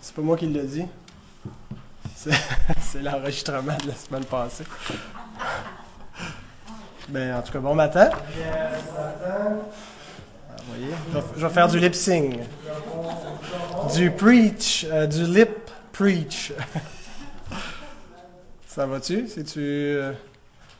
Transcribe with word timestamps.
C'est 0.00 0.14
pas 0.14 0.22
moi 0.22 0.36
qui 0.36 0.46
l'ai 0.46 0.64
dit. 0.64 0.86
C'est 2.80 3.00
l'enregistrement 3.00 3.76
de 3.82 3.88
la 3.88 3.94
semaine 3.94 4.24
passée. 4.24 4.64
Ben, 7.08 7.36
en 7.36 7.42
tout 7.42 7.52
cas, 7.52 7.58
bon 7.58 7.74
matin. 7.74 8.10
Ah, 8.12 9.08
voyez, 10.68 10.94
je 11.36 11.46
vais, 11.46 11.52
faire 11.52 11.68
du 11.68 11.78
lip 11.78 11.94
sync. 11.94 12.38
Du 13.94 14.10
preach, 14.10 14.86
euh, 14.90 15.06
du 15.06 15.24
lip 15.24 15.50
preach. 15.92 16.52
Ça 18.66 18.86
va-tu? 18.86 19.26
Euh, 19.56 20.12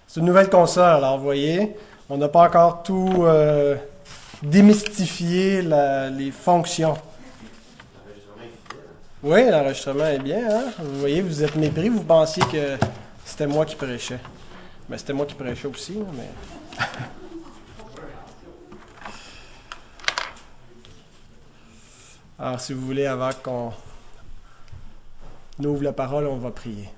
C'est 0.06 0.20
une 0.20 0.26
nouvelle 0.26 0.50
console, 0.50 0.84
alors 0.84 1.18
vous 1.18 1.24
voyez, 1.24 1.76
on 2.08 2.16
n'a 2.16 2.28
pas 2.28 2.46
encore 2.46 2.82
tout 2.82 3.24
euh, 3.24 3.74
démystifié 4.42 5.62
les 5.62 6.30
fonctions. 6.30 6.96
Oui, 9.22 9.50
l'enregistrement 9.50 10.06
est 10.06 10.18
bien. 10.18 10.48
Hein? 10.50 10.72
Vous 10.78 10.98
voyez, 10.98 11.20
vous 11.20 11.42
êtes 11.44 11.54
mépris, 11.54 11.90
vous 11.90 12.02
pensiez 12.02 12.42
que 12.44 12.78
c'était 13.22 13.46
moi 13.46 13.66
qui 13.66 13.76
prêchais. 13.76 14.18
Mais 14.88 14.96
c'était 14.96 15.12
moi 15.12 15.26
qui 15.26 15.34
prêchais 15.34 15.68
aussi. 15.68 15.98
Alors, 22.38 22.58
si 22.58 22.72
vous 22.72 22.80
voulez, 22.86 23.04
avant 23.04 23.28
qu'on 23.42 23.72
ouvre 25.62 25.82
la 25.82 25.92
parole, 25.92 26.26
on 26.26 26.38
va 26.38 26.50
prier. 26.50 26.88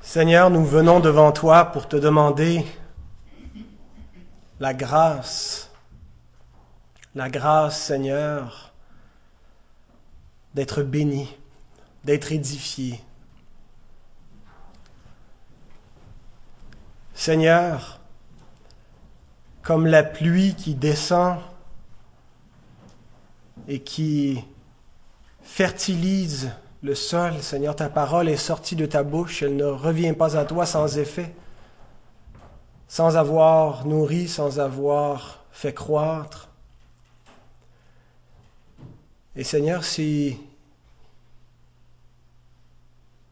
Seigneur, 0.00 0.48
nous 0.48 0.64
venons 0.64 1.00
devant 1.00 1.32
toi 1.32 1.66
pour 1.66 1.86
te 1.86 1.96
demander 1.96 2.64
la 4.60 4.74
grâce, 4.74 5.70
la 7.14 7.30
grâce, 7.30 7.80
Seigneur, 7.80 8.72
d'être 10.54 10.82
béni, 10.82 11.36
d'être 12.04 12.32
édifié. 12.32 13.00
Seigneur, 17.14 18.00
comme 19.62 19.86
la 19.86 20.02
pluie 20.02 20.54
qui 20.54 20.74
descend 20.74 21.38
et 23.66 23.80
qui 23.80 24.42
fertilise 25.42 26.50
le 26.82 26.94
sol, 26.94 27.42
Seigneur, 27.42 27.74
ta 27.74 27.88
parole 27.88 28.28
est 28.28 28.36
sortie 28.36 28.76
de 28.76 28.86
ta 28.86 29.02
bouche, 29.02 29.42
elle 29.42 29.56
ne 29.56 29.64
revient 29.64 30.12
pas 30.12 30.36
à 30.36 30.44
toi 30.44 30.64
sans 30.64 30.98
effet 30.98 31.34
sans 32.88 33.16
avoir 33.16 33.86
nourri, 33.86 34.26
sans 34.26 34.58
avoir 34.58 35.44
fait 35.52 35.74
croître. 35.74 36.48
Et 39.36 39.44
Seigneur, 39.44 39.84
si 39.84 40.38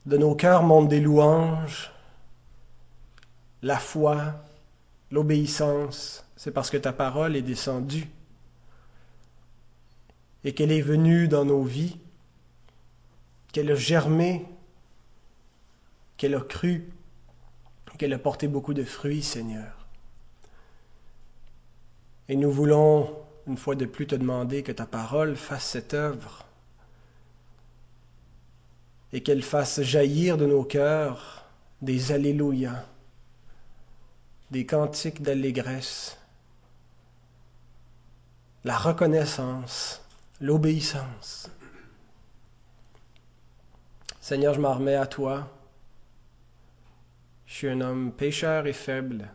de 0.04 0.16
nos 0.16 0.34
cœurs 0.34 0.62
montent 0.62 0.88
des 0.88 1.00
louanges, 1.00 1.90
la 3.62 3.78
foi, 3.78 4.34
l'obéissance, 5.10 6.24
c'est 6.36 6.52
parce 6.52 6.70
que 6.70 6.76
ta 6.76 6.92
parole 6.92 7.34
est 7.34 7.42
descendue 7.42 8.08
et 10.44 10.54
qu'elle 10.54 10.70
est 10.70 10.82
venue 10.82 11.26
dans 11.26 11.44
nos 11.44 11.62
vies, 11.62 11.96
qu'elle 13.52 13.70
a 13.70 13.74
germé, 13.74 14.46
qu'elle 16.18 16.34
a 16.34 16.40
cru, 16.40 16.92
qu'elle 17.96 18.12
a 18.12 18.18
porté 18.18 18.48
beaucoup 18.48 18.74
de 18.74 18.84
fruits, 18.84 19.22
Seigneur. 19.22 19.86
Et 22.28 22.36
nous 22.36 22.50
voulons, 22.50 23.16
une 23.46 23.56
fois 23.56 23.74
de 23.74 23.86
plus, 23.86 24.06
te 24.06 24.14
demander 24.14 24.62
que 24.62 24.72
ta 24.72 24.86
parole 24.86 25.36
fasse 25.36 25.64
cette 25.64 25.94
œuvre 25.94 26.44
et 29.12 29.22
qu'elle 29.22 29.42
fasse 29.42 29.80
jaillir 29.82 30.36
de 30.36 30.46
nos 30.46 30.64
cœurs 30.64 31.44
des 31.80 32.12
Alléluia, 32.12 32.84
des 34.50 34.66
cantiques 34.66 35.22
d'allégresse, 35.22 36.18
la 38.64 38.76
reconnaissance, 38.76 40.02
l'obéissance. 40.40 41.48
Seigneur, 44.20 44.54
je 44.54 44.60
m'en 44.60 44.74
remets 44.74 44.96
à 44.96 45.06
toi. 45.06 45.48
Je 47.46 47.54
suis 47.54 47.68
un 47.68 47.80
homme 47.80 48.12
pécheur 48.12 48.66
et 48.66 48.72
faible. 48.72 49.30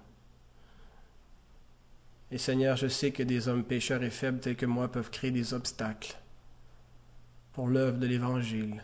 Et 2.29 2.38
Seigneur, 2.38 2.77
je 2.77 2.88
sais 2.88 3.11
que 3.11 3.23
des 3.23 3.47
hommes 3.47 3.63
pécheurs 3.63 4.03
et 4.03 4.09
faibles 4.09 4.39
tels 4.39 4.55
que 4.55 4.66
moi 4.66 4.89
peuvent 4.89 5.09
créer 5.09 5.31
des 5.31 5.53
obstacles 5.53 6.16
pour 7.53 7.67
l'œuvre 7.67 7.97
de 7.97 8.07
l'Évangile, 8.07 8.81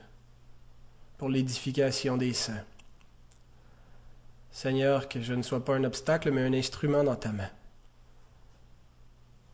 pour 1.17 1.29
l'édification 1.29 2.17
des 2.17 2.33
saints. 2.33 2.65
Seigneur, 4.51 5.07
que 5.07 5.21
je 5.21 5.33
ne 5.33 5.43
sois 5.43 5.63
pas 5.63 5.75
un 5.75 5.83
obstacle, 5.83 6.31
mais 6.31 6.43
un 6.43 6.53
instrument 6.53 7.03
dans 7.03 7.15
ta 7.15 7.31
main. 7.31 7.49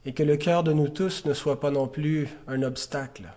Et 0.05 0.13
que 0.13 0.23
le 0.23 0.37
cœur 0.37 0.63
de 0.63 0.73
nous 0.73 0.89
tous 0.89 1.25
ne 1.25 1.33
soit 1.33 1.59
pas 1.59 1.71
non 1.71 1.87
plus 1.87 2.29
un 2.47 2.63
obstacle, 2.63 3.29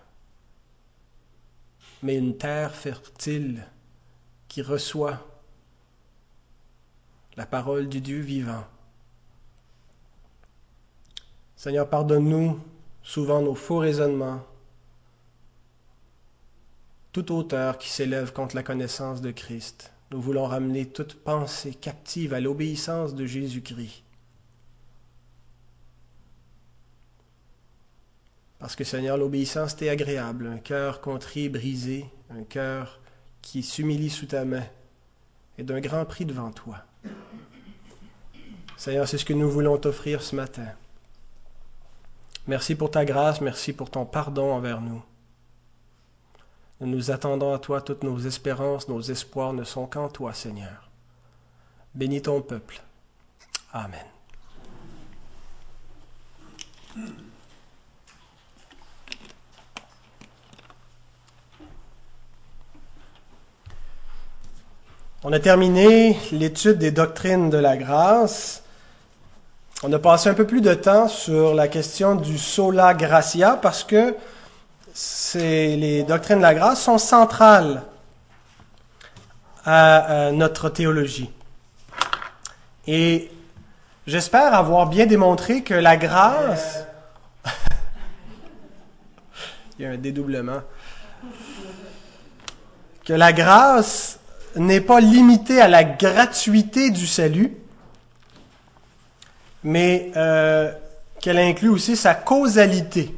mais 2.03 2.17
une 2.17 2.37
terre 2.37 2.75
fertile 2.75 3.67
qui 4.49 4.63
reçoit 4.63 5.36
la 7.37 7.47
parole 7.47 7.89
du 7.89 8.01
Dieu 8.01 8.21
vivant. 8.21 8.65
Seigneur, 11.55 11.89
pardonne-nous 11.89 12.59
souvent 13.03 13.43
nos 13.43 13.55
faux 13.55 13.79
raisonnements, 13.79 14.43
toute 17.13 17.31
hauteur 17.31 17.79
qui 17.79 17.89
s'élève 17.89 18.33
contre 18.33 18.57
la 18.57 18.63
connaissance 18.63 19.21
de 19.21 19.31
Christ. 19.31 19.93
Nous 20.11 20.21
voulons 20.21 20.45
ramener 20.45 20.87
toute 20.87 21.15
pensée 21.15 21.75
captive 21.75 22.35
à 22.35 22.41
l'obéissance 22.41 23.15
de 23.15 23.27
Jésus-Christ. 23.27 24.03
Parce 28.59 28.77
que 28.77 28.85
Seigneur, 28.85 29.17
l'obéissance 29.17 29.77
t'est 29.77 29.89
agréable, 29.89 30.47
un 30.47 30.59
cœur 30.59 31.01
contrit 31.01 31.49
brisé, 31.49 32.07
un 32.31 32.43
cœur 32.43 33.01
qui 33.43 33.63
s'humilie 33.63 34.11
sous 34.11 34.27
ta 34.27 34.45
main, 34.45 34.65
est 35.59 35.63
d'un 35.63 35.81
grand 35.81 36.05
prix 36.05 36.25
devant 36.25 36.51
toi. 36.51 36.85
Seigneur, 38.77 39.09
c'est 39.09 39.19
ce 39.19 39.25
que 39.25 39.33
nous 39.33 39.51
voulons 39.51 39.79
t'offrir 39.79 40.23
ce 40.23 40.37
matin. 40.37 40.69
Merci 42.47 42.75
pour 42.75 42.91
ta 42.91 43.05
grâce, 43.05 43.41
merci 43.41 43.73
pour 43.73 43.91
ton 43.91 44.05
pardon 44.05 44.53
envers 44.53 44.81
nous. 44.81 45.03
Nous 46.81 46.87
nous 46.87 47.11
attendons 47.11 47.55
à 47.55 47.59
toi, 47.59 47.81
toutes 47.81 48.05
nos 48.05 48.19
espérances, 48.19 48.89
nos 48.89 49.01
espoirs 49.01 49.55
ne 49.55 49.65
sont 49.65 49.87
qu'en 49.87 50.09
toi, 50.09 50.33
Seigneur. 50.33 50.91
Bénis 51.95 52.23
ton 52.23 52.43
peuple. 52.43 52.83
Amen. 53.73 54.07
On 65.29 65.33
a 65.33 65.41
terminé 65.41 66.17
l'étude 66.31 66.79
des 66.79 66.93
doctrines 66.93 67.51
de 67.51 67.59
la 67.59 67.77
grâce. 67.77 68.63
On 69.83 69.93
a 69.93 69.99
passé 69.99 70.29
un 70.29 70.35
peu 70.35 70.47
plus 70.47 70.61
de 70.61 70.73
temps 70.73 71.09
sur 71.09 71.53
la 71.53 71.67
question 71.67 72.15
du 72.15 72.39
sola 72.39 72.95
gratia 72.95 73.59
parce 73.61 73.83
que 73.83 74.15
les 75.35 76.05
doctrines 76.05 76.37
de 76.37 76.43
la 76.43 76.55
grâce 76.55 76.81
sont 76.81 76.99
centrales 76.99 77.83
à, 79.65 80.27
à 80.27 80.31
notre 80.31 80.69
théologie. 80.69 81.33
Et 82.87 83.29
j'espère 84.07 84.55
avoir 84.55 84.87
bien 84.87 85.07
démontré 85.07 85.65
que 85.65 85.75
la 85.75 85.97
grâce... 85.97 86.85
Il 89.81 89.83
y 89.83 89.87
a 89.87 89.91
un 89.91 89.97
dédoublement. 89.97 90.61
Que 93.05 93.13
la 93.13 93.33
grâce 93.33 94.21
n'est 94.57 94.81
pas 94.81 95.01
limitée 95.01 95.61
à 95.61 95.69
la 95.69 95.85
gratuité 95.85 96.91
du 96.91 97.07
salut, 97.07 97.57
mais 99.63 100.11
euh, 100.17 100.73
qu'elle 101.21 101.39
inclut 101.39 101.69
aussi 101.69 101.97
sa 101.97 102.15
causalité 102.15 103.15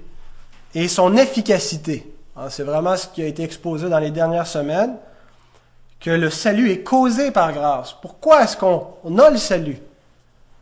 et 0.75 0.89
son 0.89 1.17
efficacité. 1.17 2.13
C'est 2.51 2.63
vraiment 2.63 2.97
ce 2.97 3.09
qui 3.09 3.23
a 3.23 3.27
été 3.27 3.43
exposé 3.43 3.89
dans 3.89 3.99
les 3.99 4.11
dernières 4.11 4.47
semaines, 4.47 4.97
que 6.01 6.11
le 6.11 6.31
salut 6.31 6.71
est 6.71 6.83
causé 6.83 7.33
par 7.33 7.53
grâce. 7.53 7.97
Pourquoi 8.01 8.45
est-ce 8.45 8.57
qu'on 8.57 8.87
on 9.03 9.19
a 9.19 9.31
le 9.31 9.37
salut? 9.37 9.79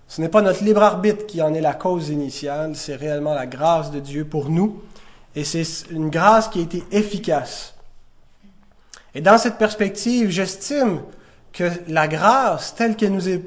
Ce 0.09 0.21
n'est 0.21 0.29
pas 0.29 0.41
notre 0.41 0.65
libre 0.65 0.83
arbitre 0.83 1.27
qui 1.27 1.43
en 1.43 1.53
est 1.53 1.61
la 1.61 1.75
cause 1.75 2.09
initiale, 2.09 2.75
c'est 2.75 2.97
réellement 2.97 3.35
la 3.35 3.47
grâce 3.47 3.91
de 3.91 4.01
Dieu 4.01 4.25
pour 4.25 4.49
nous, 4.49 4.83
et 5.35 5.45
c'est 5.45 5.67
une 5.91 6.11
grâce 6.11 6.49
qui 6.49 6.61
a 6.61 6.63
été 6.63 6.85
efficace. 6.93 7.76
Et 9.17 9.23
dans 9.23 9.39
cette 9.39 9.57
perspective, 9.57 10.29
j'estime 10.29 11.01
que 11.55 11.71
la 11.89 12.07
grâce 12.07 12.75
telle 12.75 12.97
qu'elle 12.97 13.15
nous 13.15 13.31
est 13.31 13.43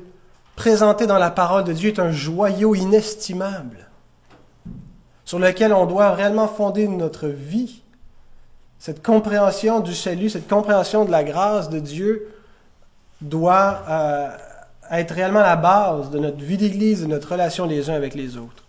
présenté 0.56 1.06
dans 1.06 1.20
la 1.20 1.30
parole 1.30 1.64
de 1.64 1.74
Dieu 1.74 1.92
est 1.92 2.00
un 2.00 2.12
joyau 2.12 2.74
inestimable 2.74 3.88
sur 5.26 5.38
lequel 5.38 5.72
on 5.72 5.86
doit 5.86 6.10
réellement 6.16 6.48
fonder 6.48 6.88
notre 6.88 7.28
vie. 7.28 7.84
Cette 8.80 9.06
compréhension 9.06 9.80
du 9.80 9.94
salut, 9.94 10.32
cette 10.32 10.48
compréhension 10.48 11.06
de 11.06 11.12
la 11.12 11.24
grâce 11.24 11.70
de 11.70 11.78
Dieu 11.78 12.34
doit 13.22 13.84
euh, 13.88 14.30
être 14.90 15.14
réellement 15.14 15.42
la 15.42 15.56
base 15.56 16.10
de 16.10 16.18
notre 16.18 16.44
vie 16.44 16.58
d'Église, 16.58 17.04
de 17.04 17.08
notre 17.08 17.34
relation 17.34 17.68
les 17.68 17.92
uns 17.92 17.94
avec 17.94 18.16
les 18.16 18.38
autres. 18.38 18.64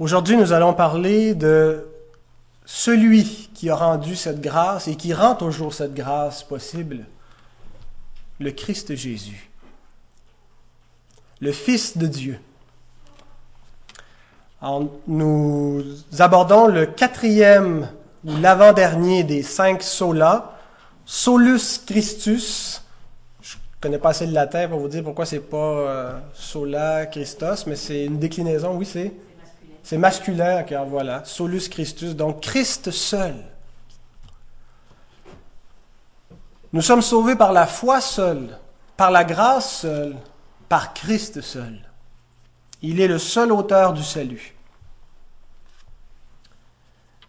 Aujourd'hui, 0.00 0.36
nous 0.36 0.52
allons 0.52 0.74
parler 0.74 1.36
de 1.36 1.86
celui 2.72 3.50
qui 3.52 3.68
a 3.68 3.74
rendu 3.74 4.14
cette 4.14 4.40
grâce 4.40 4.86
et 4.86 4.94
qui 4.94 5.12
rend 5.12 5.34
toujours 5.34 5.74
cette 5.74 5.92
grâce 5.92 6.44
possible, 6.44 7.04
le 8.38 8.52
Christ 8.52 8.94
Jésus, 8.94 9.50
le 11.40 11.50
Fils 11.50 11.98
de 11.98 12.06
Dieu. 12.06 12.38
nous 15.08 15.82
abordons 16.20 16.68
le 16.68 16.86
quatrième 16.86 17.88
ou 18.24 18.36
l'avant-dernier 18.36 19.24
des 19.24 19.42
cinq 19.42 19.82
solas, 19.82 20.52
Solus 21.04 21.80
Christus. 21.84 22.84
Je 23.42 23.56
ne 23.56 23.60
connais 23.80 23.98
pas 23.98 24.10
assez 24.10 24.26
le 24.26 24.32
latin 24.32 24.68
pour 24.68 24.78
vous 24.78 24.88
dire 24.88 25.02
pourquoi 25.02 25.26
c'est 25.26 25.40
pas 25.40 25.56
euh, 25.56 26.20
sola 26.34 27.06
Christos, 27.06 27.66
mais 27.66 27.74
c'est 27.74 28.04
une 28.04 28.20
déclinaison, 28.20 28.76
oui, 28.76 28.86
c'est 28.86 29.12
c'est 29.82 29.98
masculin, 29.98 30.62
car 30.62 30.84
voilà, 30.86 31.24
solus 31.24 31.68
Christus, 31.68 32.14
donc 32.14 32.40
Christ 32.40 32.90
seul. 32.90 33.34
Nous 36.72 36.82
sommes 36.82 37.02
sauvés 37.02 37.36
par 37.36 37.52
la 37.52 37.66
foi 37.66 38.00
seule, 38.00 38.58
par 38.96 39.10
la 39.10 39.24
grâce 39.24 39.80
seule, 39.80 40.16
par 40.68 40.94
Christ 40.94 41.40
seul. 41.40 41.80
Il 42.82 43.00
est 43.00 43.08
le 43.08 43.18
seul 43.18 43.52
auteur 43.52 43.92
du 43.92 44.02
salut. 44.02 44.54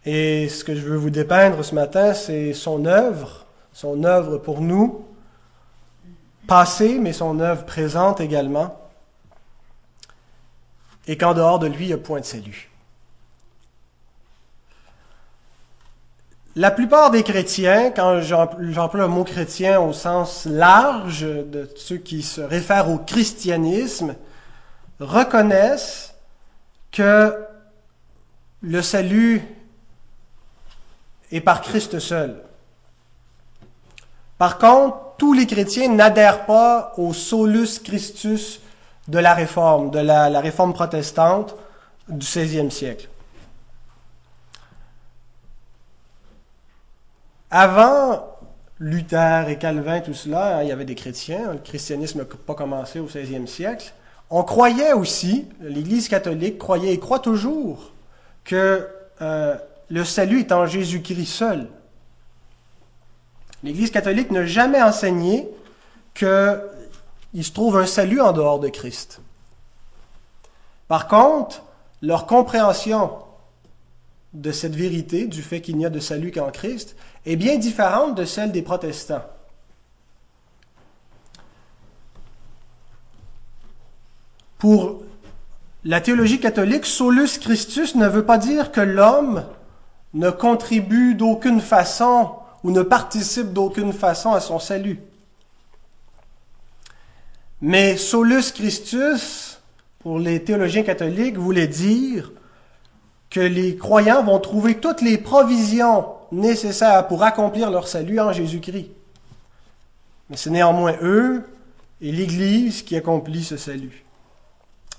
Et 0.04 0.48
ce 0.48 0.64
que 0.64 0.74
je 0.74 0.80
veux 0.80 0.96
vous 0.96 1.10
dépeindre 1.10 1.64
ce 1.64 1.74
matin, 1.74 2.14
c'est 2.14 2.54
son 2.54 2.86
œuvre, 2.86 3.46
son 3.72 4.04
œuvre 4.04 4.38
pour 4.38 4.60
nous, 4.60 5.06
passée, 6.46 6.98
mais 6.98 7.12
son 7.12 7.40
œuvre 7.40 7.64
présente 7.64 8.20
également 8.20 8.81
et 11.06 11.16
qu'en 11.16 11.34
dehors 11.34 11.58
de 11.58 11.66
lui, 11.66 11.84
il 11.84 11.88
n'y 11.88 11.92
a 11.92 11.98
point 11.98 12.20
de 12.20 12.24
salut. 12.24 12.70
La 16.54 16.70
plupart 16.70 17.10
des 17.10 17.22
chrétiens, 17.22 17.90
quand 17.90 18.20
j'emploie 18.20 19.00
le 19.00 19.08
mot 19.08 19.24
chrétien 19.24 19.80
au 19.80 19.94
sens 19.94 20.44
large 20.44 21.22
de 21.22 21.68
ceux 21.76 21.96
qui 21.96 22.22
se 22.22 22.42
réfèrent 22.42 22.90
au 22.90 22.98
christianisme, 22.98 24.14
reconnaissent 25.00 26.14
que 26.90 27.34
le 28.60 28.82
salut 28.82 29.42
est 31.32 31.40
par 31.40 31.62
Christ 31.62 31.98
seul. 31.98 32.42
Par 34.36 34.58
contre, 34.58 34.98
tous 35.16 35.32
les 35.32 35.46
chrétiens 35.46 35.88
n'adhèrent 35.88 36.44
pas 36.44 36.92
au 36.98 37.14
solus 37.14 37.78
Christus 37.82 38.60
de 39.08 39.18
la 39.18 39.34
réforme, 39.34 39.90
de 39.90 39.98
la, 39.98 40.40
réforme 40.40 40.72
protestante 40.72 41.56
du 42.08 42.26
XVIe 42.26 42.70
siècle. 42.70 43.08
Avant 47.50 48.38
Luther 48.78 49.48
et 49.48 49.58
Calvin, 49.58 50.00
tout 50.00 50.14
cela, 50.14 50.58
hein, 50.58 50.62
il 50.62 50.68
y 50.68 50.72
avait 50.72 50.84
des 50.84 50.94
chrétiens, 50.94 51.52
le 51.52 51.58
christianisme 51.58 52.20
n'a 52.20 52.24
pas 52.24 52.54
commencé 52.54 52.98
au 52.98 53.04
XVIe 53.04 53.46
siècle. 53.46 53.92
On 54.30 54.42
croyait 54.42 54.94
aussi, 54.94 55.46
l'Église 55.60 56.08
catholique 56.08 56.58
croyait 56.58 56.94
et 56.94 56.98
croit 56.98 57.18
toujours 57.18 57.92
que 58.44 58.88
euh, 59.20 59.56
le 59.90 60.04
salut 60.04 60.40
est 60.40 60.52
en 60.52 60.66
Jésus-Christ 60.66 61.26
seul. 61.26 61.68
L'Église 63.62 63.90
catholique 63.90 64.30
n'a 64.30 64.46
jamais 64.46 64.82
enseigné 64.82 65.48
que 66.14 66.60
il 67.34 67.44
se 67.44 67.52
trouve 67.52 67.76
un 67.76 67.86
salut 67.86 68.20
en 68.20 68.32
dehors 68.32 68.60
de 68.60 68.68
Christ. 68.68 69.20
Par 70.88 71.08
contre, 71.08 71.62
leur 72.02 72.26
compréhension 72.26 73.12
de 74.34 74.52
cette 74.52 74.74
vérité, 74.74 75.26
du 75.26 75.42
fait 75.42 75.60
qu'il 75.60 75.76
n'y 75.76 75.86
a 75.86 75.90
de 75.90 76.00
salut 76.00 76.32
qu'en 76.32 76.50
Christ, 76.50 76.96
est 77.26 77.36
bien 77.36 77.56
différente 77.56 78.14
de 78.14 78.24
celle 78.24 78.52
des 78.52 78.62
protestants. 78.62 79.24
Pour 84.58 85.02
la 85.84 86.00
théologie 86.00 86.40
catholique, 86.40 86.86
solus 86.86 87.38
Christus 87.40 87.94
ne 87.94 88.06
veut 88.06 88.24
pas 88.24 88.38
dire 88.38 88.70
que 88.70 88.80
l'homme 88.80 89.44
ne 90.14 90.30
contribue 90.30 91.14
d'aucune 91.14 91.60
façon 91.60 92.30
ou 92.62 92.70
ne 92.70 92.82
participe 92.82 93.52
d'aucune 93.52 93.92
façon 93.92 94.32
à 94.32 94.40
son 94.40 94.58
salut. 94.58 95.00
Mais 97.62 97.96
solus 97.96 98.50
Christus, 98.52 99.60
pour 100.00 100.18
les 100.18 100.42
théologiens 100.42 100.82
catholiques, 100.82 101.38
voulait 101.38 101.68
dire 101.68 102.32
que 103.30 103.38
les 103.38 103.76
croyants 103.76 104.24
vont 104.24 104.40
trouver 104.40 104.78
toutes 104.78 105.00
les 105.00 105.16
provisions 105.16 106.06
nécessaires 106.32 107.06
pour 107.06 107.22
accomplir 107.22 107.70
leur 107.70 107.86
salut 107.86 108.18
en 108.18 108.32
Jésus-Christ. 108.32 108.90
Mais 110.28 110.36
c'est 110.36 110.50
néanmoins 110.50 110.96
eux 111.02 111.44
et 112.00 112.10
l'Église 112.10 112.82
qui 112.82 112.96
accomplit 112.96 113.44
ce 113.44 113.56
salut. 113.56 114.04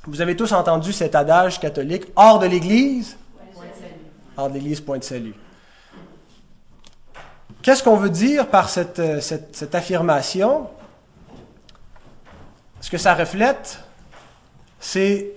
Vous 0.05 0.21
avez 0.21 0.37
tous 0.37 0.53
entendu 0.53 0.93
cet 0.93 1.15
adage 1.15 1.59
catholique, 1.59 2.05
hors 2.15 2.39
de 2.39 2.47
l'Église, 2.47 3.17
hors 4.37 4.49
de 4.49 4.53
l'Église, 4.53 4.79
point 4.79 4.99
de 4.99 5.03
salut. 5.03 5.35
Qu'est-ce 7.61 7.83
qu'on 7.83 7.97
veut 7.97 8.09
dire 8.09 8.47
par 8.47 8.69
cette, 8.69 8.99
euh, 8.99 9.19
affirmation? 9.73 10.67
Ce 12.83 12.91
que 12.91 12.97
ça 12.97 13.13
reflète, 13.13 13.79
c'est 14.81 15.31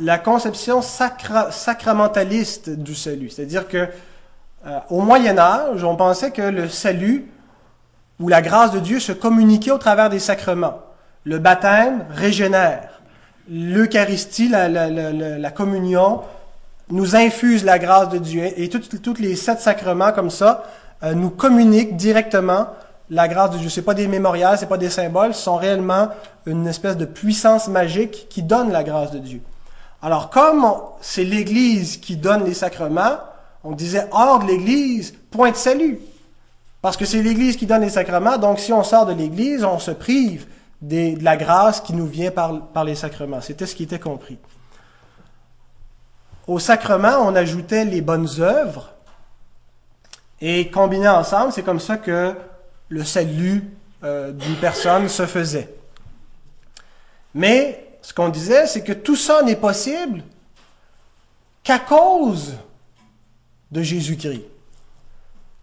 la 0.00 0.18
conception 0.18 0.82
sacramentaliste 0.82 2.70
du 2.70 2.96
salut. 2.96 3.30
C'est-à-dire 3.30 3.68
que 3.68 3.86
euh, 4.66 4.78
au 4.90 5.02
Moyen 5.02 5.38
Âge, 5.38 5.84
on 5.84 5.94
pensait 5.94 6.32
que 6.32 6.42
le 6.42 6.68
salut 6.68 7.30
ou 8.18 8.26
la 8.26 8.42
grâce 8.42 8.72
de 8.72 8.80
Dieu 8.80 8.98
se 8.98 9.12
communiquait 9.12 9.70
au 9.70 9.78
travers 9.78 10.10
des 10.10 10.18
sacrements. 10.18 10.80
Le 11.22 11.38
baptême 11.38 12.04
régénère. 12.10 13.00
L'Eucharistie, 13.48 14.48
la, 14.48 15.50
communion, 15.52 16.22
nous 16.90 17.14
infuse 17.14 17.64
la 17.64 17.78
grâce 17.78 18.08
de 18.08 18.18
Dieu. 18.18 18.42
Et 18.56 18.68
tous 18.68 19.20
les 19.20 19.36
sept 19.36 19.60
sacrements 19.60 20.10
comme 20.10 20.30
ça 20.30 20.64
euh, 21.04 21.14
nous 21.14 21.30
communiquent 21.30 21.96
directement 21.96 22.66
la 23.10 23.28
grâce 23.28 23.50
de 23.50 23.58
Dieu. 23.58 23.68
Ce 23.68 23.80
pas 23.80 23.94
des 23.94 24.08
mémorials, 24.08 24.58
ce 24.58 24.64
pas 24.64 24.78
des 24.78 24.90
symboles, 24.90 25.34
ce 25.34 25.42
sont 25.42 25.56
réellement 25.56 26.08
une 26.44 26.66
espèce 26.66 26.96
de 26.96 27.04
puissance 27.04 27.68
magique 27.68 28.28
qui 28.28 28.42
donne 28.42 28.72
la 28.72 28.82
grâce 28.82 29.10
de 29.10 29.18
Dieu. 29.18 29.40
Alors, 30.02 30.30
comme 30.30 30.66
c'est 31.00 31.24
l'Église 31.24 31.96
qui 31.96 32.16
donne 32.16 32.44
les 32.44 32.54
sacrements, 32.54 33.18
on 33.64 33.72
disait 33.72 34.06
hors 34.12 34.40
de 34.40 34.46
l'Église, 34.46 35.14
point 35.30 35.50
de 35.50 35.56
salut. 35.56 35.98
Parce 36.82 36.96
que 36.96 37.04
c'est 37.04 37.22
l'Église 37.22 37.56
qui 37.56 37.66
donne 37.66 37.82
les 37.82 37.90
sacrements, 37.90 38.38
donc 38.38 38.60
si 38.60 38.72
on 38.72 38.84
sort 38.84 39.06
de 39.06 39.12
l'Église, 39.12 39.64
on 39.64 39.78
se 39.78 39.90
prive 39.90 40.46
de 40.82 41.22
la 41.22 41.36
grâce 41.36 41.80
qui 41.80 41.94
nous 41.94 42.06
vient 42.06 42.30
par, 42.30 42.66
par 42.68 42.84
les 42.84 42.94
sacrements. 42.94 43.40
C'était 43.40 43.66
ce 43.66 43.74
qui 43.74 43.84
était 43.84 43.98
compris. 43.98 44.38
Au 46.46 46.58
sacrement, 46.58 47.18
on 47.22 47.34
ajoutait 47.34 47.84
les 47.84 48.02
bonnes 48.02 48.28
œuvres, 48.38 48.92
et 50.40 50.70
combiné 50.70 51.08
ensemble, 51.08 51.52
c'est 51.52 51.62
comme 51.62 51.80
ça 51.80 51.96
que 51.96 52.34
le 52.88 53.04
salut 53.04 53.64
euh, 54.04 54.32
d'une 54.32 54.56
personne 54.56 55.08
se 55.08 55.26
faisait. 55.26 55.74
Mais 57.34 57.98
ce 58.02 58.14
qu'on 58.14 58.28
disait, 58.28 58.66
c'est 58.66 58.82
que 58.82 58.92
tout 58.92 59.16
ça 59.16 59.42
n'est 59.42 59.56
possible 59.56 60.22
qu'à 61.62 61.78
cause 61.78 62.54
de 63.72 63.82
Jésus-Christ. 63.82 64.44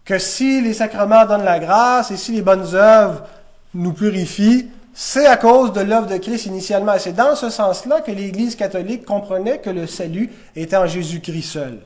Que 0.04 0.18
si 0.18 0.60
les 0.60 0.74
sacrements 0.74 1.24
donnent 1.24 1.44
la 1.44 1.58
grâce 1.58 2.10
et 2.10 2.16
si 2.16 2.32
les 2.32 2.42
bonnes 2.42 2.74
œuvres 2.74 3.24
nous 3.72 3.92
purifient, 3.92 4.68
c'est 4.92 5.26
à 5.26 5.36
cause 5.36 5.72
de 5.72 5.80
l'œuvre 5.80 6.06
de 6.06 6.18
Christ 6.18 6.46
initialement. 6.46 6.96
C'est 6.98 7.14
dans 7.14 7.34
ce 7.34 7.48
sens-là 7.48 8.02
que 8.02 8.12
l'Église 8.12 8.54
catholique 8.54 9.04
comprenait 9.04 9.60
que 9.60 9.70
le 9.70 9.86
salut 9.86 10.30
était 10.54 10.76
en 10.76 10.86
Jésus-Christ 10.86 11.42
seul. 11.42 11.80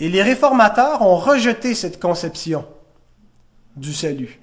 Et 0.00 0.08
les 0.08 0.22
réformateurs 0.22 1.02
ont 1.02 1.16
rejeté 1.16 1.74
cette 1.74 2.00
conception 2.00 2.66
du 3.76 3.92
salut. 3.92 4.38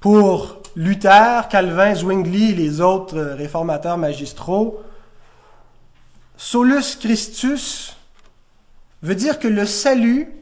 Pour 0.00 0.62
Luther, 0.76 1.48
Calvin, 1.48 1.94
Zwingli 1.94 2.52
et 2.52 2.54
les 2.54 2.80
autres 2.80 3.18
réformateurs 3.18 3.98
magistraux, 3.98 4.82
solus 6.36 6.96
Christus 7.00 7.96
veut 9.02 9.14
dire 9.14 9.38
que 9.38 9.48
le 9.48 9.66
salut 9.66 10.32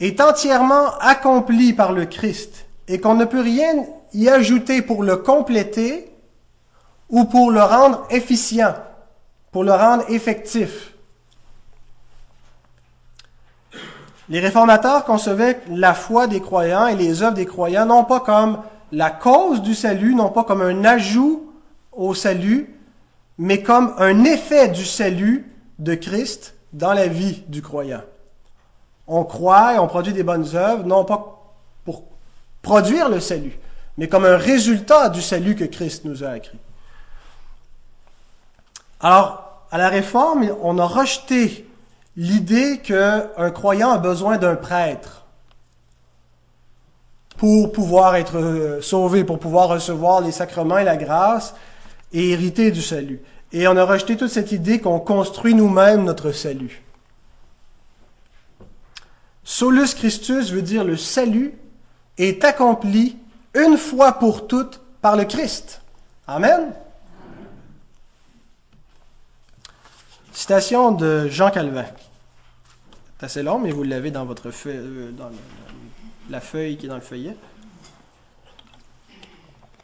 est 0.00 0.20
entièrement 0.20 0.96
accompli 0.98 1.72
par 1.72 1.92
le 1.92 2.04
Christ 2.04 2.66
et 2.88 3.00
qu'on 3.00 3.14
ne 3.14 3.24
peut 3.24 3.40
rien 3.40 3.86
y 4.12 4.28
ajouter 4.28 4.82
pour 4.82 5.02
le 5.02 5.16
compléter 5.16 6.10
ou 7.08 7.24
pour 7.24 7.50
le 7.50 7.62
rendre 7.62 8.06
efficient, 8.10 8.74
pour 9.52 9.64
le 9.64 9.72
rendre 9.72 10.04
effectif. 10.10 10.95
Les 14.28 14.40
réformateurs 14.40 15.04
concevaient 15.04 15.60
la 15.68 15.94
foi 15.94 16.26
des 16.26 16.40
croyants 16.40 16.88
et 16.88 16.96
les 16.96 17.22
œuvres 17.22 17.36
des 17.36 17.46
croyants 17.46 17.86
non 17.86 18.04
pas 18.04 18.20
comme 18.20 18.60
la 18.92 19.10
cause 19.10 19.62
du 19.62 19.74
salut, 19.74 20.14
non 20.14 20.30
pas 20.30 20.44
comme 20.44 20.62
un 20.62 20.84
ajout 20.84 21.52
au 21.92 22.14
salut, 22.14 22.74
mais 23.38 23.62
comme 23.62 23.94
un 23.98 24.24
effet 24.24 24.68
du 24.68 24.84
salut 24.84 25.52
de 25.78 25.94
Christ 25.94 26.54
dans 26.72 26.92
la 26.92 27.06
vie 27.06 27.42
du 27.48 27.62
croyant. 27.62 28.02
On 29.06 29.24
croit 29.24 29.74
et 29.74 29.78
on 29.78 29.86
produit 29.86 30.12
des 30.12 30.22
bonnes 30.22 30.54
œuvres, 30.54 30.84
non 30.84 31.04
pas 31.04 31.54
pour 31.84 32.04
produire 32.62 33.08
le 33.08 33.20
salut, 33.20 33.58
mais 33.96 34.08
comme 34.08 34.24
un 34.24 34.36
résultat 34.36 35.08
du 35.08 35.22
salut 35.22 35.54
que 35.54 35.64
Christ 35.64 36.04
nous 36.04 36.24
a 36.24 36.36
écrit. 36.36 36.58
Alors, 39.00 39.62
à 39.70 39.78
la 39.78 39.88
Réforme, 39.88 40.50
on 40.62 40.78
a 40.78 40.84
rejeté 40.84 41.65
l'idée 42.16 42.78
qu'un 42.78 43.50
croyant 43.50 43.90
a 43.90 43.98
besoin 43.98 44.38
d'un 44.38 44.56
prêtre 44.56 45.26
pour 47.36 47.72
pouvoir 47.72 48.16
être 48.16 48.38
euh, 48.38 48.80
sauvé, 48.80 49.22
pour 49.24 49.38
pouvoir 49.38 49.68
recevoir 49.68 50.22
les 50.22 50.32
sacrements 50.32 50.78
et 50.78 50.84
la 50.84 50.96
grâce 50.96 51.54
et 52.12 52.30
hériter 52.30 52.70
du 52.70 52.80
salut. 52.80 53.20
Et 53.52 53.68
on 53.68 53.76
a 53.76 53.84
rejeté 53.84 54.16
toute 54.16 54.30
cette 54.30 54.52
idée 54.52 54.80
qu'on 54.80 54.98
construit 54.98 55.54
nous-mêmes 55.54 56.04
notre 56.04 56.32
salut. 56.32 56.82
Solus 59.44 59.94
Christus 59.94 60.50
veut 60.50 60.62
dire 60.62 60.82
le 60.82 60.96
salut 60.96 61.54
est 62.18 62.42
accompli 62.42 63.16
une 63.54 63.76
fois 63.76 64.12
pour 64.12 64.46
toutes 64.46 64.80
par 65.02 65.16
le 65.16 65.24
Christ. 65.24 65.82
Amen. 66.26 66.72
Citation 70.32 70.92
de 70.92 71.28
Jean 71.28 71.50
Calvin. 71.50 71.84
C'est 73.18 73.26
assez 73.26 73.42
long, 73.42 73.58
mais 73.58 73.70
vous 73.70 73.82
l'avez 73.82 74.10
dans 74.10 74.26
votre 74.26 74.50
feuille, 74.50 74.76
euh, 74.76 75.10
dans 75.10 75.30
la 76.28 76.40
feuille 76.40 76.76
qui 76.76 76.86
est 76.86 76.88
dans 76.88 76.96
le 76.96 77.00
feuillet. 77.00 77.36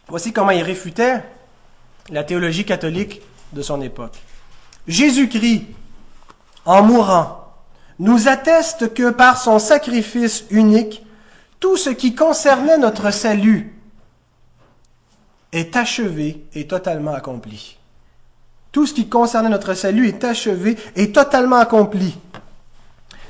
Voici 0.08 0.32
comment 0.32 0.50
il 0.50 0.62
réfutait 0.62 1.22
la 2.10 2.24
théologie 2.24 2.66
catholique 2.66 3.22
de 3.52 3.62
son 3.62 3.80
époque. 3.80 4.18
Jésus-Christ, 4.86 5.64
en 6.66 6.82
mourant, 6.82 7.54
nous 7.98 8.28
atteste 8.28 8.92
que 8.92 9.10
par 9.10 9.38
son 9.38 9.58
sacrifice 9.58 10.44
unique, 10.50 11.02
tout 11.60 11.76
ce 11.76 11.90
qui 11.90 12.14
concernait 12.14 12.78
notre 12.78 13.10
salut 13.12 13.74
est 15.52 15.76
achevé 15.76 16.44
et 16.54 16.66
totalement 16.66 17.14
accompli. 17.14 17.78
Tout 18.72 18.86
ce 18.86 18.94
qui 18.94 19.08
concernait 19.08 19.50
notre 19.50 19.74
salut 19.74 20.08
est 20.08 20.24
achevé 20.24 20.76
et 20.96 21.12
totalement 21.12 21.56
accompli. 21.56 22.18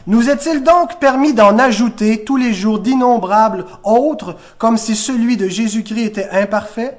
Nous 0.06 0.30
est-il 0.30 0.64
donc 0.64 0.98
permis 0.98 1.32
d'en 1.32 1.58
ajouter 1.58 2.24
tous 2.24 2.36
les 2.36 2.52
jours 2.52 2.80
d'innombrables 2.80 3.66
autres, 3.84 4.36
comme 4.58 4.76
si 4.76 4.96
celui 4.96 5.36
de 5.36 5.48
Jésus-Christ 5.48 6.04
était 6.04 6.30
imparfait, 6.30 6.98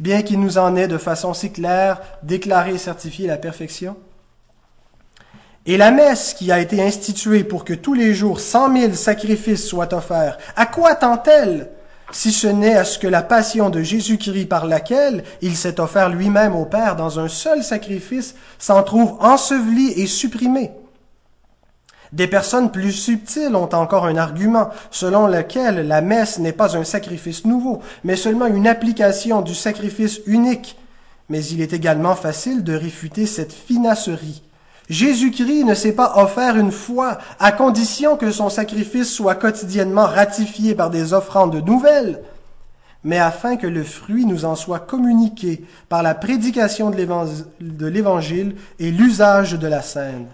bien 0.00 0.22
qu'il 0.22 0.40
nous 0.40 0.58
en 0.58 0.74
ait 0.74 0.88
de 0.88 0.98
façon 0.98 1.32
si 1.32 1.52
claire 1.52 2.00
déclaré 2.24 2.74
et 2.74 2.78
certifié 2.78 3.28
la 3.28 3.36
perfection? 3.36 3.96
Et 5.66 5.76
la 5.76 5.92
messe 5.92 6.34
qui 6.34 6.50
a 6.50 6.58
été 6.58 6.82
instituée 6.82 7.44
pour 7.44 7.64
que 7.64 7.72
tous 7.72 7.94
les 7.94 8.14
jours 8.14 8.40
cent 8.40 8.68
mille 8.68 8.96
sacrifices 8.96 9.66
soient 9.66 9.94
offerts, 9.94 10.36
à 10.56 10.66
quoi 10.66 10.96
tend-elle 10.96 11.70
si 12.10 12.32
ce 12.32 12.48
n'est 12.48 12.76
à 12.76 12.84
ce 12.84 12.98
que 12.98 13.06
la 13.06 13.22
passion 13.22 13.70
de 13.70 13.80
Jésus-Christ 13.80 14.46
par 14.46 14.66
laquelle 14.66 15.24
il 15.40 15.56
s'est 15.56 15.80
offert 15.80 16.10
lui-même 16.10 16.54
au 16.54 16.66
Père 16.66 16.96
dans 16.96 17.18
un 17.18 17.28
seul 17.28 17.62
sacrifice 17.62 18.34
s'en 18.58 18.82
trouve 18.82 19.16
ensevelie 19.20 19.92
et 19.96 20.06
supprimée? 20.06 20.72
Des 22.14 22.28
personnes 22.28 22.70
plus 22.70 22.92
subtiles 22.92 23.56
ont 23.56 23.74
encore 23.74 24.06
un 24.06 24.16
argument 24.16 24.70
selon 24.92 25.26
lequel 25.26 25.88
la 25.88 26.00
messe 26.00 26.38
n'est 26.38 26.52
pas 26.52 26.76
un 26.76 26.84
sacrifice 26.84 27.44
nouveau, 27.44 27.80
mais 28.04 28.14
seulement 28.14 28.46
une 28.46 28.68
application 28.68 29.42
du 29.42 29.54
sacrifice 29.54 30.20
unique. 30.26 30.78
Mais 31.28 31.44
il 31.44 31.60
est 31.60 31.72
également 31.72 32.14
facile 32.14 32.62
de 32.62 32.74
réfuter 32.74 33.26
cette 33.26 33.52
finasserie. 33.52 34.42
Jésus-Christ 34.88 35.64
ne 35.64 35.74
s'est 35.74 35.92
pas 35.92 36.12
offert 36.22 36.56
une 36.56 36.70
fois, 36.70 37.18
à 37.40 37.50
condition 37.50 38.16
que 38.16 38.30
son 38.30 38.48
sacrifice 38.48 39.12
soit 39.12 39.34
quotidiennement 39.34 40.06
ratifié 40.06 40.76
par 40.76 40.90
des 40.90 41.14
offrandes 41.14 41.66
nouvelles, 41.66 42.20
mais 43.02 43.18
afin 43.18 43.56
que 43.56 43.66
le 43.66 43.82
fruit 43.82 44.24
nous 44.24 44.44
en 44.44 44.54
soit 44.54 44.78
communiqué 44.78 45.64
par 45.88 46.04
la 46.04 46.14
prédication 46.14 46.90
de 46.90 47.86
l'Évangile 47.86 48.54
et 48.78 48.92
l'usage 48.92 49.54
de 49.54 49.66
la 49.66 49.82
scène. 49.82 50.26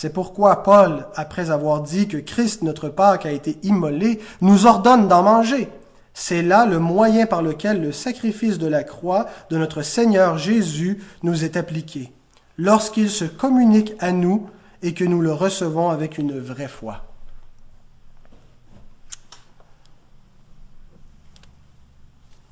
C'est 0.00 0.12
pourquoi 0.12 0.62
Paul, 0.62 1.08
après 1.16 1.50
avoir 1.50 1.82
dit 1.82 2.06
que 2.06 2.18
Christ, 2.18 2.62
notre 2.62 2.88
Pâque, 2.88 3.26
a 3.26 3.32
été 3.32 3.58
immolé, 3.64 4.20
nous 4.40 4.66
ordonne 4.66 5.08
d'en 5.08 5.24
manger. 5.24 5.68
C'est 6.14 6.40
là 6.40 6.66
le 6.66 6.78
moyen 6.78 7.26
par 7.26 7.42
lequel 7.42 7.82
le 7.82 7.90
sacrifice 7.90 8.58
de 8.58 8.68
la 8.68 8.84
croix 8.84 9.26
de 9.50 9.58
notre 9.58 9.82
Seigneur 9.82 10.38
Jésus 10.38 11.02
nous 11.24 11.42
est 11.42 11.56
appliqué, 11.56 12.12
lorsqu'il 12.58 13.10
se 13.10 13.24
communique 13.24 13.92
à 13.98 14.12
nous 14.12 14.48
et 14.82 14.94
que 14.94 15.02
nous 15.02 15.20
le 15.20 15.32
recevons 15.32 15.90
avec 15.90 16.16
une 16.16 16.38
vraie 16.38 16.68
foi. 16.68 17.02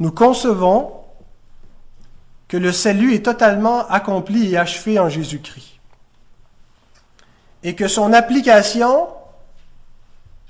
Nous 0.01 0.11
concevons 0.11 0.95
que 2.49 2.57
le 2.57 2.73
salut 2.73 3.15
est 3.15 3.25
totalement 3.25 3.87
accompli 3.87 4.53
et 4.53 4.57
achevé 4.57 4.99
en 4.99 5.09
Jésus-Christ 5.09 5.76
et 7.67 7.75
que 7.75 7.89
son 7.89 8.13
application, 8.13 9.09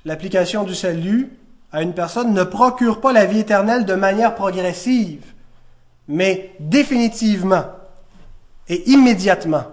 l'application 0.04 0.64
du 0.64 0.74
salut 0.74 1.32
à 1.72 1.80
une 1.80 1.94
personne, 1.94 2.34
ne 2.34 2.44
procure 2.44 3.00
pas 3.00 3.14
la 3.14 3.24
vie 3.24 3.38
éternelle 3.38 3.86
de 3.86 3.94
manière 3.94 4.34
progressive, 4.34 5.24
mais 6.08 6.52
définitivement 6.60 7.64
et 8.68 8.90
immédiatement. 8.90 9.64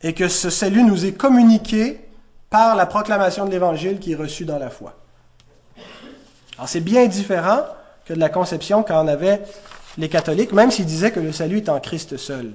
Et 0.00 0.14
que 0.14 0.26
ce 0.26 0.48
salut 0.48 0.84
nous 0.84 1.04
est 1.04 1.12
communiqué 1.12 2.00
par 2.48 2.74
la 2.74 2.86
proclamation 2.86 3.44
de 3.44 3.50
l'Évangile 3.50 3.98
qui 3.98 4.12
est 4.12 4.16
reçu 4.16 4.46
dans 4.46 4.58
la 4.58 4.70
foi. 4.70 4.94
Alors 6.56 6.68
c'est 6.70 6.80
bien 6.80 7.06
différent 7.06 7.60
que 8.06 8.14
de 8.14 8.20
la 8.20 8.30
conception 8.30 8.82
qu'en 8.82 9.06
avaient 9.06 9.42
les 9.98 10.08
catholiques, 10.08 10.52
même 10.52 10.70
s'ils 10.70 10.86
disaient 10.86 11.12
que 11.12 11.20
le 11.20 11.30
salut 11.30 11.58
est 11.58 11.68
en 11.68 11.78
Christ 11.78 12.16
seul. 12.16 12.54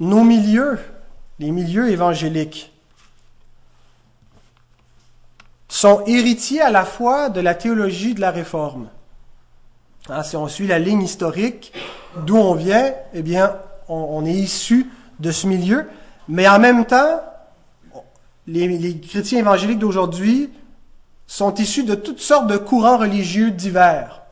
Nos 0.00 0.24
milieux, 0.24 0.78
les 1.38 1.50
milieux 1.50 1.90
évangéliques, 1.90 2.72
sont 5.68 6.02
héritiers 6.06 6.60
à 6.60 6.70
la 6.70 6.84
fois 6.84 7.28
de 7.28 7.40
la 7.40 7.54
théologie 7.54 8.14
de 8.14 8.20
la 8.20 8.30
Réforme. 8.30 8.88
Hein, 10.08 10.22
si 10.22 10.36
on 10.36 10.48
suit 10.48 10.66
la 10.66 10.78
ligne 10.78 11.02
historique 11.02 11.72
d'où 12.24 12.36
on 12.36 12.54
vient, 12.54 12.94
eh 13.12 13.22
bien, 13.22 13.56
on, 13.88 14.24
est 14.24 14.32
issu 14.32 14.90
de 15.20 15.30
ce 15.30 15.46
milieu, 15.46 15.88
mais 16.28 16.48
en 16.48 16.58
même 16.58 16.86
temps, 16.86 17.20
les, 18.46 18.68
les 18.68 18.98
chrétiens 18.98 19.40
évangéliques 19.40 19.78
d'aujourd'hui 19.78 20.50
sont 21.26 21.54
issus 21.54 21.82
de 21.82 21.94
toutes 21.94 22.20
sortes 22.20 22.46
de 22.46 22.56
courants 22.56 22.98
religieux 22.98 23.50
divers, 23.50 24.22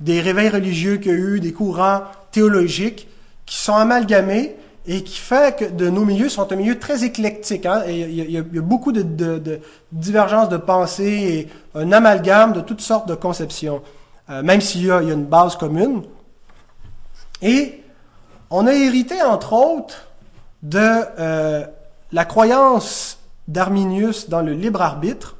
des 0.00 0.20
réveils 0.20 0.48
religieux 0.48 0.96
qu'il 0.98 1.12
y 1.12 1.14
a 1.14 1.18
eu, 1.18 1.40
des 1.40 1.52
courants 1.52 2.02
théologiques 2.30 3.08
qui 3.44 3.56
sont 3.56 3.74
amalgamés 3.74 4.56
et 4.86 5.02
qui 5.02 5.18
fait 5.18 5.56
que 5.56 5.64
de 5.64 5.90
nos 5.90 6.04
milieux 6.04 6.28
sont 6.28 6.52
un 6.52 6.56
milieu 6.56 6.78
très 6.78 7.04
éclectique. 7.04 7.66
Hein? 7.66 7.82
il, 7.88 8.30
y 8.30 8.38
a, 8.38 8.42
beaucoup 8.42 8.92
de, 8.92 9.60
divergences 9.92 10.48
de 10.48 10.56
pensée 10.56 11.48
et 11.74 11.78
un 11.78 11.90
amalgame 11.92 12.52
de 12.52 12.60
toutes 12.60 12.80
sortes 12.80 13.08
de 13.08 13.14
conceptions, 13.14 13.82
euh, 14.30 14.42
même 14.42 14.60
s'il 14.60 14.86
y, 14.86 14.90
a 14.90 15.00
une 15.00 15.24
base 15.24 15.56
commune. 15.56 16.02
Et 17.42 17.82
on 18.50 18.66
a 18.66 18.72
hérité, 18.72 19.20
entre 19.22 19.52
autres, 19.52 20.08
de 20.62 20.78
euh, 20.80 21.64
la 22.12 22.24
croyance 22.24 23.18
d'Arminius 23.48 24.28
dans 24.28 24.42
le 24.42 24.52
libre 24.52 24.82
arbitre, 24.82 25.36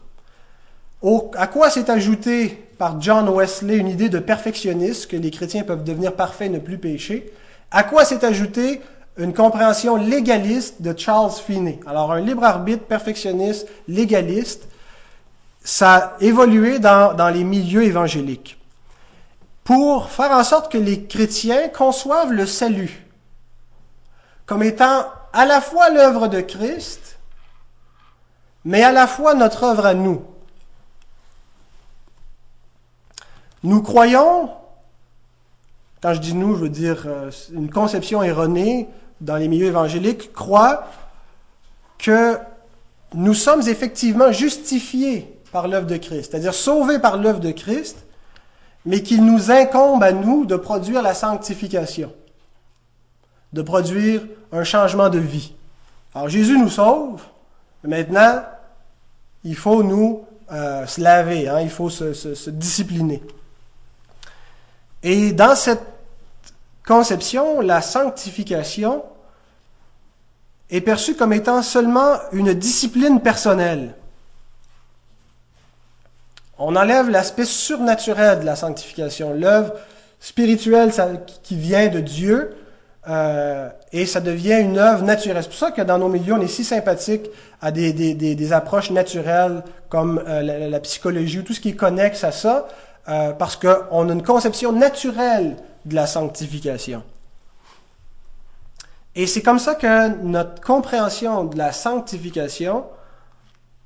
à 1.36 1.46
quoi 1.46 1.70
s'est 1.70 1.88
ajouté 1.88 2.64
par 2.78 3.00
John 3.00 3.28
Wesley 3.28 3.76
une 3.76 3.88
idée 3.88 4.08
de 4.08 4.18
perfectionniste, 4.18 5.08
que 5.08 5.16
les 5.16 5.30
chrétiens 5.30 5.62
peuvent 5.62 5.84
devenir 5.84 6.14
parfaits 6.14 6.48
et 6.48 6.50
ne 6.52 6.58
plus 6.58 6.78
pécher, 6.78 7.32
à 7.70 7.84
quoi 7.84 8.04
s'est 8.04 8.24
ajouté 8.24 8.80
une 9.18 9.32
compréhension 9.32 9.96
légaliste 9.96 10.82
de 10.82 10.96
Charles 10.96 11.32
Finney. 11.32 11.80
Alors, 11.87 12.12
un 12.12 12.20
libre 12.20 12.44
arbitre 12.44 12.85
perfectionniste, 12.85 13.66
légaliste, 13.88 14.68
ça 15.64 15.94
a 15.94 16.16
évolué 16.20 16.78
dans, 16.78 17.14
dans 17.14 17.28
les 17.28 17.44
milieux 17.44 17.85
évangéliques 17.85 18.58
pour 19.64 20.11
faire 20.11 20.30
en 20.30 20.44
sorte 20.44 20.70
que 20.70 20.78
les 20.78 21.04
chrétiens 21.04 21.68
conçoivent 21.68 22.32
le 22.32 22.46
salut 22.46 23.06
comme 24.46 24.62
étant 24.62 25.06
à 25.32 25.44
la 25.44 25.61
fois 25.61 25.90
l'œuvre 25.90 26.28
de 26.28 26.40
Christ, 26.40 27.18
mais 28.64 28.82
à 28.82 28.92
la 28.92 29.06
fois 29.06 29.35
notre 29.35 29.64
œuvre 29.64 29.85
à 29.85 29.94
nous. 29.94 30.23
Nous 33.64 33.82
croyons, 33.82 34.50
quand 36.00 36.14
je 36.14 36.20
dis 36.20 36.35
nous, 36.35 36.54
je 36.54 36.62
veux 36.62 36.68
dire 36.68 37.02
euh, 37.06 37.30
une 37.52 37.68
conception 37.68 38.23
erronée 38.23 38.88
dans 39.20 39.37
les 39.37 39.49
milieux 39.49 39.66
évangéliques, 39.66 40.32
croit 40.32 40.88
que 41.99 42.38
nous 43.14 43.35
sommes 43.35 43.66
effectivement 43.68 44.32
justifiés 44.32 45.40
par 45.52 45.68
l'œuvre 45.68 45.87
de 45.87 45.96
Christ, 45.96 46.30
c'est-à-dire 46.30 46.54
sauvés 46.54 46.99
par 46.99 47.16
l'œuvre 47.16 47.40
de 47.40 47.50
Christ, 47.50 48.04
mais 48.85 49.02
qu'il 49.02 49.25
nous 49.25 49.50
incombe 49.50 50.02
à 50.02 50.12
nous 50.12 50.44
de 50.44 50.56
produire 50.56 51.02
la 51.02 51.14
sanctification, 51.14 52.12
de 53.52 53.62
produire 53.62 54.23
un 54.52 54.64
changement 54.64 55.08
de 55.08 55.18
vie. 55.18 55.54
Alors 56.14 56.28
Jésus 56.28 56.58
nous 56.58 56.70
sauve, 56.70 57.23
maintenant, 57.82 58.42
il 59.44 59.56
faut 59.56 59.82
nous 59.82 60.25
euh, 60.52 60.87
se 60.87 61.00
laver, 61.00 61.49
hein, 61.49 61.61
il 61.61 61.70
faut 61.70 61.90
se, 61.90 62.12
se 62.12 62.50
discipliner. 62.50 63.23
Et 65.02 65.32
dans 65.32 65.54
cette 65.54 65.95
conception, 66.86 67.60
la 67.60 67.82
sanctification 67.82 69.04
est 70.70 70.80
perçue 70.80 71.14
comme 71.14 71.32
étant 71.32 71.62
seulement 71.62 72.14
une 72.32 72.54
discipline 72.54 73.20
personnelle. 73.20 73.94
On 76.58 76.74
enlève 76.74 77.10
l'aspect 77.10 77.44
surnaturel 77.44 78.40
de 78.40 78.44
la 78.46 78.56
sanctification, 78.56 79.34
l'œuvre 79.34 79.74
spirituelle 80.20 80.90
qui 81.42 81.56
vient 81.56 81.88
de 81.88 82.00
Dieu, 82.00 82.56
euh, 83.08 83.68
et 83.92 84.06
ça 84.06 84.20
devient 84.20 84.58
une 84.60 84.78
œuvre 84.78 85.04
naturelle. 85.04 85.42
C'est 85.42 85.50
pour 85.50 85.58
ça 85.58 85.70
que 85.70 85.82
dans 85.82 85.98
nos 85.98 86.08
milieux, 86.08 86.32
on 86.32 86.40
est 86.40 86.48
si 86.48 86.64
sympathique 86.64 87.30
à 87.60 87.70
des, 87.70 88.52
approches 88.52 88.90
naturelles 88.90 89.62
comme 89.88 90.22
euh, 90.26 90.68
la, 90.68 90.80
psychologie 90.80 91.40
ou 91.40 91.42
tout 91.42 91.52
ce 91.52 91.60
qui 91.60 91.70
est 91.70 91.76
connexe 91.76 92.24
à 92.24 92.32
ça, 92.32 92.66
euh, 93.08 93.32
parce 93.32 93.56
qu'on 93.56 94.08
a 94.08 94.12
une 94.12 94.22
conception 94.24 94.72
naturelle 94.72 95.56
de 95.86 95.94
la 95.94 96.06
sanctification. 96.06 97.02
Et 99.14 99.26
c'est 99.26 99.40
comme 99.40 99.58
ça 99.58 99.74
que 99.74 100.08
notre 100.22 100.60
compréhension 100.60 101.44
de 101.44 101.56
la 101.56 101.72
sanctification 101.72 102.84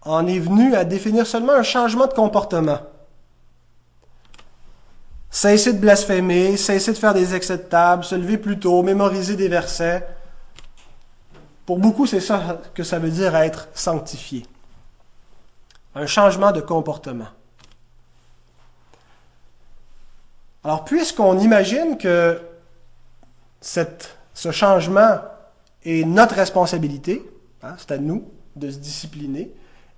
en 0.02 0.26
est 0.26 0.40
venue 0.40 0.74
à 0.74 0.84
définir 0.84 1.26
seulement 1.26 1.52
un 1.52 1.62
changement 1.62 2.06
de 2.06 2.14
comportement. 2.14 2.80
Cesser 5.30 5.74
de 5.74 5.78
blasphémer, 5.78 6.56
cesser 6.56 6.92
de 6.92 6.98
faire 6.98 7.14
des 7.14 7.34
excès 7.36 7.58
de 7.58 7.62
table, 7.62 8.02
se 8.02 8.16
lever 8.16 8.38
plus 8.38 8.58
tôt, 8.58 8.82
mémoriser 8.82 9.36
des 9.36 9.46
versets. 9.46 10.04
Pour 11.66 11.78
beaucoup, 11.78 12.06
c'est 12.06 12.20
ça 12.20 12.60
que 12.74 12.82
ça 12.82 12.98
veut 12.98 13.10
dire 13.10 13.36
être 13.36 13.68
sanctifié. 13.74 14.44
Un 15.94 16.06
changement 16.06 16.50
de 16.50 16.60
comportement. 16.60 17.28
Alors, 20.64 20.84
puisqu'on 20.84 21.38
imagine 21.38 21.96
que 21.96 22.40
ce 23.60 24.52
changement 24.52 25.20
est 25.84 26.04
notre 26.04 26.34
responsabilité, 26.34 27.22
hein, 27.62 27.74
c'est 27.78 27.92
à 27.92 27.98
nous 27.98 28.30
de 28.56 28.70
se 28.70 28.76
discipliner, 28.76 29.50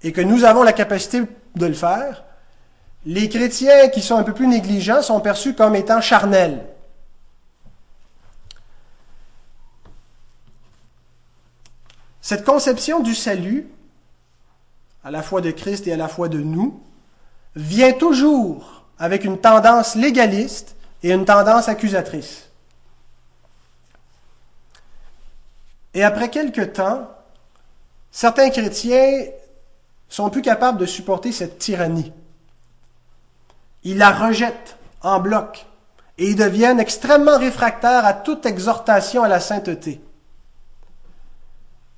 et 0.02 0.12
que 0.12 0.20
nous 0.20 0.44
avons 0.44 0.62
la 0.62 0.72
capacité 0.72 1.22
de 1.56 1.66
le 1.66 1.74
faire, 1.74 2.24
les 3.04 3.28
chrétiens 3.28 3.88
qui 3.88 4.00
sont 4.00 4.16
un 4.16 4.22
peu 4.22 4.32
plus 4.32 4.46
négligents 4.46 5.02
sont 5.02 5.20
perçus 5.20 5.54
comme 5.54 5.74
étant 5.74 6.00
charnels. 6.00 6.64
Cette 12.20 12.44
conception 12.44 13.00
du 13.00 13.16
salut, 13.16 13.66
à 15.02 15.10
la 15.10 15.22
fois 15.22 15.40
de 15.40 15.50
Christ 15.50 15.88
et 15.88 15.92
à 15.92 15.96
la 15.96 16.06
fois 16.06 16.28
de 16.28 16.38
nous, 16.38 16.80
vient 17.56 17.92
toujours 17.92 18.81
avec 18.98 19.24
une 19.24 19.38
tendance 19.38 19.94
légaliste 19.94 20.76
et 21.02 21.12
une 21.12 21.24
tendance 21.24 21.68
accusatrice. 21.68 22.48
Et 25.94 26.04
après 26.04 26.30
quelque 26.30 26.62
temps, 26.62 27.08
certains 28.10 28.50
chrétiens 28.50 29.26
sont 30.08 30.30
plus 30.30 30.42
capables 30.42 30.78
de 30.78 30.86
supporter 30.86 31.32
cette 31.32 31.58
tyrannie. 31.58 32.12
Ils 33.84 33.98
la 33.98 34.10
rejettent 34.10 34.76
en 35.02 35.20
bloc 35.20 35.66
et 36.18 36.30
ils 36.30 36.36
deviennent 36.36 36.80
extrêmement 36.80 37.38
réfractaires 37.38 38.04
à 38.04 38.12
toute 38.12 38.46
exhortation 38.46 39.22
à 39.22 39.28
la 39.28 39.40
sainteté. 39.40 40.00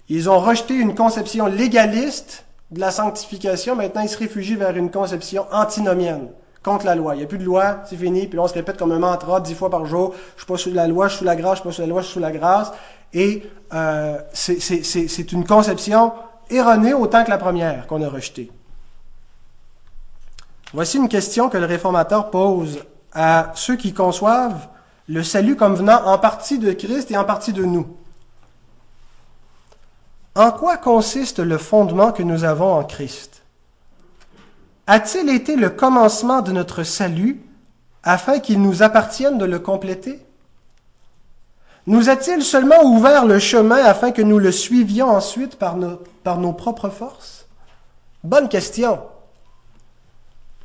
Ils 0.09 0.29
ont 0.29 0.39
rejeté 0.39 0.75
une 0.75 0.95
conception 0.95 1.47
légaliste 1.47 2.45
de 2.71 2.81
la 2.81 2.91
sanctification, 2.91 3.77
maintenant 3.77 4.03
ils 4.03 4.09
se 4.09 4.19
réfugient 4.19 4.57
vers 4.57 4.77
une 4.77 4.91
conception 4.91 5.47
antinomienne, 5.53 6.29
contre 6.65 6.87
la 6.87 6.95
loi. 6.95 7.15
Il 7.15 7.19
n'y 7.19 7.25
a 7.25 7.27
plus 7.27 7.39
de 7.39 7.45
loi, 7.45 7.81
c'est 7.85 7.97
fini, 7.97 8.27
puis 8.27 8.39
on 8.39 8.49
se 8.49 8.55
répète 8.55 8.79
comme 8.79 8.91
un 8.91 8.99
mantra 8.99 9.41
dix 9.41 9.55
fois 9.55 9.71
par 9.71 9.85
jour, 9.87 10.15
je 10.35 10.43
suis 10.43 10.47
pas 10.47 10.57
sous 10.57 10.73
la 10.73 10.89
loi, 10.89 11.07
je 11.07 11.13
suis 11.13 11.19
sous 11.19 11.25
la 11.25 11.37
grâce, 11.37 11.59
je 11.59 11.61
suis 11.61 11.69
pas 11.69 11.73
sous 11.73 11.83
la 11.83 11.87
loi, 11.87 12.01
je 12.01 12.07
suis 12.07 12.15
sous 12.15 12.21
la 12.21 12.33
grâce. 12.33 12.73
Et 13.13 13.45
euh, 13.73 14.19
c'est 14.33 15.33
une 15.33 15.47
conception 15.47 16.13
erronée 16.51 16.95
autant 16.95 17.23
que 17.23 17.31
la 17.31 17.39
première 17.39 17.87
qu'on 17.87 18.03
a 18.03 18.09
rejetée. 18.09 18.51
Voici 20.73 20.97
une 20.97 21.09
question 21.09 21.49
que 21.49 21.59
le 21.59 21.67
réformateur 21.67 22.31
pose 22.31 22.81
à 23.13 23.53
ceux 23.55 23.77
qui 23.77 23.93
conçoivent 23.93 24.69
le 25.07 25.23
salut 25.23 25.55
comme 25.55 25.75
venant 25.75 26.05
en 26.07 26.19
partie 26.19 26.59
de 26.59 26.73
Christ 26.73 27.11
et 27.11 27.17
en 27.17 27.25
partie 27.25 27.53
de 27.53 27.65
nous. 27.65 27.87
En 30.35 30.51
quoi 30.51 30.79
consiste 30.79 31.39
le 31.39 31.59
fondement 31.59 32.11
que 32.11 32.25
nous 32.25 32.43
avons 32.43 32.73
en 32.73 32.83
Christ? 32.83 33.34
A-t-il 34.87 35.31
été 35.31 35.57
le 35.57 35.71
commencement 35.71 36.43
de 36.43 36.53
notre 36.53 36.83
salut 36.83 37.41
afin 38.03 38.39
qu'il 38.39 38.61
nous 38.61 38.83
appartienne 38.83 39.39
de 39.39 39.45
le 39.45 39.59
compléter? 39.59 40.21
Nous 41.87 42.09
a-t-il 42.09 42.43
seulement 42.43 42.83
ouvert 42.85 43.27
le 43.27 43.39
chemin 43.39 43.83
afin 43.85 44.11
que 44.11 44.23
nous 44.23 44.39
le 44.39 44.53
suivions 44.53 45.09
ensuite 45.09 45.57
par 45.57 45.77
nos, 45.77 46.01
par 46.23 46.39
nos 46.39 46.53
propres 46.53 46.89
forces? 46.89 47.47
Bonne 48.23 48.49
question. 48.49 49.01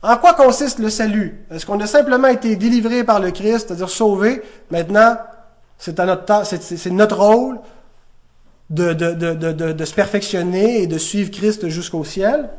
En 0.02 0.16
quoi 0.16 0.34
consiste 0.34 0.80
le 0.80 0.90
salut? 0.90 1.46
Est-ce 1.52 1.66
qu'on 1.66 1.80
a 1.82 1.88
simplement 1.88 2.30
été 2.30 2.56
délivré 2.56 3.04
par 3.04 3.20
le 3.20 3.32
Christ, 3.32 3.68
c'est-à-dire 3.68 3.90
sauvé 3.90 4.42
Maintenant, 4.72 5.18
c'est 5.78 5.98
notre, 6.00 6.46
c'est, 6.46 6.90
notre 6.92 7.18
rôle 7.18 7.60
de, 8.70 8.94
de, 8.94 9.14
de, 9.14 9.34
de, 9.74 9.86
se 9.86 9.94
perfectionner 9.94 10.84
et 10.84 10.88
de 10.88 10.98
suivre 10.98 11.32
Christ 11.32 11.68
jusqu'au 11.68 12.06
ciel. 12.06 12.50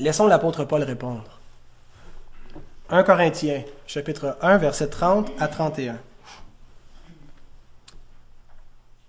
Laissons 0.00 0.26
l'apôtre 0.26 0.64
Paul 0.64 0.82
répondre. 0.82 1.24
1 2.90 3.02
Corinthiens, 3.02 3.62
chapitre 3.86 4.38
1, 4.40 4.58
verset 4.58 4.88
30 4.88 5.30
à 5.38 5.48
31. 5.48 5.98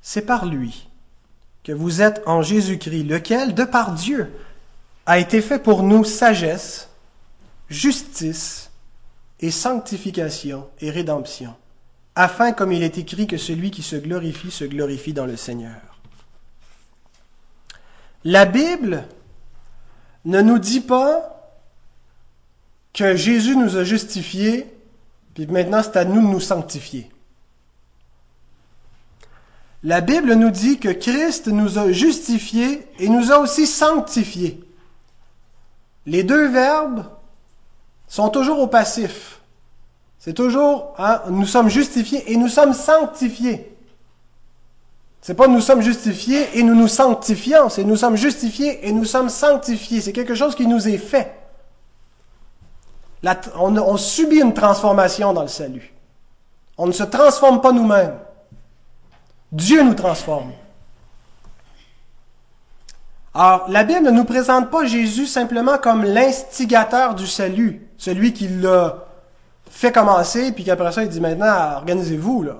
C'est 0.01 0.25
par 0.25 0.45
lui 0.45 0.87
que 1.63 1.71
vous 1.71 2.01
êtes 2.01 2.21
en 2.25 2.41
Jésus-Christ, 2.41 3.03
lequel, 3.03 3.53
de 3.53 3.63
par 3.63 3.93
Dieu, 3.93 4.33
a 5.05 5.19
été 5.19 5.41
fait 5.41 5.59
pour 5.59 5.83
nous 5.83 6.03
sagesse, 6.03 6.89
justice 7.69 8.71
et 9.39 9.51
sanctification 9.51 10.67
et 10.81 10.89
rédemption, 10.89 11.55
afin, 12.15 12.51
comme 12.51 12.71
il 12.71 12.83
est 12.83 12.97
écrit, 12.97 13.27
que 13.27 13.37
celui 13.37 13.69
qui 13.69 13.83
se 13.83 13.95
glorifie 13.95 14.51
se 14.51 14.65
glorifie 14.65 15.13
dans 15.13 15.27
le 15.27 15.37
Seigneur. 15.37 15.99
La 18.25 18.45
Bible 18.45 19.05
ne 20.25 20.41
nous 20.41 20.59
dit 20.59 20.81
pas 20.81 21.51
que 22.93 23.15
Jésus 23.15 23.55
nous 23.55 23.77
a 23.77 23.83
justifiés, 23.83 24.67
puis 25.33 25.47
maintenant 25.47 25.81
c'est 25.83 25.97
à 25.97 26.05
nous 26.05 26.21
de 26.21 26.27
nous 26.27 26.39
sanctifier. 26.39 27.09
La 29.83 30.01
Bible 30.01 30.33
nous 30.33 30.49
dit 30.49 30.77
que 30.77 30.89
Christ 30.89 31.47
nous 31.47 31.77
a 31.77 31.91
justifiés 31.91 32.85
et 32.99 33.07
nous 33.07 33.31
a 33.31 33.37
aussi 33.37 33.65
sanctifiés. 33.65 34.61
Les 36.05 36.23
deux 36.23 36.49
verbes 36.49 37.05
sont 38.07 38.29
toujours 38.29 38.59
au 38.59 38.67
passif. 38.67 39.39
C'est 40.17 40.33
toujours, 40.33 40.95
hein, 40.97 41.21
nous 41.29 41.45
sommes 41.45 41.69
justifiés 41.69 42.29
et 42.31 42.35
nous 42.35 42.49
sommes 42.49 42.73
sanctifiés. 42.73 43.68
C'est 45.21 45.33
pas 45.33 45.47
nous 45.47 45.61
sommes 45.61 45.81
justifiés 45.81 46.57
et 46.57 46.63
nous 46.63 46.75
nous 46.75 46.87
sanctifions, 46.87 47.69
c'est 47.69 47.83
nous 47.83 47.97
sommes 47.97 48.15
justifiés 48.15 48.87
et 48.87 48.91
nous 48.91 49.05
sommes 49.05 49.29
sanctifiés. 49.29 50.01
C'est 50.01 50.13
quelque 50.13 50.35
chose 50.35 50.55
qui 50.55 50.65
nous 50.65 50.87
est 50.87 50.97
fait 50.97 51.39
on, 53.55 53.97
subit 53.97 54.39
une 54.39 54.53
transformation 54.53 55.33
dans 55.33 55.41
le 55.41 55.47
salut. 55.47 55.93
On 56.77 56.87
ne 56.87 56.91
se 56.91 57.03
transforme 57.03 57.61
pas 57.61 57.71
nous-mêmes. 57.71 58.15
Dieu 59.51 59.83
nous 59.83 59.95
transforme. 59.95 60.51
Alors, 63.33 63.65
la 63.69 63.83
Bible 63.83 64.05
ne 64.05 64.11
nous 64.11 64.23
présente 64.23 64.69
pas 64.69 64.85
Jésus 64.85 65.25
simplement 65.25 65.77
comme 65.77 66.03
l'instigateur 66.03 67.15
du 67.15 67.27
salut, 67.27 67.87
celui 67.97 68.33
qui 68.33 68.47
l'a 68.47 69.05
fait 69.69 69.91
commencer, 69.91 70.51
puis 70.51 70.63
qu'après 70.63 70.91
ça, 70.91 71.03
il 71.03 71.09
dit 71.09 71.21
maintenant, 71.21 71.75
organisez-vous, 71.75 72.43
là. 72.43 72.57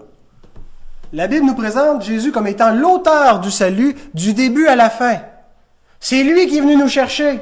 La 1.12 1.28
Bible 1.28 1.46
nous 1.46 1.56
présente 1.56 2.04
Jésus 2.04 2.32
comme 2.32 2.48
étant 2.48 2.72
l'auteur 2.72 3.40
du 3.40 3.50
salut 3.50 3.96
du 4.14 4.34
début 4.34 4.68
à 4.68 4.76
la 4.76 4.90
fin. 4.90 5.22
C'est 6.00 6.24
lui 6.24 6.48
qui 6.48 6.58
est 6.58 6.62
venu 6.62 6.76
nous 6.76 6.88
chercher. 6.88 7.40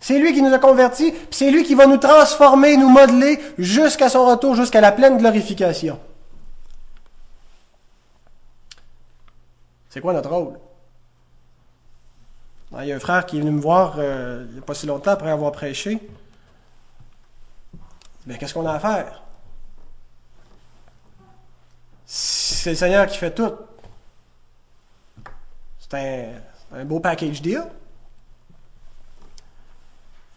C'est 0.00 0.18
lui 0.18 0.34
qui 0.34 0.42
nous 0.42 0.52
a 0.52 0.58
convertis, 0.58 1.14
c'est 1.30 1.50
lui 1.50 1.64
qui 1.64 1.74
va 1.74 1.86
nous 1.86 1.96
transformer, 1.96 2.76
nous 2.76 2.90
modeler 2.90 3.40
jusqu'à 3.56 4.10
son 4.10 4.26
retour, 4.26 4.54
jusqu'à 4.54 4.82
la 4.82 4.92
pleine 4.92 5.16
glorification. 5.16 5.98
C'est 9.88 10.02
quoi 10.02 10.12
notre 10.12 10.30
rôle? 10.30 10.58
Il 12.80 12.86
y 12.86 12.92
a 12.92 12.96
un 12.96 13.00
frère 13.00 13.24
qui 13.24 13.38
est 13.38 13.40
venu 13.40 13.52
me 13.52 13.60
voir 13.60 13.94
euh, 13.98 14.44
il 14.48 14.52
n'y 14.52 14.58
a 14.58 14.62
pas 14.62 14.74
si 14.74 14.86
longtemps 14.86 15.12
après 15.12 15.30
avoir 15.30 15.52
prêché. 15.52 15.98
Mais 18.26 18.36
qu'est-ce 18.36 18.52
qu'on 18.52 18.66
a 18.66 18.74
à 18.74 18.80
faire? 18.80 19.23
C'est 22.16 22.70
le 22.70 22.76
Seigneur 22.76 23.08
qui 23.08 23.18
fait 23.18 23.34
tout. 23.34 23.52
C'est 25.80 26.30
un, 26.72 26.84
beau 26.84 27.00
package 27.00 27.42
deal. 27.42 27.64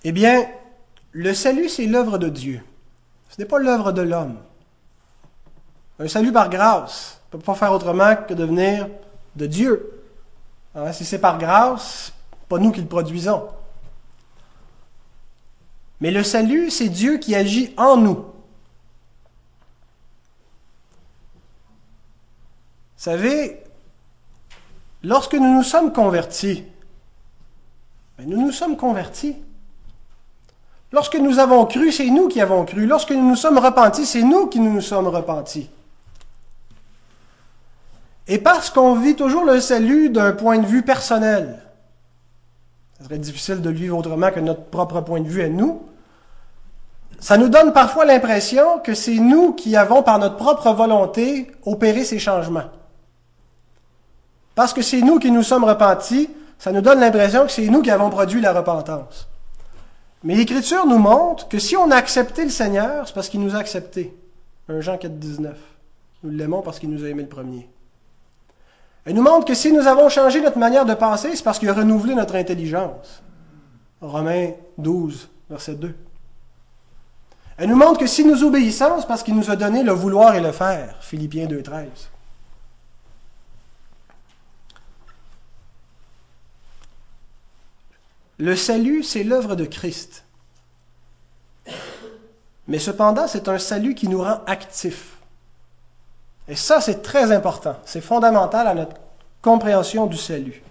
Eh 0.04 0.12
bien, 0.12 0.48
le 1.12 1.36
salut, 1.36 1.70
c'est 1.70 1.86
l'œuvre 1.86 2.18
de 2.18 2.30
Dieu. 2.30 2.64
Ce 3.30 3.40
n'est 3.40 3.48
pas 3.48 3.60
l'œuvre 3.60 3.92
de 3.92 4.02
l'homme. 4.02 4.40
Un 6.00 6.08
salut 6.08 6.32
par 6.32 6.50
grâce 6.50 7.22
ne 7.28 7.38
peut 7.38 7.44
pas 7.44 7.54
faire 7.54 7.72
autrement 7.72 8.16
que 8.28 8.34
de 8.34 8.44
venir 8.44 8.88
de 9.36 9.46
Dieu. 9.46 10.04
Hein, 10.74 10.92
si 10.94 11.06
c'est 11.06 11.20
par 11.20 11.38
grâce, 11.38 12.12
pas 12.50 12.58
nous 12.58 12.72
qui 12.72 12.82
le 12.82 12.88
produisons. 12.88 13.50
Mais 16.02 16.10
le 16.10 16.24
salut, 16.24 16.72
c'est 16.72 16.90
Dieu 16.90 17.20
qui 17.20 17.36
agit 17.36 17.76
en 17.78 17.98
nous. 17.98 18.26
Savez, 22.98 23.64
lorsque 25.04 25.34
nous 25.34 25.56
nous 25.56 25.64
sommes 25.64 25.94
convertis, 25.94 26.66
nous 28.20 28.42
nous 28.42 28.52
sommes 28.52 28.78
convertis. 28.78 29.36
Lorsque 30.92 31.16
nous 31.16 31.40
avons 31.40 31.66
cru, 31.66 31.92
c'est 31.92 32.10
nous 32.10 32.28
qui 32.28 32.42
avons 32.42 32.66
cru. 32.66 32.86
Lorsque 32.86 33.12
nous 33.12 33.28
nous 33.28 33.36
sommes 33.36 33.58
repentis, 33.58 34.06
c'est 34.06 34.24
nous 34.24 34.48
qui 34.48 34.60
nous, 34.60 34.72
nous 34.72 34.82
sommes 34.82 35.08
repentis. 35.08 35.70
Et 38.28 38.40
parce 38.40 38.70
qu'on 38.70 38.96
vit 38.96 39.16
toujours 39.16 39.46
le 39.46 39.60
salut 39.60 40.10
d'un 40.10 40.32
point 40.32 40.58
de 40.58 40.66
vue 40.66 40.82
personnel, 40.82 41.60
ce 42.98 43.06
serait 43.06 43.20
difficile 43.20 43.62
de 43.62 43.70
le 43.70 43.76
vivre 43.76 43.98
autrement 43.98 44.32
que 44.32 44.40
notre 44.40 44.64
propre 44.66 45.02
point 45.02 45.22
de 45.22 45.28
vue 45.28 45.44
à 45.44 45.50
nous, 45.50 45.82
ça 47.20 47.38
nous 47.38 47.50
donne 47.50 47.74
parfois 47.74 48.06
l'impression 48.06 48.80
que 48.80 48.94
c'est 48.94 49.16
nous 49.16 49.54
qui 49.54 49.76
avons, 49.76 50.04
par 50.04 50.20
notre 50.20 50.36
propre 50.36 50.72
volonté, 50.72 51.52
opéré 51.66 52.04
ces 52.04 52.20
changements. 52.20 52.70
Parce 54.58 54.74
que 54.74 54.82
c'est 54.82 55.02
nous 55.02 55.20
qui 55.20 55.30
nous 55.30 55.44
sommes 55.44 55.66
repentis, 55.66 56.32
ça 56.58 56.72
nous 56.72 56.82
donne 56.82 57.00
l'impression 57.00 57.46
que 57.46 57.52
c'est 57.52 57.68
nous 57.68 57.84
qui 57.84 57.92
avons 57.92 58.10
produit 58.10 58.42
la 58.42 58.54
repentance. 58.54 59.28
Mais 60.24 60.34
l'Écriture 60.34 60.88
nous 60.88 60.98
montre 60.98 61.48
que 61.48 61.60
si 61.60 61.78
on 61.78 61.92
a 61.92 61.96
accepté 61.96 62.44
le 62.44 62.50
Seigneur, 62.50 63.08
c'est 63.08 63.14
parce 63.14 63.30
qu'il 63.30 63.40
nous 63.40 63.56
a 63.56 63.60
acceptés. 63.60 64.18
1 64.68 64.82
Jean 64.82 64.98
4, 64.98 65.14
19. 65.14 65.56
Nous 66.24 66.32
l'aimons 66.32 66.64
parce 66.64 66.80
qu'il 66.80 66.90
nous 66.90 67.06
a 67.06 67.08
aimé 67.08 67.22
le 67.22 67.30
premier. 67.30 67.70
Elle 69.06 69.14
nous 69.14 69.22
montre 69.22 69.46
que 69.46 69.54
si 69.54 69.72
nous 69.72 69.86
avons 69.86 70.10
changé 70.10 70.42
notre 70.42 70.58
manière 70.58 70.86
de 70.86 70.96
penser, 70.96 71.36
c'est 71.36 71.44
parce 71.44 71.60
qu'il 71.60 71.70
a 71.70 71.74
renouvelé 71.74 72.16
notre 72.16 72.34
intelligence. 72.34 73.22
Romains 74.02 74.54
12, 74.80 75.30
verset 75.52 75.76
2. 75.76 75.94
Elle 77.58 77.70
nous 77.70 77.76
montre 77.76 78.00
que 78.00 78.08
si 78.08 78.26
nous 78.26 78.44
obéissons, 78.44 79.02
c'est 79.02 79.08
parce 79.08 79.22
qu'il 79.22 79.36
nous 79.36 79.52
a 79.52 79.56
donné 79.56 79.84
le 79.84 79.92
vouloir 79.92 80.34
et 80.34 80.42
le 80.42 80.52
faire. 80.52 80.98
Philippiens 81.02 81.46
2, 81.46 81.62
13. 81.62 81.88
Le 88.40 88.56
salut, 88.56 89.04
c'est 89.04 89.24
l'œuvre 89.24 89.56
de 89.56 89.66
Christ. 89.66 90.24
Mais 92.68 92.80
cependant, 92.80 93.28
c'est 93.28 93.48
un 93.48 93.58
salut 93.58 93.96
qui 93.96 94.08
nous 94.08 94.22
rend 94.22 94.42
actifs. 94.46 95.18
Et 96.48 96.56
ça, 96.56 96.82
c'est 96.82 97.02
très 97.02 97.32
important. 97.32 97.76
C'est 97.86 98.02
fondamental 98.02 98.68
à 98.68 98.74
notre 98.74 98.96
compréhension 99.42 100.06
du 100.06 100.18
salut. 100.18 100.62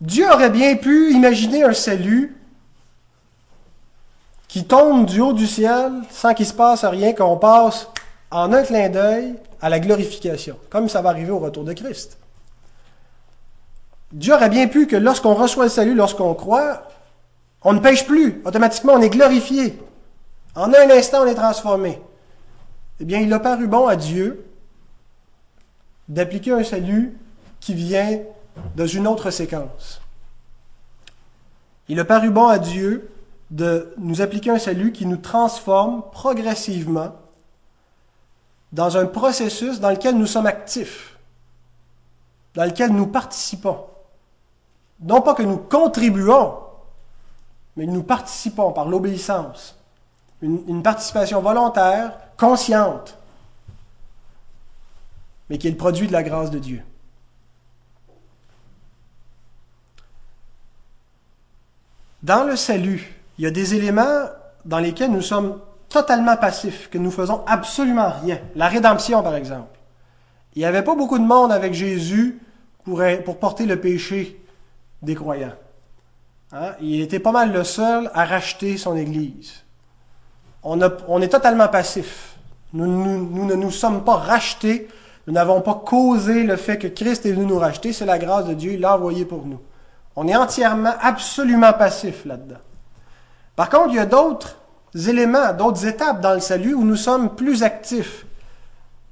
Dieu 0.00 0.30
aurait 0.30 0.50
bien 0.50 0.76
pu 0.76 1.12
imaginer 1.12 1.64
un 1.64 1.74
salut 1.74 2.36
qui 4.46 4.64
tombe 4.64 5.06
du 5.06 5.20
haut 5.20 5.32
du 5.32 5.46
ciel 5.46 5.92
sans 6.10 6.34
qu'il 6.34 6.46
se 6.46 6.54
passe 6.54 6.84
rien, 6.84 7.12
qu'on 7.12 7.36
passe 7.36 7.88
en 8.30 8.52
un 8.52 8.62
clin 8.62 8.88
d'œil 8.88 9.34
à 9.60 9.68
la 9.68 9.80
glorification, 9.80 10.56
comme 10.70 10.88
ça 10.88 11.02
va 11.02 11.10
arriver 11.10 11.30
au 11.30 11.38
retour 11.38 11.64
de 11.64 11.72
Christ. 11.72 12.16
Dieu 14.12 14.34
aurait 14.34 14.48
bien 14.48 14.68
pu 14.68 14.86
que 14.86 14.96
lorsqu'on 14.96 15.34
reçoit 15.34 15.64
le 15.64 15.70
salut, 15.70 15.94
lorsqu'on 15.94 16.34
croit, 16.34 16.88
on 17.62 17.72
ne 17.72 17.80
pêche 17.80 18.06
plus. 18.06 18.40
Automatiquement, 18.44 18.94
on 18.94 19.00
est 19.00 19.10
glorifié. 19.10 19.78
En 20.54 20.72
un 20.72 20.90
instant, 20.90 21.22
on 21.22 21.26
est 21.26 21.34
transformé. 21.34 22.00
Eh 23.00 23.04
bien, 23.04 23.20
il 23.20 23.32
a 23.32 23.38
paru 23.38 23.66
bon 23.66 23.86
à 23.86 23.96
Dieu 23.96 24.44
d'appliquer 26.08 26.52
un 26.52 26.64
salut 26.64 27.16
qui 27.60 27.74
vient 27.74 28.20
dans 28.76 28.86
une 28.86 29.06
autre 29.06 29.30
séquence. 29.30 30.00
Il 31.88 32.00
a 32.00 32.04
paru 32.04 32.30
bon 32.30 32.46
à 32.46 32.58
Dieu 32.58 33.10
de 33.50 33.94
nous 33.98 34.20
appliquer 34.20 34.50
un 34.50 34.58
salut 34.58 34.92
qui 34.92 35.06
nous 35.06 35.16
transforme 35.16 36.02
progressivement 36.12 37.14
dans 38.72 38.96
un 38.96 39.06
processus 39.06 39.80
dans 39.80 39.90
lequel 39.90 40.16
nous 40.16 40.26
sommes 40.26 40.46
actifs, 40.46 41.16
dans 42.54 42.64
lequel 42.64 42.92
nous 42.92 43.06
participons. 43.06 43.86
Non 45.00 45.20
pas 45.20 45.34
que 45.34 45.42
nous 45.42 45.58
contribuons, 45.58 46.54
mais 47.76 47.86
nous 47.86 48.02
participons 48.02 48.72
par 48.72 48.88
l'obéissance. 48.88 49.76
Une, 50.40 50.82
participation 50.82 51.40
volontaire, 51.40 52.16
consciente, 52.36 53.16
mais 55.50 55.58
qui 55.58 55.66
est 55.66 55.72
le 55.72 55.76
produit 55.76 56.06
de 56.06 56.12
la 56.12 56.22
grâce 56.22 56.50
de 56.50 56.58
Dieu. 56.58 56.82
Dans 62.22 62.44
le 62.44 62.54
salut, 62.56 63.14
il 63.38 63.44
y 63.44 63.46
a 63.46 63.50
des 63.50 63.74
éléments 63.74 64.26
dans 64.64 64.78
lesquels 64.78 65.10
nous 65.10 65.22
sommes 65.22 65.60
totalement 65.88 66.36
passifs, 66.36 66.90
que 66.90 66.98
nous 66.98 67.10
faisons 67.10 67.44
absolument 67.46 68.12
rien. 68.22 68.40
La 68.54 68.68
rédemption, 68.68 69.22
par 69.22 69.34
exemple. 69.34 69.78
Il 70.54 70.60
n'y 70.60 70.64
avait 70.66 70.82
pas 70.82 70.94
beaucoup 70.94 71.18
de 71.18 71.24
monde 71.24 71.52
avec 71.52 71.74
Jésus 71.74 72.40
pour 72.84 73.38
porter 73.38 73.66
le 73.66 73.80
péché 73.80 74.40
des 75.02 75.14
croyants. 75.14 75.52
Hein? 76.52 76.72
Il 76.80 77.00
était 77.00 77.18
pas 77.18 77.32
mal 77.32 77.52
le 77.52 77.64
seul 77.64 78.10
à 78.14 78.24
racheter 78.24 78.76
son 78.76 78.96
Église. 78.96 79.64
On, 80.62 81.22
est 81.22 81.28
totalement 81.28 81.68
passif. 81.68 82.36
Nous, 82.72 82.86
nous, 82.86 83.46
ne 83.46 83.54
nous 83.54 83.70
sommes 83.70 84.04
pas 84.04 84.16
rachetés. 84.16 84.88
Nous 85.26 85.32
n'avons 85.32 85.60
pas 85.60 85.74
causé 85.74 86.42
le 86.42 86.56
fait 86.56 86.78
que 86.78 86.88
Christ 86.88 87.26
est 87.26 87.32
venu 87.32 87.46
nous 87.46 87.58
racheter. 87.58 87.92
C'est 87.92 88.06
la 88.06 88.18
grâce 88.18 88.46
de 88.46 88.54
Dieu. 88.54 88.72
Il 88.72 88.80
l'a 88.80 88.96
envoyé 88.96 89.24
pour 89.24 89.46
nous. 89.46 89.60
On 90.16 90.26
est 90.26 90.36
entièrement, 90.36 90.94
absolument 91.00 91.72
passif 91.72 92.24
là-dedans. 92.24 92.58
Par 93.54 93.68
contre, 93.70 93.90
il 93.90 93.96
y 93.96 94.00
a 94.00 94.06
d'autres 94.06 94.56
éléments, 94.94 95.52
d'autres 95.52 95.86
étapes 95.86 96.20
dans 96.20 96.34
le 96.34 96.40
salut 96.40 96.74
où 96.74 96.84
nous 96.84 96.96
sommes 96.96 97.34
plus 97.34 97.62
actifs, 97.62 98.26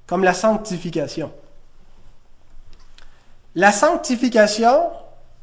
comme 0.07 0.25
la 0.25 0.35
sanctification. 0.35 1.33
La 3.55 3.72
sanctification, 3.72 4.90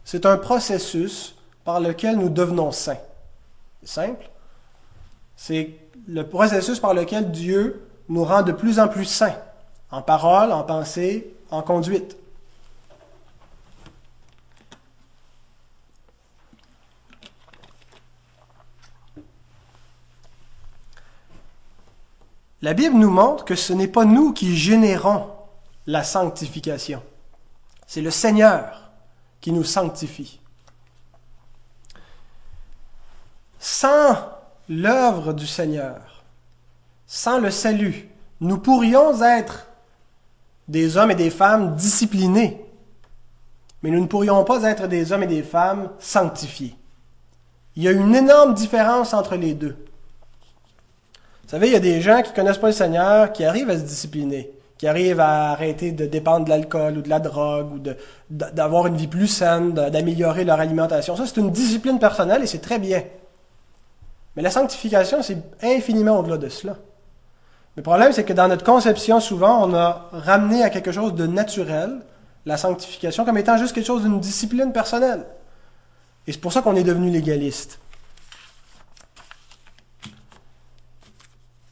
c'est 0.06 0.26
un 0.26 0.38
processus 0.38 1.36
par 1.64 1.80
lequel 1.80 2.18
nous 2.18 2.30
devenons 2.30 2.72
saints. 2.72 2.98
C'est 3.82 3.90
simple. 3.90 4.30
C'est 5.36 5.76
le 6.08 6.28
processus 6.28 6.80
par 6.80 6.94
lequel 6.94 7.32
Dieu 7.32 7.88
nous 8.10 8.24
rend 8.24 8.44
de 8.44 8.52
plus 8.52 8.80
en 8.80 8.88
plus 8.88 9.06
saints, 9.06 9.38
en 9.92 10.02
parole, 10.02 10.52
en 10.52 10.64
pensée, 10.64 11.34
en 11.50 11.62
conduite. 11.62 12.18
La 22.62 22.74
Bible 22.74 22.96
nous 22.96 23.10
montre 23.10 23.44
que 23.44 23.56
ce 23.56 23.74
n'est 23.74 23.90
pas 23.90 24.06
nous 24.06 24.32
qui 24.32 24.56
générons 24.56 25.28
la 25.86 26.02
sanctification. 26.02 27.04
C'est 27.88 28.02
le 28.02 28.10
Seigneur 28.10 28.83
qui 29.44 29.52
nous 29.52 29.66
sanctifie. 29.66 30.40
Sans 33.60 34.18
l'œuvre 34.70 35.34
du 35.34 35.46
Seigneur, 35.46 36.24
sans 37.06 37.40
le 37.40 37.52
salut, 37.52 38.08
nous 38.40 38.58
pourrions 38.58 39.22
être 39.22 39.68
des 40.70 40.96
hommes 40.96 41.12
et 41.12 41.16
des 41.16 41.30
femmes 41.30 41.76
disciplinés, 41.76 42.66
mais 43.82 43.90
nous 43.90 44.00
ne 44.00 44.08
pourrions 44.08 44.46
pas 44.46 44.64
être 44.64 44.88
des 44.88 45.12
hommes 45.12 45.24
et 45.24 45.28
des 45.28 45.44
femmes 45.44 45.90
sanctifiés. 46.00 46.78
Il 47.76 47.84
y 47.84 47.90
a 47.90 47.92
une 47.92 48.16
énorme 48.16 48.54
différence 48.54 49.14
entre 49.14 49.36
les 49.36 49.56
deux. 49.56 49.76
savez, 51.48 51.68
il 51.68 51.74
y 51.74 51.76
a 51.76 51.82
des 51.82 52.00
gens 52.00 52.22
qui 52.22 52.32
connaissent 52.32 52.60
pas 52.60 52.68
le 52.68 52.74
Seigneur, 52.74 53.34
qui 53.34 53.44
arrivent 53.44 53.70
à 53.70 53.78
se 53.78 53.84
discipliner, 53.84 54.54
qui 54.78 54.88
arrivent 54.88 55.20
à 55.20 55.52
arrêter 55.52 55.92
de 55.92 56.06
dépendre 56.06 56.46
de 56.46 56.50
l'alcool 56.50 56.98
ou 56.98 57.02
de 57.02 57.10
la 57.10 57.20
drogue 57.20 57.74
ou 57.74 57.80
de, 57.80 57.96
d'avoir 58.30 58.88
une 58.88 58.98
vie 58.98 59.08
plus 59.08 59.28
saine, 59.28 59.74
d'améliorer 59.74 60.44
leur 60.44 60.60
alimentation. 60.60 61.16
Ça, 61.16 61.26
c'est 61.26 61.38
une 61.40 61.52
discipline 61.52 62.00
personnelle 62.00 62.44
et 62.44 62.48
c'est 62.48 62.62
très 62.62 62.80
bien. 62.80 63.04
Mais 64.36 64.42
la 64.42 64.52
sanctification, 64.52 65.22
c'est 65.22 65.38
infiniment 65.62 66.20
au-delà 66.20 66.38
de 66.38 66.50
cela. 66.50 66.78
Le 67.76 67.84
problème, 67.84 68.12
c'est 68.12 68.24
que 68.24 68.34
dans 68.34 68.48
notre 68.48 68.66
conception, 68.66 69.20
souvent, 69.20 69.68
on 69.68 69.74
a 69.74 70.10
ramené 70.12 70.64
à 70.64 70.70
quelque 70.70 70.92
chose 70.92 71.14
de 71.14 71.28
naturel 71.28 72.02
la 72.46 72.58
sanctification 72.58 73.26
comme 73.26 73.38
étant 73.38 73.58
juste 73.58 73.74
quelque 73.74 73.86
chose 73.86 74.04
d'une 74.04 74.20
discipline 74.20 74.74
personnelle. 74.74 75.26
Et 76.28 76.34
c'est 76.34 76.42
pour 76.42 76.54
ça 76.54 76.62
qu'on 76.62 76.76
est 76.76 76.84
devenu 76.84 77.10
légaliste. 77.10 77.80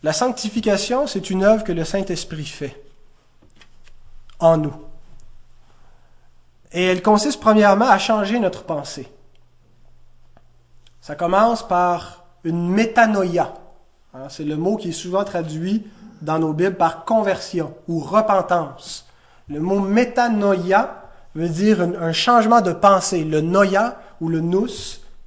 La 0.04 0.14
sanctification, 0.14 1.08
c'est 1.08 1.30
une 1.30 1.44
œuvre 1.44 1.64
que 1.64 1.72
le 1.72 1.84
Saint-Esprit 1.84 2.46
fait 2.46 2.82
en 4.42 4.58
nous. 4.58 4.74
Et 6.74 6.86
elle 6.86 7.02
consiste 7.02 7.40
premièrement 7.40 7.90
à 7.90 7.98
changer 7.98 8.40
notre 8.40 8.64
pensée. 8.64 9.12
Ça 11.02 11.16
commence 11.16 11.68
par 11.68 12.24
une 12.44 12.70
métanoïa. 12.70 13.54
Hein, 14.14 14.28
c'est 14.30 14.44
le 14.44 14.58
mot 14.58 14.78
qui 14.78 14.90
est 14.90 14.94
souvent 14.94 15.24
traduit 15.24 15.88
dans 16.22 16.40
nos 16.40 16.54
Bibles 16.54 16.76
par 16.76 17.06
conversion 17.06 17.74
ou 17.88 18.00
repentance. 18.00 19.08
Le 19.48 19.60
mot 19.60 19.80
métanoïa 19.80 21.04
veut 21.36 21.50
dire 21.50 21.82
un, 21.82 22.14
changement 22.14 22.62
de 22.62 22.72
pensée. 22.72 23.24
Le 23.24 23.42
noia 23.42 23.98
ou 24.20 24.30
le 24.30 24.40
nous, 24.40 24.68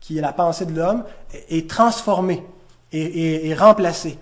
qui 0.00 0.18
est 0.18 0.20
la 0.20 0.32
pensée 0.32 0.66
de 0.66 0.78
l'homme, 0.78 1.04
est, 1.48 1.68
transformé 1.68 2.44
et, 2.92 3.54
remplacé. 3.54 4.18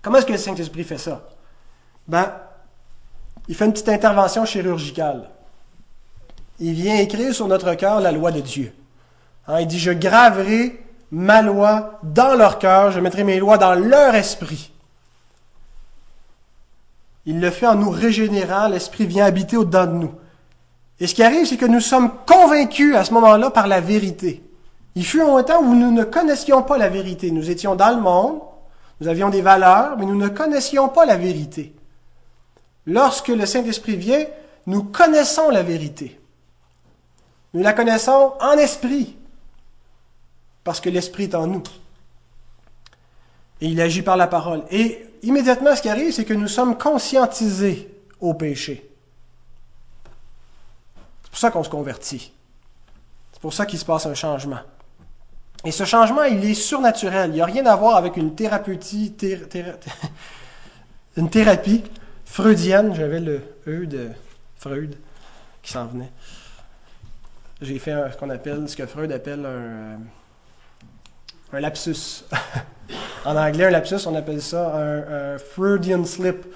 Comment 0.00 0.18
est-ce 0.18 0.26
que 0.26 0.32
le 0.32 0.38
Saint-Esprit 0.38 0.84
fait 0.84 0.98
ça? 0.98 1.22
Ben, 2.06 2.32
il 3.48 3.54
fait 3.54 3.64
une 3.64 3.72
petite 3.72 3.88
intervention 3.88 4.44
chirurgicale. 4.44 5.30
Il 6.60 6.74
vient 6.74 6.96
écrire 6.96 7.34
sur 7.34 7.48
notre 7.48 7.74
cœur 7.74 8.00
la 8.00 8.12
loi 8.12 8.30
de 8.30 8.40
Dieu. 8.40 8.72
Hein, 9.46 9.60
il 9.60 9.66
dit, 9.66 9.78
je 9.78 9.92
graverai 9.92 10.84
ma 11.10 11.40
loi 11.40 11.98
dans 12.02 12.34
leur 12.34 12.58
cœur, 12.58 12.90
je 12.90 13.00
mettrai 13.00 13.24
mes 13.24 13.38
lois 13.38 13.56
dans 13.56 13.74
leur 13.74 14.14
esprit. 14.14 14.70
Il 17.24 17.40
le 17.40 17.50
fait 17.50 17.66
en 17.66 17.74
nous 17.74 17.90
régénérant, 17.90 18.68
l'esprit 18.68 19.06
vient 19.06 19.24
habiter 19.24 19.56
au-dedans 19.56 19.86
de 19.86 19.92
nous. 19.92 20.12
Et 21.00 21.06
ce 21.06 21.14
qui 21.14 21.22
arrive, 21.22 21.46
c'est 21.46 21.56
que 21.56 21.66
nous 21.66 21.80
sommes 21.80 22.10
convaincus 22.26 22.96
à 22.96 23.04
ce 23.04 23.14
moment-là 23.14 23.50
par 23.50 23.66
la 23.66 23.80
vérité. 23.80 24.42
Il 24.94 25.06
fut 25.06 25.22
un 25.22 25.42
temps 25.42 25.62
où 25.62 25.74
nous 25.74 25.92
ne 25.92 26.04
connaissions 26.04 26.62
pas 26.62 26.76
la 26.76 26.88
vérité. 26.88 27.30
Nous 27.30 27.50
étions 27.50 27.76
dans 27.76 27.94
le 27.94 28.02
monde, 28.02 28.40
nous 29.00 29.08
avions 29.08 29.30
des 29.30 29.42
valeurs, 29.42 29.96
mais 29.96 30.06
nous 30.06 30.16
ne 30.16 30.28
connaissions 30.28 30.88
pas 30.88 31.06
la 31.06 31.16
vérité. 31.16 31.74
Lorsque 32.88 33.28
le 33.28 33.44
Saint-Esprit 33.44 33.96
vient, 33.96 34.24
nous 34.66 34.82
connaissons 34.82 35.50
la 35.50 35.62
vérité. 35.62 36.18
Nous 37.52 37.62
la 37.62 37.74
connaissons 37.74 38.32
en 38.40 38.52
esprit, 38.52 39.14
parce 40.64 40.80
que 40.80 40.88
l'Esprit 40.88 41.24
est 41.24 41.34
en 41.34 41.46
nous. 41.46 41.62
Et 43.60 43.66
il 43.66 43.78
agit 43.82 44.00
par 44.00 44.16
la 44.16 44.26
parole. 44.26 44.64
Et 44.70 45.06
immédiatement, 45.22 45.76
ce 45.76 45.82
qui 45.82 45.90
arrive, 45.90 46.14
c'est 46.14 46.24
que 46.24 46.32
nous 46.32 46.48
sommes 46.48 46.78
conscientisés 46.78 47.94
au 48.20 48.32
péché. 48.32 48.88
C'est 51.24 51.30
pour 51.30 51.38
ça 51.38 51.50
qu'on 51.50 51.64
se 51.64 51.68
convertit. 51.68 52.32
C'est 53.32 53.42
pour 53.42 53.52
ça 53.52 53.66
qu'il 53.66 53.78
se 53.78 53.84
passe 53.84 54.06
un 54.06 54.14
changement. 54.14 54.60
Et 55.62 55.72
ce 55.72 55.84
changement, 55.84 56.22
il 56.22 56.42
est 56.42 56.54
surnaturel. 56.54 57.32
Il 57.32 57.34
n'y 57.34 57.40
a 57.42 57.46
rien 57.46 57.66
à 57.66 57.76
voir 57.76 57.96
avec 57.96 58.16
une 58.16 58.34
thérapeutie, 58.34 59.14
une 61.18 61.28
thérapie 61.28 61.84
freudienne. 62.28 62.94
J'avais 62.94 63.20
le 63.20 63.40
E 63.66 63.86
de 63.86 64.10
Freud 64.56 64.94
qui 65.62 65.72
s'en 65.72 65.86
venait. 65.86 66.10
J'ai 67.60 67.78
fait 67.78 67.94
ce 68.12 68.16
qu'on 68.16 68.30
appelle, 68.30 68.68
ce 68.68 68.76
que 68.76 68.86
Freud 68.86 69.10
appelle 69.10 69.44
un, 69.44 69.98
euh, 71.54 71.60
lapsus. 71.60 72.24
en 73.24 73.36
anglais, 73.36 73.64
un 73.64 73.70
lapsus, 73.70 74.06
on 74.06 74.14
appelle 74.14 74.40
ça 74.40 74.76
un, 74.76 75.38
Freudian 75.38 76.04
slip, 76.04 76.46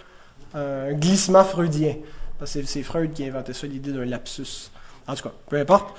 un 0.54 0.92
glissement 0.92 1.44
freudien. 1.44 1.96
C'est 2.44 2.82
Freud 2.82 3.12
qui 3.12 3.24
a 3.24 3.26
inventé 3.28 3.52
ça, 3.52 3.66
l'idée 3.66 3.92
d'un 3.92 4.04
lapsus. 4.04 4.70
En 5.06 5.14
tout 5.14 5.24
cas, 5.24 5.34
peu 5.48 5.58
importe. 5.58 5.96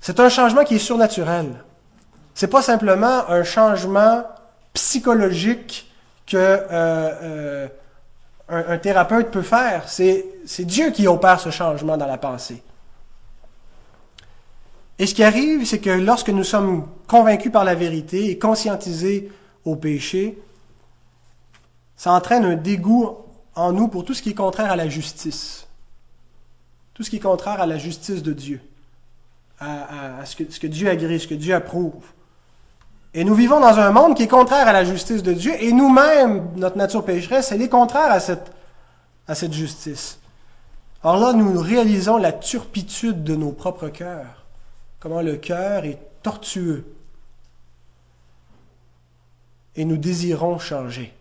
C'est 0.00 0.20
un 0.20 0.28
changement 0.28 0.64
qui 0.64 0.76
est 0.76 0.78
surnaturel. 0.78 1.46
C'est 2.34 2.48
pas 2.48 2.62
simplement 2.62 3.28
un 3.28 3.42
changement 3.42 4.24
psychologique 4.72 5.90
que 6.26 6.36
euh, 6.36 6.60
euh, 6.70 7.68
un, 8.48 8.78
thérapeute 8.78 9.30
peut 9.30 9.42
faire. 9.42 9.88
C'est 9.88 10.24
Dieu 10.60 10.90
qui 10.90 11.06
opère 11.06 11.40
ce 11.40 11.50
changement 11.50 11.96
dans 11.96 12.06
la 12.06 12.18
pensée. 12.18 12.62
Et 14.98 15.06
ce 15.06 15.14
qui 15.14 15.22
arrive, 15.22 15.64
c'est 15.64 15.78
que 15.78 15.90
lorsque 15.90 16.30
nous 16.30 16.44
sommes 16.44 16.88
convaincus 17.06 17.52
par 17.52 17.64
la 17.64 17.74
vérité 17.74 18.30
et 18.30 18.38
conscientisés 18.38 19.30
au 19.64 19.76
péché, 19.76 20.38
ça 21.96 22.12
entraîne 22.12 22.44
un 22.44 22.56
dégoût 22.56 23.16
en 23.54 23.72
nous 23.72 23.88
pour 23.88 24.04
tout 24.04 24.14
ce 24.14 24.22
qui 24.22 24.30
est 24.30 24.34
contraire 24.34 24.72
à 24.72 24.76
la 24.76 24.88
justice. 24.88 25.66
Tout 26.94 27.02
ce 27.04 27.10
qui 27.10 27.16
est 27.16 27.20
contraire 27.20 27.60
à 27.60 27.66
la 27.66 27.78
justice 27.78 28.22
de 28.22 28.32
Dieu, 28.32 28.60
à, 29.60 30.24
ce, 30.24 30.34
que, 30.34 30.50
ce, 30.50 30.58
que, 30.58 30.66
Dieu 30.66 30.88
agrée, 30.88 31.18
ce 31.18 31.28
que 31.28 31.34
Dieu 31.34 31.54
approuve. 31.54 32.04
Et 33.14 33.24
nous 33.24 33.34
vivons 33.34 33.60
dans 33.60 33.78
un 33.78 33.90
monde 33.90 34.16
qui 34.16 34.24
est 34.24 34.28
contraire 34.28 34.68
à 34.68 34.72
la 34.72 34.84
justice 34.84 35.22
de 35.22 35.32
Dieu, 35.32 35.52
et 35.60 35.72
nous-mêmes, 35.72 36.50
notre 36.56 36.76
nature 36.76 37.04
pécheresse, 37.04 37.52
elle 37.52 37.62
est 37.62 37.68
contraire 37.68 38.12
à 38.12 38.20
cette, 38.20 39.52
justice. 39.52 40.18
Alors 41.02 41.18
là, 41.18 41.32
nous 41.32 41.58
réalisons 41.58 42.18
la 42.18 42.32
turpitude 42.32 43.24
de 43.24 43.34
nos 43.34 43.52
propres 43.52 43.88
cœurs, 43.88 44.44
comment 45.00 45.22
le 45.22 45.36
cœur 45.36 45.84
est 45.84 45.98
tortueux, 46.22 46.84
et 49.74 49.84
nous 49.84 49.96
désirons 49.96 50.58
changer. 50.58 51.14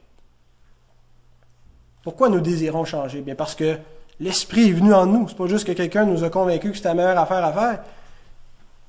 Pourquoi 2.03 2.29
nous 2.29 2.39
désirons 2.41 2.85
changer? 2.85 3.21
Bien 3.21 3.35
parce 3.35 3.53
que 3.53 3.77
l'Esprit 4.19 4.69
est 4.69 4.73
venu 4.73 4.93
en 4.93 5.05
nous. 5.05 5.27
C'est 5.27 5.37
pas 5.37 5.47
juste 5.47 5.67
que 5.67 5.73
quelqu'un 5.73 6.05
nous 6.05 6.23
a 6.23 6.29
convaincus 6.29 6.71
que 6.71 6.77
c'était 6.77 6.89
la 6.89 6.95
meilleure 6.95 7.19
affaire 7.19 7.43
à 7.43 7.53
faire. 7.53 7.83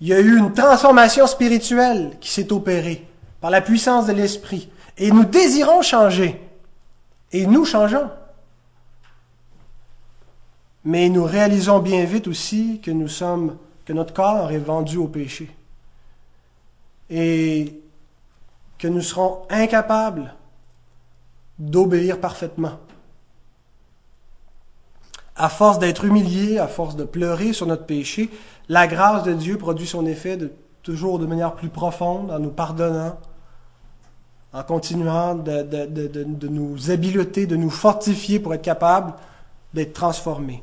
Il 0.00 0.08
y 0.08 0.12
a 0.12 0.20
eu 0.20 0.38
une 0.38 0.52
transformation 0.52 1.26
spirituelle 1.26 2.16
qui 2.20 2.30
s'est 2.30 2.52
opérée 2.52 3.06
par 3.40 3.50
la 3.50 3.60
puissance 3.60 4.06
de 4.06 4.12
l'Esprit. 4.12 4.70
Et 4.96 5.10
nous 5.10 5.24
désirons 5.24 5.82
changer. 5.82 6.40
Et 7.32 7.46
nous 7.46 7.64
changeons. 7.64 8.10
Mais 10.84 11.08
nous 11.08 11.24
réalisons 11.24 11.80
bien 11.80 12.04
vite 12.04 12.28
aussi 12.28 12.80
que 12.80 12.90
nous 12.90 13.08
sommes, 13.08 13.56
que 13.84 13.92
notre 13.92 14.14
corps 14.14 14.50
est 14.52 14.58
vendu 14.58 14.96
au 14.96 15.08
péché. 15.08 15.50
Et 17.10 17.80
que 18.78 18.88
nous 18.88 19.02
serons 19.02 19.42
incapables 19.50 20.34
d'obéir 21.58 22.20
parfaitement. 22.20 22.78
À 25.38 25.48
force 25.48 25.78
d'être 25.78 26.04
humiliés, 26.04 26.58
à 26.58 26.66
force 26.66 26.96
de 26.96 27.04
pleurer 27.04 27.52
sur 27.52 27.66
notre 27.66 27.86
péché, 27.86 28.28
la 28.68 28.88
grâce 28.88 29.22
de 29.22 29.32
Dieu 29.32 29.56
produit 29.56 29.86
son 29.86 30.04
effet 30.04 30.36
toujours 30.82 31.20
de 31.20 31.26
manière 31.26 31.54
plus 31.54 31.68
profonde, 31.68 32.30
en 32.30 32.40
nous 32.40 32.50
pardonnant, 32.50 33.16
en 34.52 34.62
continuant 34.64 35.36
de, 35.36 36.48
nous 36.48 36.90
habileter, 36.90 37.46
de 37.46 37.56
nous 37.56 37.70
fortifier 37.70 38.40
pour 38.40 38.52
être 38.52 38.62
capables 38.62 39.14
d'être 39.74 39.92
transformés. 39.92 40.62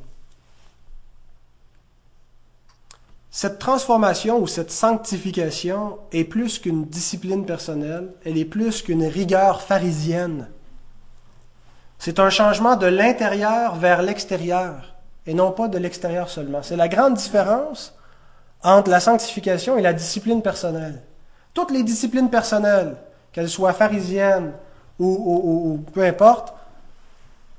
Cette 3.32 3.60
transformation 3.60 4.42
ou 4.42 4.48
cette 4.48 4.72
sanctification 4.72 6.00
est 6.12 6.24
plus 6.24 6.60
qu'une 6.60 6.86
discipline 6.86 7.46
personnelle, 7.46 8.14
elle 8.26 8.38
est 8.38 8.46
plus 8.46 8.82
qu'une 8.82 9.06
rigueur 9.06 9.62
pharisienne. 9.62 10.50
C'est 11.98 12.20
un 12.20 12.30
changement 12.30 12.76
de 12.76 12.88
l'intérieur 12.88 13.76
vers 13.76 14.02
l'extérieur 14.02 14.96
et 15.26 15.34
non 15.34 15.52
pas 15.52 15.68
de 15.68 15.78
l'extérieur 15.78 16.30
seulement. 16.30 16.62
C'est 16.62 16.76
la 16.76 16.88
grande 16.88 17.16
différence 17.16 17.94
entre 18.64 18.90
la 18.90 19.00
sanctification 19.00 19.78
et 19.78 19.82
la 19.82 19.94
discipline 19.94 20.42
personnelle. 20.42 21.02
Toutes 21.54 21.72
les 21.72 21.84
disciplines 21.84 22.30
personnelles, 22.30 22.96
qu'elles 23.32 23.50
soient 23.50 23.74
pharisiennes 23.74 24.54
ou, 25.00 25.84
peu 25.94 26.04
importe, 26.04 26.54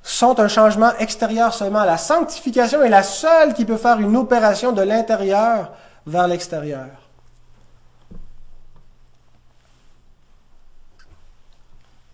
sont 0.02 0.38
un 0.38 0.48
changement 0.48 0.92
extérieur 0.98 1.52
seulement. 1.52 1.84
La 1.84 1.98
sanctification 1.98 2.82
est 2.82 2.88
la 2.88 3.02
seule 3.02 3.54
qui 3.54 3.64
peut 3.64 3.76
faire 3.76 3.98
une 3.98 4.16
opération 4.16 4.72
de 4.72 4.82
l'intérieur 4.82 5.72
vers 6.06 6.28
l'extérieur. 6.28 6.88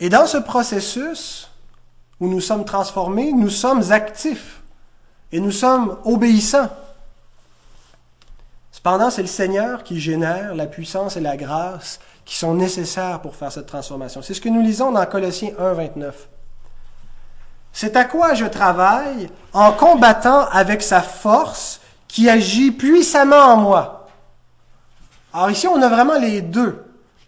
Et 0.01 0.09
dans 0.09 0.27
ce 0.27 0.39
processus 0.39 1.52
où 2.23 2.29
nous 2.29 2.41
sommes 2.41 2.65
transformés, 2.65 3.33
nous 3.33 3.51
sommes 3.51 3.91
actifs 3.91 4.63
et 5.33 5.41
nous 5.41 5.51
sommes 5.51 5.99
obéissants. 6.05 6.71
Cependant, 8.71 9.11
c'est 9.11 9.23
le 9.23 9.29
Seigneur 9.29 9.83
qui 9.83 9.99
génère 9.99 10.55
la 10.55 10.67
puissance 10.67 11.17
et 11.17 11.21
la 11.21 11.37
grâce 11.37 11.99
qui 12.25 12.37
sont 12.37 12.55
nécessaires 12.55 13.21
pour 13.23 13.35
faire 13.35 13.51
cette 13.51 13.67
transformation. 13.67 14.23
C'est 14.23 14.35
ce 14.35 14.41
que 14.41 14.49
nous 14.49 14.63
lisons 14.63 14.93
dans 14.93 15.05
Colossiens 15.05 15.51
1, 15.59 15.73
29. 15.73 16.29
C'est 17.73 17.97
à 17.97 18.05
quoi 18.05 18.35
je 18.35 18.47
travaille 18.47 19.29
en 19.53 19.73
combattant 19.73 20.47
avec 20.53 20.81
sa 20.81 21.03
force 21.03 21.81
qui 22.07 22.31
agit 22.31 22.71
puissamment 22.71 23.47
en 23.47 23.57
moi. 23.57 24.07
Alors 25.35 25.51
ici, 25.51 25.67
on 25.67 25.83
a 25.83 25.89
vraiment 25.89 26.19
les 26.19 26.41
deux. 26.41 26.85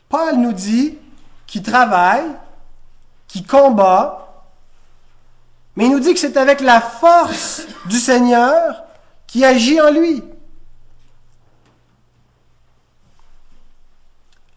Paul 0.08 0.36
nous 0.36 0.52
dit 0.52 0.98
qu'il 1.48 1.64
travaille, 1.64 2.30
qu'il 3.26 3.44
combat, 3.44 4.23
mais 5.76 5.86
il 5.86 5.90
nous 5.90 6.00
dit 6.00 6.14
que 6.14 6.20
c'est 6.20 6.36
avec 6.36 6.60
la 6.60 6.80
force 6.80 7.66
du 7.86 7.98
Seigneur 7.98 8.84
qui 9.26 9.44
agit 9.44 9.80
en 9.80 9.90
lui. 9.90 10.22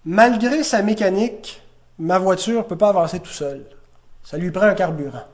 Malgré 0.06 0.64
sa 0.64 0.82
mécanique, 0.82 1.62
ma 1.98 2.20
voiture 2.20 2.60
ne 2.60 2.64
peut 2.64 2.78
pas 2.78 2.90
avancer 2.90 3.20
tout 3.20 3.32
seul. 3.32 3.66
Ça 4.24 4.38
lui 4.38 4.52
prend 4.52 4.68
un 4.68 4.76
carburant. 4.76 5.26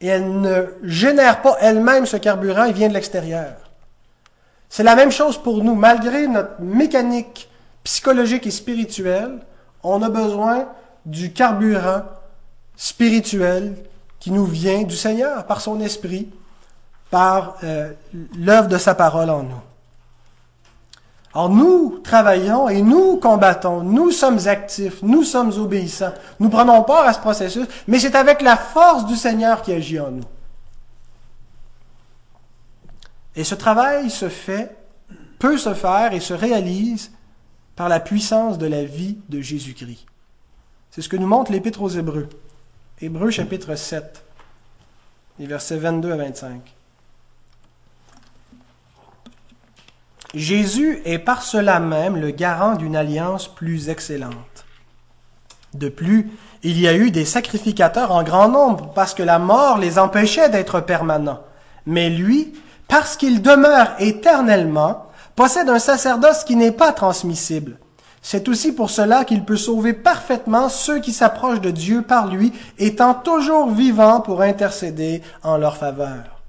Et 0.00 0.06
elle 0.06 0.40
ne 0.40 0.66
génère 0.82 1.42
pas 1.42 1.56
elle-même 1.60 2.06
ce 2.06 2.16
carburant, 2.16 2.64
il 2.64 2.72
vient 2.72 2.88
de 2.88 2.94
l'extérieur. 2.94 3.56
C'est 4.68 4.82
la 4.82 4.96
même 4.96 5.10
chose 5.10 5.38
pour 5.38 5.62
nous. 5.62 5.74
Malgré 5.74 6.26
notre 6.26 6.60
mécanique 6.60 7.48
psychologique 7.84 8.46
et 8.46 8.50
spirituelle, 8.50 9.40
on 9.82 10.02
a 10.02 10.08
besoin 10.08 10.68
du 11.04 11.32
carburant 11.32 12.02
spirituel 12.76 13.76
qui 14.20 14.30
nous 14.30 14.44
vient 14.44 14.82
du 14.82 14.96
Seigneur 14.96 15.46
par 15.46 15.60
son 15.60 15.80
esprit, 15.80 16.28
par 17.10 17.56
euh, 17.64 17.92
l'œuvre 18.36 18.68
de 18.68 18.78
sa 18.78 18.94
parole 18.94 19.30
en 19.30 19.42
nous. 19.42 19.60
Alors 21.34 21.50
nous 21.50 21.98
travaillons 21.98 22.68
et 22.68 22.82
nous 22.82 23.18
combattons, 23.18 23.82
nous 23.82 24.10
sommes 24.10 24.46
actifs, 24.46 25.02
nous 25.02 25.22
sommes 25.22 25.52
obéissants, 25.58 26.14
nous 26.40 26.48
prenons 26.48 26.82
part 26.82 27.06
à 27.06 27.12
ce 27.12 27.20
processus, 27.20 27.66
mais 27.86 27.98
c'est 27.98 28.14
avec 28.14 28.42
la 28.42 28.56
force 28.56 29.06
du 29.06 29.14
Seigneur 29.14 29.62
qui 29.62 29.72
agit 29.72 30.00
en 30.00 30.10
nous. 30.10 30.24
Et 33.36 33.44
ce 33.44 33.54
travail 33.54 34.10
se 34.10 34.28
fait, 34.28 34.74
peut 35.38 35.58
se 35.58 35.74
faire 35.74 36.12
et 36.12 36.20
se 36.20 36.34
réalise 36.34 37.12
par 37.76 37.88
la 37.88 38.00
puissance 38.00 38.58
de 38.58 38.66
la 38.66 38.82
vie 38.84 39.18
de 39.28 39.40
Jésus-Christ. 39.40 40.06
C'est 40.90 41.02
ce 41.02 41.08
que 41.08 41.16
nous 41.16 41.28
montre 41.28 41.52
l'Épître 41.52 41.82
aux 41.82 41.88
Hébreux. 41.88 42.28
Hébreux 43.00 43.30
chapitre 43.30 43.76
7, 43.76 44.24
les 45.38 45.46
versets 45.46 45.76
22 45.76 46.10
à 46.10 46.16
25. 46.16 46.60
Jésus 50.34 51.00
est 51.04 51.20
par 51.20 51.42
cela 51.42 51.78
même 51.78 52.16
le 52.16 52.32
garant 52.32 52.74
d'une 52.74 52.96
alliance 52.96 53.46
plus 53.46 53.88
excellente. 53.88 54.66
De 55.74 55.88
plus, 55.88 56.28
il 56.64 56.80
y 56.80 56.88
a 56.88 56.96
eu 56.96 57.12
des 57.12 57.24
sacrificateurs 57.24 58.10
en 58.10 58.24
grand 58.24 58.48
nombre 58.48 58.92
parce 58.94 59.14
que 59.14 59.22
la 59.22 59.38
mort 59.38 59.78
les 59.78 60.00
empêchait 60.00 60.48
d'être 60.48 60.80
permanents. 60.80 61.44
Mais 61.86 62.10
lui, 62.10 62.52
parce 62.88 63.16
qu'il 63.16 63.42
demeure 63.42 63.94
éternellement, 64.00 65.06
possède 65.36 65.68
un 65.68 65.78
sacerdoce 65.78 66.42
qui 66.42 66.56
n'est 66.56 66.72
pas 66.72 66.92
transmissible. 66.92 67.78
C'est 68.30 68.46
aussi 68.50 68.72
pour 68.72 68.90
cela 68.90 69.24
qu'il 69.24 69.42
peut 69.42 69.56
sauver 69.56 69.94
parfaitement 69.94 70.68
ceux 70.68 71.00
qui 71.00 71.14
s'approchent 71.14 71.62
de 71.62 71.70
Dieu 71.70 72.02
par 72.02 72.26
lui, 72.26 72.52
étant 72.76 73.14
toujours 73.14 73.70
vivant 73.70 74.20
pour 74.20 74.42
intercéder 74.42 75.22
en 75.42 75.56
leur 75.56 75.78
faveur. 75.78 76.42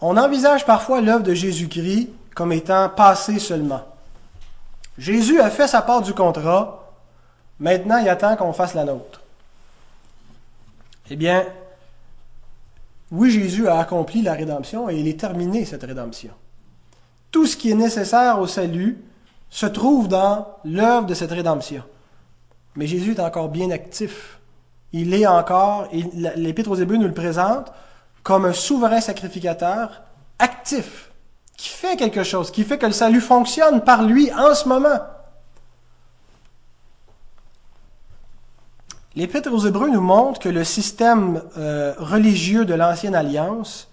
On 0.00 0.18
envisage 0.18 0.66
parfois 0.66 1.00
l'œuvre 1.00 1.22
de 1.22 1.32
Jésus-Christ 1.32 2.10
comme 2.34 2.52
étant 2.52 2.90
passée 2.90 3.38
seulement. 3.38 3.80
Jésus 4.98 5.40
a 5.40 5.48
fait 5.48 5.66
sa 5.66 5.80
part 5.80 6.02
du 6.02 6.12
contrat, 6.12 6.92
maintenant 7.58 7.96
il 7.96 8.10
attend 8.10 8.36
qu'on 8.36 8.52
fasse 8.52 8.74
la 8.74 8.84
nôtre. 8.84 9.22
Eh 11.08 11.16
bien, 11.16 11.46
oui, 13.10 13.30
Jésus 13.30 13.66
a 13.66 13.78
accompli 13.78 14.20
la 14.20 14.34
rédemption 14.34 14.90
et 14.90 14.96
il 14.96 15.08
est 15.08 15.18
terminé 15.18 15.64
cette 15.64 15.84
rédemption. 15.84 16.32
Tout 17.36 17.44
ce 17.44 17.54
qui 17.54 17.70
est 17.70 17.74
nécessaire 17.74 18.40
au 18.40 18.46
salut 18.46 18.96
se 19.50 19.66
trouve 19.66 20.08
dans 20.08 20.56
l'œuvre 20.64 21.04
de 21.04 21.12
cette 21.12 21.32
rédemption. 21.32 21.82
Mais 22.76 22.86
Jésus 22.86 23.10
est 23.10 23.20
encore 23.20 23.50
bien 23.50 23.70
actif. 23.70 24.40
Il 24.94 25.12
est 25.12 25.26
encore, 25.26 25.86
l'Épître 25.92 26.70
aux 26.70 26.76
Hébreux 26.76 26.96
nous 26.96 27.06
le 27.06 27.12
présente, 27.12 27.70
comme 28.22 28.46
un 28.46 28.54
souverain 28.54 29.02
sacrificateur 29.02 30.00
actif, 30.38 31.10
qui 31.58 31.68
fait 31.68 31.96
quelque 31.96 32.22
chose, 32.22 32.50
qui 32.50 32.64
fait 32.64 32.78
que 32.78 32.86
le 32.86 32.92
salut 32.92 33.20
fonctionne 33.20 33.82
par 33.82 34.04
lui 34.04 34.32
en 34.32 34.54
ce 34.54 34.66
moment. 34.66 35.00
L'Épître 39.14 39.52
aux 39.52 39.66
Hébreux 39.66 39.90
nous 39.90 40.00
montre 40.00 40.40
que 40.40 40.48
le 40.48 40.64
système 40.64 41.42
euh, 41.58 41.92
religieux 41.98 42.64
de 42.64 42.72
l'Ancienne 42.72 43.14
Alliance 43.14 43.90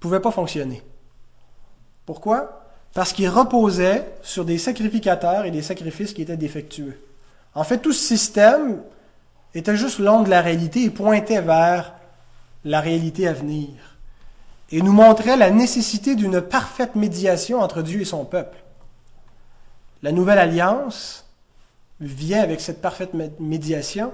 pouvait 0.00 0.20
pas 0.20 0.30
fonctionner. 0.30 0.82
Pourquoi? 2.06 2.64
Parce 2.92 3.12
qu'il 3.12 3.28
reposait 3.28 4.06
sur 4.22 4.44
des 4.44 4.58
sacrificateurs 4.58 5.44
et 5.44 5.50
des 5.50 5.62
sacrifices 5.62 6.12
qui 6.12 6.22
étaient 6.22 6.36
défectueux. 6.36 7.00
En 7.54 7.64
fait, 7.64 7.78
tout 7.78 7.92
ce 7.92 8.06
système 8.06 8.82
était 9.54 9.76
juste 9.76 9.98
l'ombre 9.98 10.24
de 10.24 10.30
la 10.30 10.40
réalité 10.40 10.84
et 10.84 10.90
pointait 10.90 11.40
vers 11.40 11.94
la 12.64 12.80
réalité 12.80 13.28
à 13.28 13.32
venir 13.32 13.94
et 14.74 14.82
nous 14.82 14.92
montrait 14.92 15.36
la 15.36 15.50
nécessité 15.50 16.16
d'une 16.16 16.40
parfaite 16.40 16.96
médiation 16.96 17.60
entre 17.60 17.82
Dieu 17.82 18.00
et 18.00 18.04
son 18.04 18.24
peuple. 18.24 18.56
La 20.02 20.10
nouvelle 20.10 20.38
alliance 20.38 21.26
vient 22.00 22.42
avec 22.42 22.60
cette 22.60 22.80
parfaite 22.80 23.12
médiation 23.38 24.12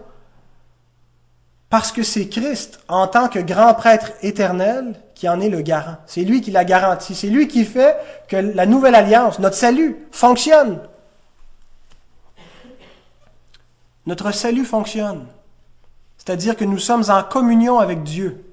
parce 1.71 1.93
que 1.93 2.03
c'est 2.03 2.29
Christ, 2.29 2.81
en 2.89 3.07
tant 3.07 3.29
que 3.29 3.39
grand 3.39 3.75
prêtre 3.75 4.11
éternel, 4.23 5.01
qui 5.15 5.29
en 5.29 5.41
est 5.41 5.49
le 5.49 5.61
garant. 5.61 5.99
C'est 6.07 6.23
lui 6.23 6.41
qui 6.41 6.51
la 6.51 6.65
garantit. 6.65 7.15
C'est 7.15 7.29
lui 7.29 7.47
qui 7.47 7.65
fait 7.65 7.97
que 8.27 8.37
la 8.37 8.67
nouvelle 8.67 8.95
alliance, 8.95 9.39
notre 9.39 9.55
salut, 9.55 9.97
fonctionne. 10.11 10.81
Notre 14.07 14.33
salut 14.33 14.65
fonctionne. 14.65 15.27
C'est-à-dire 16.19 16.57
que 16.57 16.65
nous 16.65 16.79
sommes 16.79 17.05
en 17.09 17.23
communion 17.23 17.79
avec 17.79 18.03
Dieu. 18.03 18.45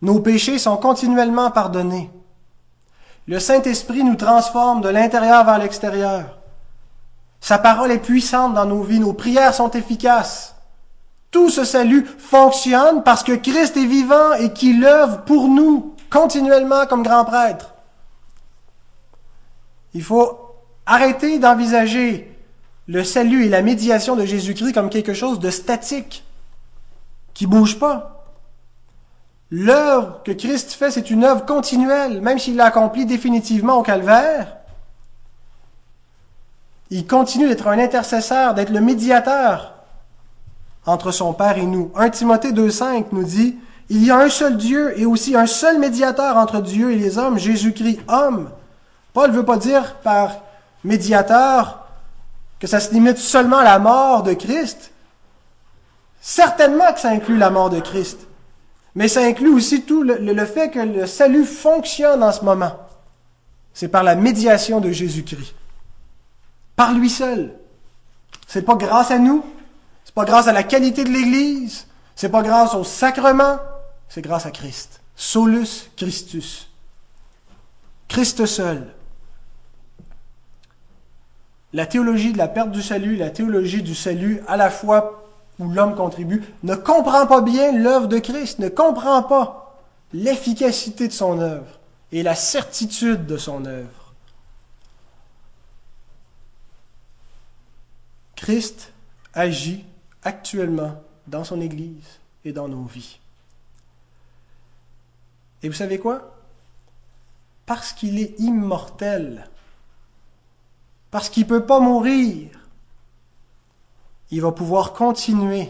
Nos 0.00 0.18
péchés 0.18 0.58
sont 0.58 0.76
continuellement 0.76 1.52
pardonnés. 1.52 2.10
Le 3.28 3.38
Saint-Esprit 3.38 4.02
nous 4.02 4.16
transforme 4.16 4.80
de 4.80 4.88
l'intérieur 4.88 5.44
vers 5.44 5.58
l'extérieur. 5.58 6.38
Sa 7.40 7.58
parole 7.58 7.92
est 7.92 7.98
puissante 7.98 8.54
dans 8.54 8.66
nos 8.66 8.82
vies, 8.82 8.98
nos 8.98 9.12
prières 9.12 9.54
sont 9.54 9.70
efficaces. 9.70 10.51
Tout 11.32 11.48
ce 11.48 11.64
salut 11.64 12.06
fonctionne 12.18 13.02
parce 13.02 13.24
que 13.24 13.32
Christ 13.32 13.76
est 13.78 13.86
vivant 13.86 14.34
et 14.34 14.52
qu'il 14.52 14.84
œuvre 14.84 15.22
pour 15.22 15.48
nous 15.48 15.96
continuellement 16.10 16.86
comme 16.86 17.02
grand 17.02 17.24
prêtre. 17.24 17.74
Il 19.94 20.02
faut 20.02 20.38
arrêter 20.84 21.38
d'envisager 21.38 22.30
le 22.86 23.02
salut 23.02 23.46
et 23.46 23.48
la 23.48 23.62
médiation 23.62 24.14
de 24.14 24.26
Jésus-Christ 24.26 24.74
comme 24.74 24.90
quelque 24.90 25.14
chose 25.14 25.40
de 25.40 25.48
statique, 25.48 26.24
qui 27.32 27.46
bouge 27.46 27.78
pas. 27.78 28.26
L'œuvre 29.50 30.22
que 30.24 30.32
Christ 30.32 30.72
fait, 30.72 30.90
c'est 30.90 31.10
une 31.10 31.24
œuvre 31.24 31.46
continuelle, 31.46 32.20
même 32.20 32.38
s'il 32.38 32.56
l'a 32.56 32.66
accomplie 32.66 33.06
définitivement 33.06 33.78
au 33.78 33.82
calvaire. 33.82 34.58
Il 36.90 37.06
continue 37.06 37.48
d'être 37.48 37.68
un 37.68 37.78
intercesseur, 37.78 38.52
d'être 38.52 38.70
le 38.70 38.82
médiateur 38.82 39.81
entre 40.86 41.10
son 41.10 41.32
Père 41.32 41.58
et 41.58 41.66
nous. 41.66 41.90
1 41.94 42.10
Timothée 42.10 42.52
2.5 42.52 43.06
nous 43.12 43.24
dit, 43.24 43.56
il 43.88 44.04
y 44.04 44.10
a 44.10 44.18
un 44.18 44.28
seul 44.28 44.56
Dieu 44.56 44.98
et 44.98 45.06
aussi 45.06 45.36
un 45.36 45.46
seul 45.46 45.78
médiateur 45.78 46.36
entre 46.36 46.60
Dieu 46.60 46.92
et 46.92 46.96
les 46.96 47.18
hommes, 47.18 47.38
Jésus-Christ, 47.38 48.00
homme. 48.08 48.50
Paul 49.12 49.30
ne 49.30 49.36
veut 49.36 49.44
pas 49.44 49.58
dire 49.58 49.96
par 49.96 50.36
médiateur 50.84 51.86
que 52.58 52.66
ça 52.66 52.80
se 52.80 52.92
limite 52.92 53.18
seulement 53.18 53.58
à 53.58 53.64
la 53.64 53.78
mort 53.78 54.22
de 54.22 54.32
Christ. 54.34 54.92
Certainement 56.20 56.92
que 56.92 57.00
ça 57.00 57.10
inclut 57.10 57.36
la 57.36 57.50
mort 57.50 57.70
de 57.70 57.80
Christ. 57.80 58.20
Mais 58.94 59.08
ça 59.08 59.20
inclut 59.20 59.52
aussi 59.52 59.82
tout 59.82 60.02
le, 60.02 60.46
fait 60.46 60.70
que 60.70 60.78
le 60.78 61.06
salut 61.06 61.44
fonctionne 61.44 62.22
en 62.22 62.32
ce 62.32 62.44
moment. 62.44 62.72
C'est 63.74 63.88
par 63.88 64.02
la 64.02 64.14
médiation 64.14 64.80
de 64.80 64.90
Jésus-Christ. 64.90 65.54
Par 66.76 66.92
lui 66.92 67.10
seul. 67.10 67.54
C'est 68.46 68.62
pas 68.62 68.76
grâce 68.76 69.10
à 69.10 69.18
nous. 69.18 69.44
C'est 70.12 70.14
pas 70.14 70.24
grâce 70.26 70.46
à 70.46 70.52
la 70.52 70.62
qualité 70.62 71.04
de 71.04 71.08
l'Église. 71.08 71.86
C'est 72.14 72.28
pas 72.28 72.42
grâce 72.42 72.74
au 72.74 72.84
sacrement. 72.84 73.58
C'est 74.10 74.20
grâce 74.20 74.44
à 74.44 74.50
Christ. 74.50 75.00
Solus 75.16 75.90
Christus. 75.96 76.68
Christ 78.08 78.44
seul 78.44 78.92
la 81.72 81.86
théologie 81.86 82.32
de 82.32 82.38
la 82.38 82.48
perte 82.48 82.70
du 82.70 82.82
salut, 82.82 83.16
la 83.16 83.30
théologie 83.30 83.82
du 83.82 83.94
salut 83.94 84.42
à 84.46 84.56
la 84.56 84.70
fois 84.70 85.24
où 85.58 85.68
l'homme 85.70 85.94
contribue, 85.94 86.42
ne 86.62 86.74
comprend 86.74 87.26
pas 87.26 87.40
bien 87.40 87.72
l'œuvre 87.72 88.08
de 88.08 88.18
Christ, 88.18 88.58
ne 88.58 88.68
comprend 88.68 89.22
pas 89.22 89.78
l'efficacité 90.12 91.08
de 91.08 91.12
son 91.12 91.40
œuvre 91.40 91.80
et 92.10 92.22
la 92.22 92.34
certitude 92.34 93.26
de 93.26 93.36
son 93.36 93.64
œuvre. 93.64 94.12
Christ 98.36 98.92
agit 99.34 99.84
actuellement 100.22 101.02
dans 101.26 101.44
son 101.44 101.60
Église 101.60 102.20
et 102.44 102.52
dans 102.52 102.68
nos 102.68 102.84
vies. 102.84 103.18
Et 105.62 105.68
vous 105.68 105.74
savez 105.74 105.98
quoi? 105.98 106.36
Parce 107.66 107.92
qu'il 107.92 108.18
est 108.18 108.38
immortel, 108.40 109.48
parce 111.10 111.28
qu'il 111.28 111.44
ne 111.44 111.48
peut 111.48 111.64
pas 111.64 111.80
mourir, 111.80 112.50
il 114.30 114.40
va 114.40 114.50
pouvoir 114.50 114.92
continuer 114.92 115.68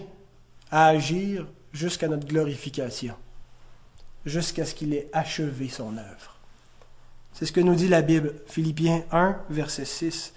à 0.70 0.86
agir 0.86 1.46
jusqu'à 1.72 2.09
notre 2.09 2.26
glorification, 2.26 3.14
jusqu'à 4.24 4.64
ce 4.64 4.74
qu'il 4.74 4.94
ait 4.94 5.11
achevé 5.12 5.68
son 5.68 5.96
œuvre. 5.98 6.36
C'est 7.32 7.46
ce 7.46 7.53
que 7.53 7.61
nous 7.61 7.74
dit 7.74 7.88
la 7.88 8.03
Bible, 8.03 8.34
Philippiens 8.46 9.05
1, 9.11 9.36
verset 9.50 9.84
6. 9.84 10.32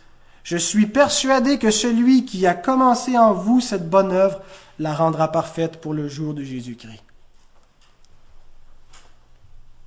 Je 0.45 0.57
suis 0.57 0.85
persuadé 0.85 1.57
que 1.57 1.71
celui 1.71 2.23
qui 2.23 2.45
a 2.45 2.53
commencé 2.53 3.17
en 3.17 3.33
vous 3.33 3.59
cette 3.61 3.89
bonne 3.89 4.11
œuvre 4.11 4.41
la 4.77 4.93
rendra 4.93 5.31
parfaite 5.31 5.81
pour 5.81 5.95
le 5.95 6.07
jour 6.07 6.35
de 6.35 6.43
Jésus-Christ. 6.43 7.01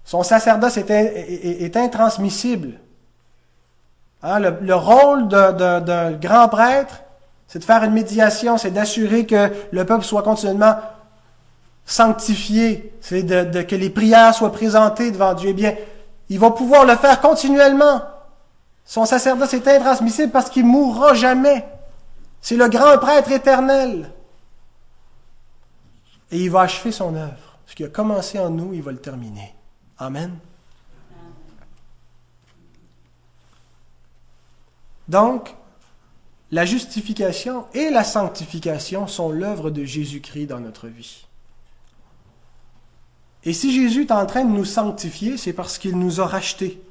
Son 0.05 0.25
sacerdoce 0.25 0.77
est, 0.77 1.77
intransmissible. 1.77 2.81
Hein, 4.25 4.41
le, 4.41 4.75
rôle 4.75 5.29
d'un 5.29 6.13
grand 6.13 6.49
prêtre, 6.49 7.03
c'est 7.47 7.61
de 7.61 7.65
faire 7.65 7.85
une 7.85 7.93
médiation, 7.93 8.59
c'est 8.59 8.73
d'assurer 8.73 9.27
que 9.27 9.53
le 9.71 9.85
peuple 9.85 10.05
soit 10.05 10.25
continuellement 10.25 10.75
sanctifié, 11.87 12.93
c'est 13.01 13.23
de, 13.23 13.63
que 13.63 13.77
les 13.77 13.91
prières 13.91 14.35
soient 14.35 14.53
présentées 14.53 15.13
devant 15.13 15.35
Dieu. 15.35 15.51
Eh 15.51 15.55
bien, 15.55 15.77
il 16.29 16.41
va 16.41 16.51
pouvoir 16.51 16.85
le 16.85 16.97
faire 16.97 17.21
continuellement. 17.21 18.03
Son 18.89 19.05
sacerdoce 19.05 19.53
est 19.53 19.69
intransmissible 19.69 20.33
parce 20.33 20.49
qu'il 20.49 20.65
mourra 20.65 21.13
jamais. 21.13 21.69
C'est 22.41 22.57
le 22.57 22.71
grand 22.71 22.97
prêtre 22.97 23.31
éternel. 23.31 24.11
Et 26.31 26.39
il 26.39 26.51
va 26.51 26.63
achever 26.63 26.91
son 26.91 27.15
œuvre. 27.15 27.59
Ce 27.67 27.75
qui 27.75 27.85
a 27.85 27.89
commencé 27.89 28.39
en 28.39 28.49
nous, 28.49 28.73
il 28.73 28.83
va 28.83 28.93
le 28.93 28.99
terminer. 28.99 29.55
Amen. 29.99 30.39
Donc, 35.07 35.55
la 36.51 36.65
justification 36.65 37.67
et 37.75 37.91
la 37.91 38.05
sanctification 38.05 39.07
sont 39.07 39.31
l'œuvre 39.31 39.71
de 39.71 39.85
Jésus-Christ 39.85 40.47
dans 40.47 40.61
notre 40.61 40.89
vie. 40.89 41.27
Et 43.45 43.53
si 43.53 43.71
Jésus 43.71 44.05
est 44.05 44.13
en 44.13 44.25
train 44.25 44.47
de 44.47 44.51
nous 44.51 44.65
sanctifier, 44.65 45.37
c'est 45.37 45.53
parce 45.53 45.77
qu'il 45.77 45.99
nous 45.99 46.23
a 46.23 46.27
rachetés. 46.27 46.83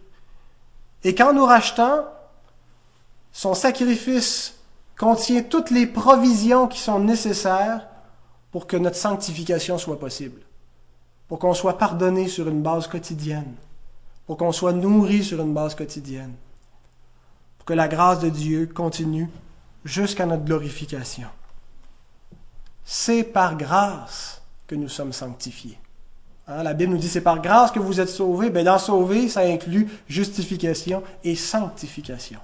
Et 1.07 1.15
qu'en 1.15 1.31
nous 1.31 1.45
rachetant, 1.45 2.03
son 3.31 3.53
sacrifice 3.53 4.55
contient 4.97 5.41
toutes 5.41 5.71
les 5.71 5.87
provisions 5.87 6.67
qui 6.67 6.81
sont 6.81 6.99
nécessaires 6.99 7.87
pour 8.51 8.67
que 8.67 8.75
notre 8.75 8.97
sanctification 8.97 9.77
soit 9.77 10.01
possible, 10.01 10.41
pour 11.29 11.39
qu'on 11.39 11.53
soit 11.53 11.77
pardonné 11.77 12.27
sur 12.27 12.49
une 12.49 12.61
base 12.61 12.87
quotidienne, 12.87 13.55
pour 14.25 14.35
qu'on 14.35 14.51
soit 14.51 14.73
nourri 14.73 15.23
sur 15.23 15.39
une 15.39 15.53
base 15.53 15.75
quotidienne, 15.75 16.33
pour 17.57 17.67
que 17.67 17.73
la 17.73 17.87
grâce 17.87 18.19
de 18.19 18.27
Dieu 18.27 18.67
continue 18.67 19.29
jusqu'à 19.85 20.25
notre 20.25 20.43
glorification. 20.43 21.29
C'est 22.83 23.23
par 23.23 23.55
grâce 23.55 24.41
que 24.67 24.75
nous 24.75 24.89
sommes 24.89 25.13
sanctifiés. 25.13 25.79
Hein, 26.47 26.63
la 26.63 26.73
Bible 26.73 26.93
nous 26.93 26.97
dit 26.97 27.09
c'est 27.09 27.21
par 27.21 27.41
grâce 27.41 27.71
que 27.71 27.79
vous 27.79 27.99
êtes 27.99 28.09
sauvés. 28.09 28.49
Ben, 28.49 28.63
dans 28.63 28.79
sauver, 28.79 29.27
ça 29.27 29.41
inclut 29.41 29.87
justification 30.07 31.03
et 31.23 31.35
sanctification. 31.35 32.39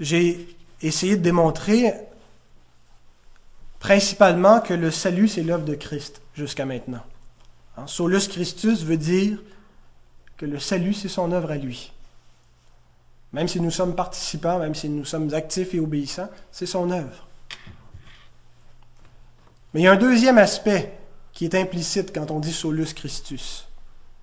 J'ai 0.00 0.56
essayé 0.82 1.16
de 1.16 1.22
démontrer 1.22 1.94
principalement 3.78 4.60
que 4.60 4.74
le 4.74 4.90
salut, 4.90 5.28
c'est 5.28 5.42
l'œuvre 5.42 5.64
de 5.64 5.74
Christ 5.74 6.20
jusqu'à 6.34 6.64
maintenant. 6.64 7.02
Hein, 7.76 7.86
Solus 7.86 8.28
Christus 8.28 8.82
veut 8.82 8.96
dire 8.96 9.38
que 10.36 10.46
le 10.46 10.58
salut, 10.58 10.94
c'est 10.94 11.08
son 11.08 11.30
œuvre 11.32 11.50
à 11.50 11.56
lui. 11.56 11.92
Même 13.34 13.48
si 13.48 13.60
nous 13.60 13.72
sommes 13.72 13.96
participants, 13.96 14.60
même 14.60 14.76
si 14.76 14.88
nous 14.88 15.04
sommes 15.04 15.34
actifs 15.34 15.74
et 15.74 15.80
obéissants, 15.80 16.28
c'est 16.52 16.66
son 16.66 16.88
œuvre. 16.92 17.26
Mais 19.72 19.80
il 19.80 19.82
y 19.82 19.86
a 19.88 19.92
un 19.92 19.96
deuxième 19.96 20.38
aspect 20.38 20.96
qui 21.32 21.44
est 21.44 21.56
implicite 21.56 22.14
quand 22.14 22.30
on 22.30 22.38
dit 22.38 22.52
solus 22.52 22.94
Christus. 22.94 23.66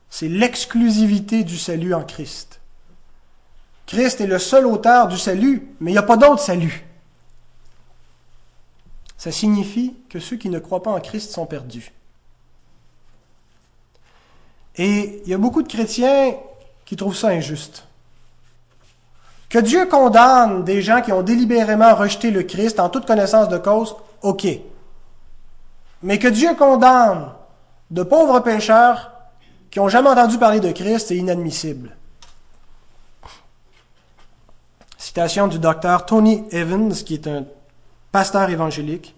C'est 0.09 0.29
l'exclusivité 0.29 1.43
du 1.43 1.57
salut 1.57 1.93
en 1.93 2.05
Christ. 2.05 2.61
Christ 3.85 4.21
est 4.21 4.27
le 4.27 4.39
seul 4.39 4.65
auteur 4.65 5.09
du 5.09 5.17
salut, 5.17 5.67
mais 5.81 5.91
il 5.91 5.95
n'y 5.95 5.97
a 5.97 6.03
pas 6.03 6.15
d'autre 6.15 6.41
salut. 6.41 6.85
Ça 9.17 9.33
signifie 9.33 9.93
que 10.09 10.21
ceux 10.21 10.37
qui 10.37 10.49
ne 10.49 10.57
croient 10.57 10.83
pas 10.83 10.91
en 10.91 11.01
Christ 11.01 11.31
sont 11.31 11.45
perdus. 11.45 11.91
Et 14.77 15.21
il 15.25 15.29
y 15.29 15.33
a 15.33 15.37
beaucoup 15.37 15.63
de 15.63 15.67
chrétiens 15.67 16.33
qui 16.85 16.95
trouvent 16.95 17.17
ça 17.17 17.27
injuste. 17.27 17.89
Que 19.51 19.59
Dieu 19.59 19.85
condamne 19.85 20.63
des 20.63 20.81
gens 20.81 21.01
qui 21.01 21.11
ont 21.11 21.23
délibérément 21.23 21.93
rejeté 21.93 22.31
le 22.31 22.43
Christ 22.43 22.79
en 22.79 22.87
toute 22.87 23.05
connaissance 23.05 23.49
de 23.49 23.57
cause, 23.57 23.97
ok. 24.21 24.47
Mais 26.03 26.19
que 26.19 26.29
Dieu 26.29 26.55
condamne 26.55 27.33
de 27.91 28.01
pauvres 28.01 28.39
pécheurs 28.39 29.11
qui 29.69 29.79
n'ont 29.79 29.89
jamais 29.89 30.07
entendu 30.07 30.37
parler 30.37 30.61
de 30.61 30.71
Christ, 30.71 31.09
c'est 31.09 31.17
inadmissible. 31.17 31.97
Citation 34.97 35.49
du 35.49 35.59
docteur 35.59 36.05
Tony 36.05 36.45
Evans, 36.51 36.93
qui 36.93 37.15
est 37.15 37.27
un 37.27 37.43
pasteur 38.13 38.49
évangélique. 38.49 39.13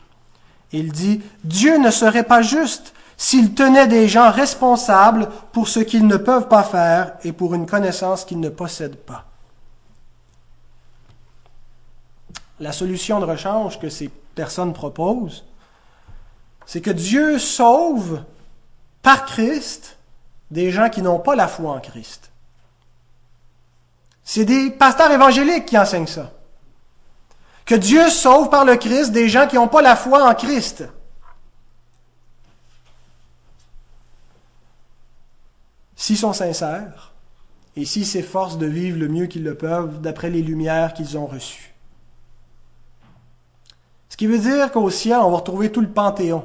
Il 0.71 0.91
dit, 0.91 1.21
Dieu 1.43 1.77
ne 1.77 1.91
serait 1.91 2.23
pas 2.23 2.41
juste 2.41 2.95
s'il 3.17 3.53
tenait 3.53 3.85
des 3.85 4.07
gens 4.07 4.31
responsables 4.31 5.29
pour 5.51 5.67
ce 5.67 5.79
qu'ils 5.79 6.07
ne 6.07 6.17
peuvent 6.17 6.47
pas 6.47 6.63
faire 6.63 7.13
et 7.23 7.33
pour 7.33 7.53
une 7.53 7.67
connaissance 7.67 8.25
qu'ils 8.25 8.39
ne 8.39 8.49
possèdent 8.49 8.97
pas. 8.97 9.25
La 12.63 12.71
solution 12.71 13.19
de 13.19 13.25
rechange 13.25 13.77
que 13.77 13.89
ces 13.89 14.07
personnes 14.07 14.73
proposent, 14.73 15.43
c'est 16.65 16.81
que 16.81 16.91
Dieu 16.91 17.37
sauve 17.37 18.23
par 19.01 19.25
Christ 19.25 19.97
des 20.49 20.71
gens 20.71 20.89
qui 20.89 21.01
n'ont 21.01 21.19
pas 21.19 21.35
la 21.35 21.49
foi 21.49 21.73
en 21.73 21.81
Christ. 21.81 22.31
C'est 24.23 24.45
des 24.45 24.71
pasteurs 24.71 25.11
évangéliques 25.11 25.65
qui 25.65 25.77
enseignent 25.77 26.07
ça. 26.07 26.31
Que 27.65 27.75
Dieu 27.75 28.09
sauve 28.09 28.49
par 28.49 28.63
le 28.63 28.77
Christ 28.77 29.11
des 29.11 29.27
gens 29.27 29.45
qui 29.45 29.55
n'ont 29.55 29.67
pas 29.67 29.81
la 29.81 29.97
foi 29.97 30.23
en 30.23 30.33
Christ. 30.33 30.85
S'ils 35.97 36.17
sont 36.17 36.33
sincères 36.33 37.11
et 37.75 37.83
s'ils 37.83 38.05
s'efforcent 38.05 38.57
de 38.57 38.67
vivre 38.67 38.97
le 38.97 39.09
mieux 39.09 39.25
qu'ils 39.25 39.43
le 39.43 39.55
peuvent 39.55 39.99
d'après 39.99 40.29
les 40.29 40.41
lumières 40.41 40.93
qu'ils 40.93 41.17
ont 41.17 41.25
reçues. 41.25 41.72
Ce 44.13 44.15
qui 44.15 44.27
veut 44.27 44.37
dire 44.37 44.71
qu'au 44.71 44.91
ciel, 44.91 45.17
on 45.23 45.31
va 45.31 45.37
retrouver 45.37 45.71
tout 45.71 45.81
le 45.81 45.89
panthéon. 45.89 46.43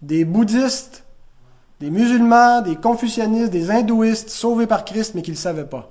Des 0.00 0.24
bouddhistes, 0.24 1.04
des 1.78 1.90
musulmans, 1.90 2.62
des 2.62 2.76
confucianistes, 2.76 3.50
des 3.50 3.70
hindouistes 3.70 4.30
sauvés 4.30 4.66
par 4.66 4.86
Christ 4.86 5.14
mais 5.14 5.20
qui 5.20 5.30
ne 5.30 5.36
le 5.36 5.40
savaient 5.40 5.66
pas. 5.66 5.90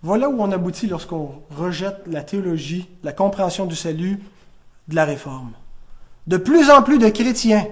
Voilà 0.00 0.28
où 0.28 0.40
on 0.40 0.52
aboutit 0.52 0.86
lorsqu'on 0.86 1.42
rejette 1.56 2.02
la 2.06 2.22
théologie, 2.22 2.88
la 3.02 3.10
compréhension 3.10 3.66
du 3.66 3.74
salut 3.74 4.22
de 4.86 4.94
la 4.94 5.04
réforme. 5.04 5.50
De 6.28 6.36
plus 6.36 6.70
en 6.70 6.84
plus 6.84 7.00
de 7.00 7.08
chrétiens 7.08 7.66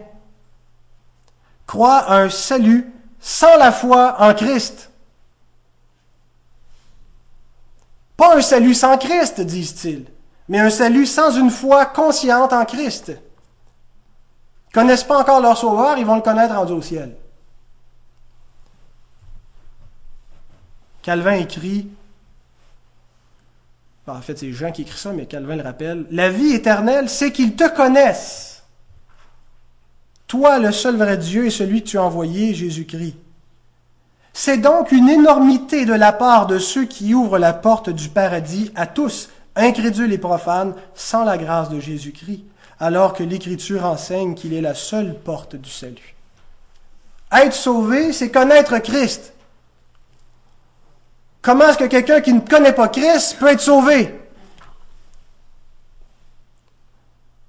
croient 1.69 1.99
à 1.99 2.23
un 2.23 2.31
salut 2.31 2.93
sans 3.21 3.57
la 3.59 3.71
foi 3.71 4.17
en 4.19 4.35
Christ. 4.35 4.91
Pas 8.17 8.37
un 8.37 8.41
salut 8.41 8.75
sans 8.75 8.97
Christ, 8.97 9.41
disent-ils, 9.41 10.07
mais 10.49 10.59
un 10.59 10.71
salut 10.71 11.07
sans 11.07 11.37
une 11.37 11.51
foi 11.51 11.87
consciente 11.87 12.53
en 12.53 12.65
Christ. 12.65 13.13
Ils 14.69 14.73
connaissent 14.73 15.05
pas 15.05 15.19
encore 15.19 15.41
leur 15.41 15.57
sauveur, 15.59 15.99
ils 15.99 16.07
vont 16.07 16.17
le 16.17 16.23
connaître 16.23 16.55
rendu 16.55 16.73
au 16.73 16.83
ciel. 16.83 17.15
Calvin 21.03 21.35
écrit, 21.35 21.89
en 24.07 24.21
fait 24.21 24.39
c'est 24.39 24.53
Jean 24.53 24.73
qui 24.73 24.83
écrit 24.83 24.99
ça, 24.99 25.13
mais 25.13 25.27
Calvin 25.27 25.57
le 25.57 25.63
rappelle, 25.63 26.07
la 26.11 26.31
vie 26.31 26.53
éternelle, 26.53 27.09
c'est 27.09 27.33
qu'ils 27.33 27.55
te 27.55 27.69
connaissent. 27.69 28.65
Toi, 30.27 30.59
le 30.59 30.73
seul 30.73 30.97
vrai 30.97 31.17
Dieu 31.17 31.47
et 31.47 31.51
celui 31.51 31.83
que 31.83 31.89
tu 31.89 31.99
as 31.99 32.03
envoyé, 32.03 32.55
Jésus-Christ. 32.55 33.17
C'est 34.39 34.59
donc 34.59 34.93
une 34.93 35.09
énormité 35.09 35.87
de 35.87 35.95
la 35.95 36.13
part 36.13 36.47
de 36.47 36.59
ceux 36.59 36.85
qui 36.85 37.15
ouvrent 37.15 37.39
la 37.39 37.55
porte 37.55 37.89
du 37.89 38.11
paradis 38.11 38.71
à 38.77 38.87
tous, 38.87 39.31
incrédules 39.57 40.13
et 40.13 40.19
profanes, 40.19 40.75
sans 40.95 41.25
la 41.25 41.39
grâce 41.39 41.71
de 41.71 41.81
Jésus-Christ, 41.81 42.45
alors 42.79 43.15
que 43.15 43.23
l'Écriture 43.23 43.87
enseigne 43.87 44.35
qu'il 44.35 44.53
est 44.53 44.61
la 44.61 44.75
seule 44.75 45.19
porte 45.19 45.57
du 45.57 45.71
salut. 45.71 46.15
Être 47.33 47.55
sauvé, 47.55 48.13
c'est 48.13 48.31
connaître 48.31 48.77
Christ. 48.77 49.33
Comment 51.41 51.69
est-ce 51.69 51.79
que 51.79 51.85
quelqu'un 51.85 52.21
qui 52.21 52.35
ne 52.35 52.41
connaît 52.41 52.75
pas 52.75 52.89
Christ 52.89 53.39
peut 53.41 53.49
être 53.49 53.63
sauvé? 53.63 54.21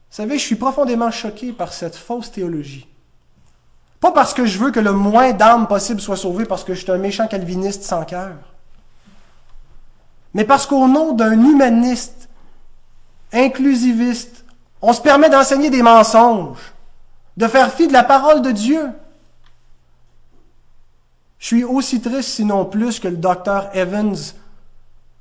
Vous 0.09 0.15
savez, 0.23 0.38
je 0.38 0.43
suis 0.45 0.55
profondément 0.55 1.11
choqué 1.11 1.51
par 1.51 1.73
cette 1.73 1.97
fausse 1.97 2.31
théologie. 2.31 2.88
Pas 3.99 4.11
parce 4.11 4.33
que 4.33 4.45
je 4.45 4.59
veux 4.59 4.71
que 4.71 4.79
le 4.79 4.91
moins 4.91 5.31
d'âmes 5.31 5.67
possible 5.67 5.99
soit 5.99 6.17
sauvé 6.17 6.45
parce 6.45 6.63
que 6.63 6.73
je 6.73 6.81
suis 6.81 6.91
un 6.91 6.97
méchant 6.97 7.27
calviniste 7.27 7.83
sans 7.83 8.05
cœur. 8.05 8.35
Mais 10.33 10.43
parce 10.43 10.67
qu'au 10.67 10.87
nom 10.87 11.13
d'un 11.13 11.33
humaniste, 11.33 12.29
inclusiviste, 13.33 14.45
on 14.81 14.93
se 14.93 15.01
permet 15.01 15.29
d'enseigner 15.29 15.69
des 15.69 15.81
mensonges, 15.81 16.73
de 17.37 17.47
faire 17.47 17.73
fi 17.73 17.87
de 17.87 17.93
la 17.93 18.03
parole 18.03 18.41
de 18.41 18.51
Dieu. 18.51 18.89
Je 21.39 21.47
suis 21.47 21.63
aussi 21.63 22.01
triste, 22.01 22.29
sinon 22.29 22.65
plus, 22.65 22.99
que 22.99 23.07
le 23.07 23.17
docteur 23.17 23.75
Evans 23.75 24.15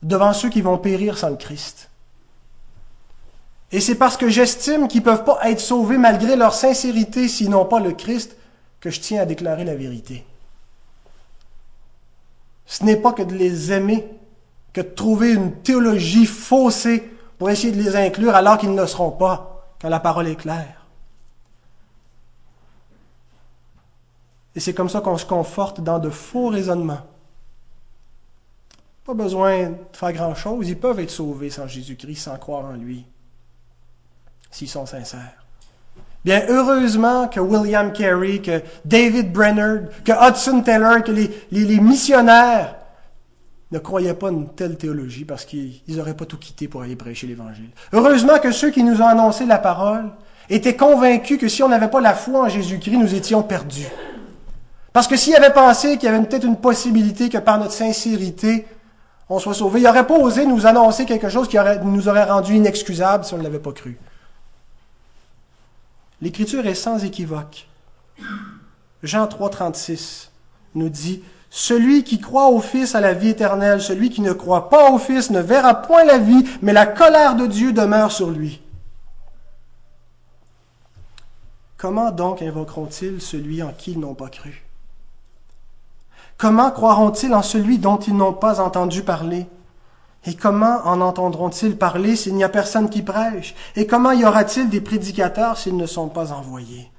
devant 0.03 0.33
ceux 0.33 0.51
qui 0.51 0.61
vont 0.61 0.79
périr 0.79 1.17
sans 1.17 1.31
le 1.31 1.37
Christ. 1.37 1.89
Et 3.73 3.81
c'est 3.81 3.97
parce 3.97 4.17
que 4.17 4.29
j'estime 4.29 4.87
qu'ils 4.87 5.01
ne 5.01 5.07
peuvent 5.07 5.25
pas 5.25 5.41
être 5.45 5.61
sauvés 5.61 5.99
malgré 5.99 6.37
leur 6.37 6.55
sincérité, 6.55 7.29
sinon 7.29 7.65
pas 7.65 7.81
le 7.81 7.93
Christ, 7.93 8.37
que 8.87 8.93
je 8.93 9.01
tiens 9.01 9.23
à 9.23 9.27
déclarer 9.27 9.65
la 9.65 9.75
vérité. 9.75 10.25
Ce 12.67 12.85
n'est 12.85 12.95
pas 12.97 13.13
que 13.13 13.25
de 13.25 13.35
les 13.35 13.73
aimer, 13.73 14.09
que 14.73 14.81
de 14.81 14.87
trouver 14.87 15.33
une 15.33 15.61
théologie 15.61 16.25
faussée 16.25 17.01
pour 17.37 17.51
essayer 17.51 17.73
de 17.73 17.83
les 17.83 17.97
inclure 17.97 18.37
alors 18.37 18.59
qu'ils 18.59 18.73
ne 18.73 18.81
le 18.81 18.87
seront 18.87 19.11
pas, 19.11 19.75
quand 19.81 19.89
la 19.89 19.99
parole 19.99 20.29
est 20.29 20.37
claire. 20.37 20.87
Et 24.55 24.61
c'est 24.61 24.73
comme 24.73 24.89
ça 24.89 25.01
qu'on 25.01 25.19
se 25.19 25.27
conforte 25.27 25.81
dans 25.81 25.99
de 25.99 26.09
faux 26.09 26.47
raisonnements. 26.47 27.03
Pas 29.03 29.15
besoin 29.15 29.71
de 29.71 29.77
faire 29.95 30.13
grand-chose, 30.13 30.69
ils 30.69 30.79
peuvent 30.79 31.01
être 31.01 31.11
sauvés 31.11 31.51
sans 31.51 31.67
Jésus-Christ, 31.67 32.23
sans 32.23 32.39
croire 32.39 32.67
en 32.67 32.75
lui, 32.75 33.05
s'ils 34.53 34.69
sont 34.69 34.87
sincères. 34.87 35.46
Bien, 36.27 36.43
heureusement 36.49 37.29
que 37.29 37.39
William 37.39 37.93
Carey, 37.93 38.41
que 38.41 38.61
David 38.85 39.33
Brenner, 39.33 39.83
que 40.05 40.11
Hudson 40.11 40.61
Taylor, 40.61 41.05
que 41.05 41.13
les, 41.13 41.31
les, 41.53 41.79
missionnaires 41.79 42.75
ne 43.71 43.79
croyaient 43.79 44.13
pas 44.13 44.31
une 44.31 44.49
telle 44.49 44.77
théologie 44.77 45.25
parce 45.25 45.45
qu'ils 45.45 45.83
n'auraient 45.87 46.17
pas 46.17 46.25
tout 46.25 46.37
quitté 46.37 46.67
pour 46.67 46.83
aller 46.83 46.97
prêcher 46.97 47.29
l'Évangile. 47.29 47.71
Heureusement 47.93 48.41
que 48.41 48.51
ceux 48.51 48.73
qui 48.73 48.83
nous 48.83 49.01
ont 49.01 49.07
annoncé 49.07 49.47
la 49.47 49.59
parole 49.59 50.11
étaient 50.51 50.75
convaincus 50.75 51.39
que 51.39 51.47
si 51.47 51.63
on 51.63 51.69
n'avait 51.69 51.91
pas 51.91 52.01
la 52.01 52.13
foi 52.13 52.41
en 52.41 52.49
Jésus-Christ, 52.49 52.97
nous 52.97 53.15
étions 53.15 53.45
perdus. 53.45 53.87
Parce 54.93 55.07
que 55.07 55.15
s'ils 55.15 55.37
avaient 55.37 55.53
pensé 55.53 55.97
qu'il 55.97 56.11
y 56.11 56.13
avait 56.13 56.27
peut-être 56.27 56.45
une 56.45 56.57
possibilité 56.57 57.29
que 57.29 57.39
par 57.39 57.61
notre 57.61 57.73
sincérité, 57.73 58.67
on 59.29 59.39
soit 59.39 59.55
sauvé, 59.55 59.79
ils 59.79 59.85
n'auraient 59.85 60.09
pas 60.09 60.19
osé 60.19 60.45
nous 60.45 60.67
annoncer 60.67 61.05
quelque 61.05 61.29
chose 61.29 61.47
qui 61.47 61.57
nous 61.85 62.09
aurait 62.09 62.25
rendu 62.25 62.57
inexcusable 62.57 63.25
si 63.25 63.33
on 63.35 63.39
ne 63.39 63.45
l'avait 63.45 63.61
pas 63.61 63.73
cru. 63.73 63.97
L'Écriture 66.21 66.67
est 66.67 66.75
sans 66.75 67.05
équivoque. 67.05 67.69
Jean 69.03 69.27
3, 69.27 69.51
36 69.51 70.31
nous 70.75 70.89
dit, 70.89 71.23
Celui 71.51 72.05
qui 72.05 72.21
croit 72.21 72.49
au 72.49 72.61
Fils 72.61 72.95
a 72.95 73.01
la 73.01 73.13
vie 73.13 73.29
éternelle, 73.29 73.81
celui 73.81 74.11
qui 74.11 74.23
ne 74.23 74.33
croit 74.33 74.69
pas 74.69 74.91
au 74.91 74.99
Fils 74.99 75.31
ne 75.31 75.41
verra 75.41 75.75
point 75.75 76.05
la 76.05 76.19
vie, 76.19 76.45
mais 76.63 76.73
la 76.73 76.87
colère 76.87 77.37
de 77.37 77.47
Dieu 77.47 77.73
demeure 77.73 78.13
sur 78.13 78.31
lui. 78.31 78.61
Comment 81.77 82.11
donc 82.11 82.41
invoqueront-ils 82.41 83.21
celui 83.21 83.63
en 83.63 83.73
qui 83.73 83.93
ils 83.93 84.01
n'ont 84.01 84.15
pas 84.15 84.31
cru? 84.31 84.65
Comment 86.39 86.71
croiront-ils 86.71 87.35
en 87.35 87.43
celui 87.43 87.79
dont 87.79 87.99
ils 87.99 88.17
n'ont 88.17 88.33
pas 88.33 88.61
entendu 88.61 89.03
parler? 89.03 89.47
Et 90.27 90.35
comment 90.35 90.81
en 90.85 91.01
entendront-ils 91.01 91.77
parler 91.77 92.17
s'il 92.17 92.35
n'y 92.35 92.43
a 92.43 92.49
personne 92.49 92.91
qui 92.91 93.03
prêche? 93.03 93.55
Et 93.77 93.87
comment 93.87 94.11
y 94.11 94.25
aura-t-il 94.25 94.69
des 94.69 94.81
prédicateurs 94.81 95.57
s'ils 95.57 95.77
ne 95.77 95.87
sont 95.87 96.09
pas 96.09 96.33
envoyés? 96.33 96.91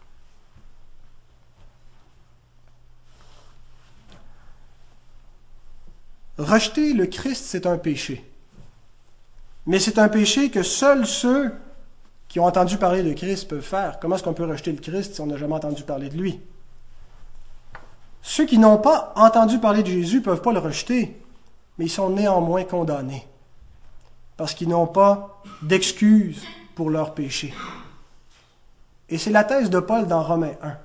Rejeter 6.37 6.93
le 6.93 7.07
Christ, 7.07 7.45
c'est 7.47 7.65
un 7.65 7.77
péché. 7.77 8.23
Mais 9.65 9.79
c'est 9.79 9.99
un 9.99 10.07
péché 10.07 10.49
que 10.49 10.63
seuls 10.63 11.05
ceux 11.05 11.53
qui 12.29 12.39
ont 12.39 12.45
entendu 12.45 12.77
parler 12.77 13.03
de 13.03 13.11
Christ 13.11 13.49
peuvent 13.49 13.61
faire. 13.61 13.99
Comment 13.99 14.15
est-ce 14.15 14.23
qu'on 14.23 14.33
peut 14.33 14.45
rejeter 14.45 14.71
le 14.71 14.79
Christ 14.79 15.15
si 15.15 15.21
on 15.21 15.25
n'a 15.25 15.35
jamais 15.35 15.55
entendu 15.55 15.83
parler 15.83 16.09
de 16.09 16.15
lui? 16.15 16.39
Ceux 18.21 18.45
qui 18.45 18.57
n'ont 18.57 18.77
pas 18.77 19.13
entendu 19.15 19.59
parler 19.59 19.83
de 19.83 19.87
Jésus 19.87 20.17
ne 20.17 20.23
peuvent 20.23 20.41
pas 20.41 20.53
le 20.53 20.59
rejeter 20.59 21.19
mais 21.77 21.85
ils 21.85 21.89
sont 21.89 22.09
néanmoins 22.09 22.63
condamnés 22.63 23.27
parce 24.37 24.53
qu'ils 24.53 24.69
n'ont 24.69 24.87
pas 24.87 25.41
d'excuses 25.61 26.43
pour 26.75 26.89
leurs 26.89 27.13
péchés. 27.13 27.53
Et 29.09 29.17
c'est 29.17 29.31
la 29.31 29.43
thèse 29.43 29.69
de 29.69 29.79
Paul 29.79 30.05
dans 30.05 30.21
Romains 30.21 30.55
1. 30.61 30.77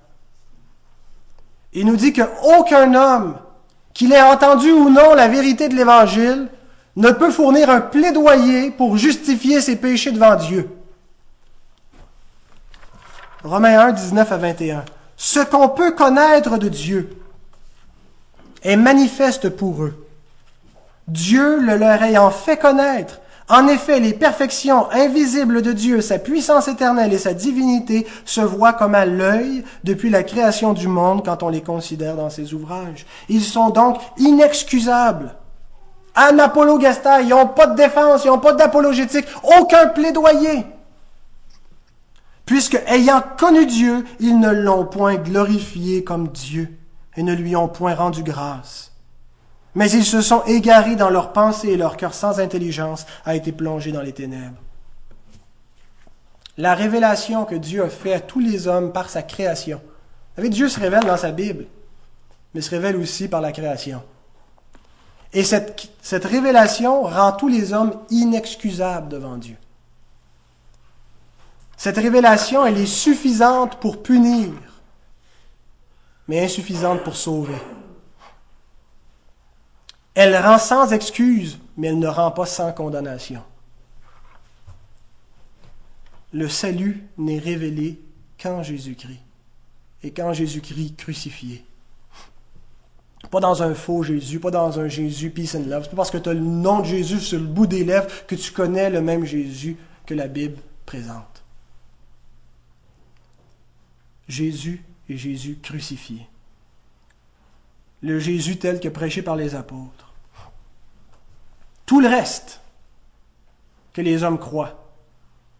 Il 1.74 1.86
nous 1.86 1.97
dit 1.97 2.12
qu'aucun 2.12 2.95
homme, 2.95 3.38
qu'il 3.93 4.12
ait 4.12 4.22
entendu 4.22 4.70
ou 4.70 4.88
non 4.88 5.14
la 5.14 5.28
vérité 5.28 5.68
de 5.68 5.74
l'Évangile, 5.74 6.49
ne 6.97 7.11
peut 7.11 7.30
fournir 7.30 7.68
un 7.70 7.80
plaidoyer 7.80 8.70
pour 8.70 8.97
justifier 8.97 9.61
ses 9.61 9.76
péchés 9.76 10.12
devant 10.12 10.36
Dieu. 10.36 10.70
Romains 13.45 13.80
1, 13.88 13.93
19 13.93 14.32
à 14.32 14.36
21. 14.36 14.84
Ce 15.16 15.40
qu'on 15.40 15.68
peut 15.68 15.93
connaître 15.93 16.59
de 16.59 16.68
Dieu 16.68 17.16
est 18.62 18.76
manifeste 18.76 19.51
pour 19.51 19.82
eux 19.82 20.01
Dieu 21.09 21.61
le 21.61 21.76
leur 21.76 22.03
ayant 22.03 22.30
fait 22.30 22.57
connaître. 22.57 23.20
En 23.48 23.66
effet, 23.66 24.00
les 24.00 24.14
perfections 24.14 24.90
invisibles 24.92 25.62
de 25.62 25.72
Dieu, 25.72 26.00
sa 26.00 26.18
puissance 26.18 26.68
éternelle 26.68 27.12
et 27.12 27.18
sa 27.18 27.34
divinité 27.34 28.07
se 28.24 28.40
voient 28.40 28.72
comme 28.72 28.94
à 28.94 29.05
l'œil 29.05 29.64
depuis 29.84 30.11
la 30.11 30.22
création 30.22 30.72
du 30.72 30.88
monde 30.88 31.24
quand 31.24 31.42
on 31.42 31.48
les 31.48 31.61
considère 31.61 32.16
dans 32.16 32.30
ses 32.30 32.55
ouvrages. 32.55 33.05
Ils 33.28 33.42
sont 33.42 33.70
donc 33.70 33.98
inexcusables. 34.16 35.34
Anapologesta, 36.14 37.20
ils 37.20 37.30
n'ont 37.30 37.48
pas 37.48 37.66
de 37.66 37.76
défense, 37.76 38.24
ils 38.24 38.28
n'ont 38.28 38.38
pas 38.38 38.53
d'apologétique, 38.53 39.26
aucun 39.59 39.88
plaidoyer. 39.88 40.64
Puisque, 42.46 42.80
ayant 42.86 43.22
connu 43.38 43.66
Dieu, 43.66 44.05
ils 44.20 44.38
ne 44.38 44.50
l'ont 44.50 44.84
point 44.84 45.16
glorifié 45.16 46.05
comme 46.05 46.28
Dieu 46.28 46.78
et 47.16 47.22
ne 47.22 47.34
lui 47.34 47.57
ont 47.57 47.68
point 47.68 47.94
rendu 47.94 48.22
grâce 48.22 48.91
mais 49.75 49.91
ils 49.91 50.05
se 50.05 50.20
sont 50.20 50.43
égarés 50.45 50.97
dans 50.97 51.11
leurs 51.11 51.33
pensées 51.33 51.68
et 51.68 51.77
leur 51.77 51.97
cœur 51.97 52.14
sans 52.14 52.41
intelligence 52.41 53.07
a 53.25 53.35
été 53.35 53.53
plongé 53.53 53.93
dans 53.93 54.03
les 54.03 54.12
ténèbres. 54.12 54.59
La 56.59 56.75
révélation 56.75 57.45
que 57.45 57.55
Dieu 57.55 57.83
a 57.83 57.89
faite 57.89 58.14
à 58.14 58.20
tous 58.20 58.41
les 58.41 58.68
hommes 58.68 58.93
par 58.93 59.09
sa 59.09 59.23
création. 59.23 59.79
Vous 59.79 60.37
savez, 60.37 60.51
Dieu 60.51 60.68
se 60.68 60.79
révèle 60.79 61.05
dans 61.05 61.16
sa 61.16 61.33
Bible, 61.33 61.66
mais 62.55 62.61
se 62.61 62.70
révèle 62.70 62.97
aussi 62.97 63.29
par 63.29 63.41
la 63.41 63.53
création. 63.53 64.03
Et 65.33 65.45
cette, 65.45 65.91
cette 66.03 66.27
révélation 66.27 67.03
rend 67.05 67.33
tous 67.33 67.49
les 67.49 67.73
hommes 67.73 67.95
inexcusables 68.11 69.09
devant 69.09 69.39
Dieu. 69.39 69.57
Cette 71.79 71.97
révélation, 71.97 72.66
elle 72.66 72.79
est 72.79 72.87
suffisante 72.87 73.81
pour 73.81 74.03
punir, 74.03 74.53
mais 76.29 76.45
insuffisante 76.45 77.03
pour 77.03 77.16
sauver. 77.16 77.57
Elle 80.15 80.37
rend 80.37 80.59
sans 80.59 80.93
excuse, 80.93 81.59
mais 81.77 81.89
elle 81.89 81.99
ne 81.99 82.09
rend 82.09 82.31
pas 82.31 82.47
sans 82.47 82.73
condamnation. 82.73 83.43
Le 86.33 86.49
salut 86.49 87.07
n'est 87.19 87.39
révélé 87.39 88.01
qu'en 88.41 88.63
Jésus-Christ 88.63 89.21
et 90.03 90.11
qu'en 90.11 90.33
Jésus-Christ 90.33 90.97
crucifié. 90.97 91.65
Pas 93.31 93.41
dans 93.41 93.63
un 93.63 93.75
faux 93.75 94.03
Jésus, 94.03 94.41
pas 94.41 94.51
dans 94.51 94.79
un 94.79 94.89
Jésus 94.89 95.31
peace 95.31 95.55
and 95.55 95.67
love. 95.67 95.85
C'est 95.85 95.91
pas 95.91 95.97
parce 95.97 96.11
que 96.11 96.19
tu 96.19 96.29
as 96.29 96.35
le 96.35 96.41
nom 96.41 96.81
de 96.81 96.87
Jésus 96.87 97.21
sur 97.21 97.39
le 97.39 97.47
bout 97.47 97.67
des 97.67 97.85
lèvres 97.85 98.09
que 98.27 98.35
tu 98.35 98.53
connais 98.53 98.91
le 98.91 99.01
même 99.01 99.25
Jésus 99.25 99.77
que 100.05 100.13
la 100.13 100.27
Bible 100.27 100.59
présente. 100.85 101.43
Jésus 104.29 104.85
est 105.09 105.17
Jésus 105.17 105.59
crucifié 105.63 106.27
le 108.03 108.18
Jésus 108.18 108.57
tel 108.57 108.80
que 108.80 108.88
prêché 108.88 109.22
par 109.22 109.36
les 109.36 109.55
apôtres. 109.55 110.12
Tout 111.86 112.00
le 112.00 112.09
reste 112.09 112.61
que 113.92 114.00
les 114.00 114.22
hommes 114.24 114.38
croient, 114.38 114.86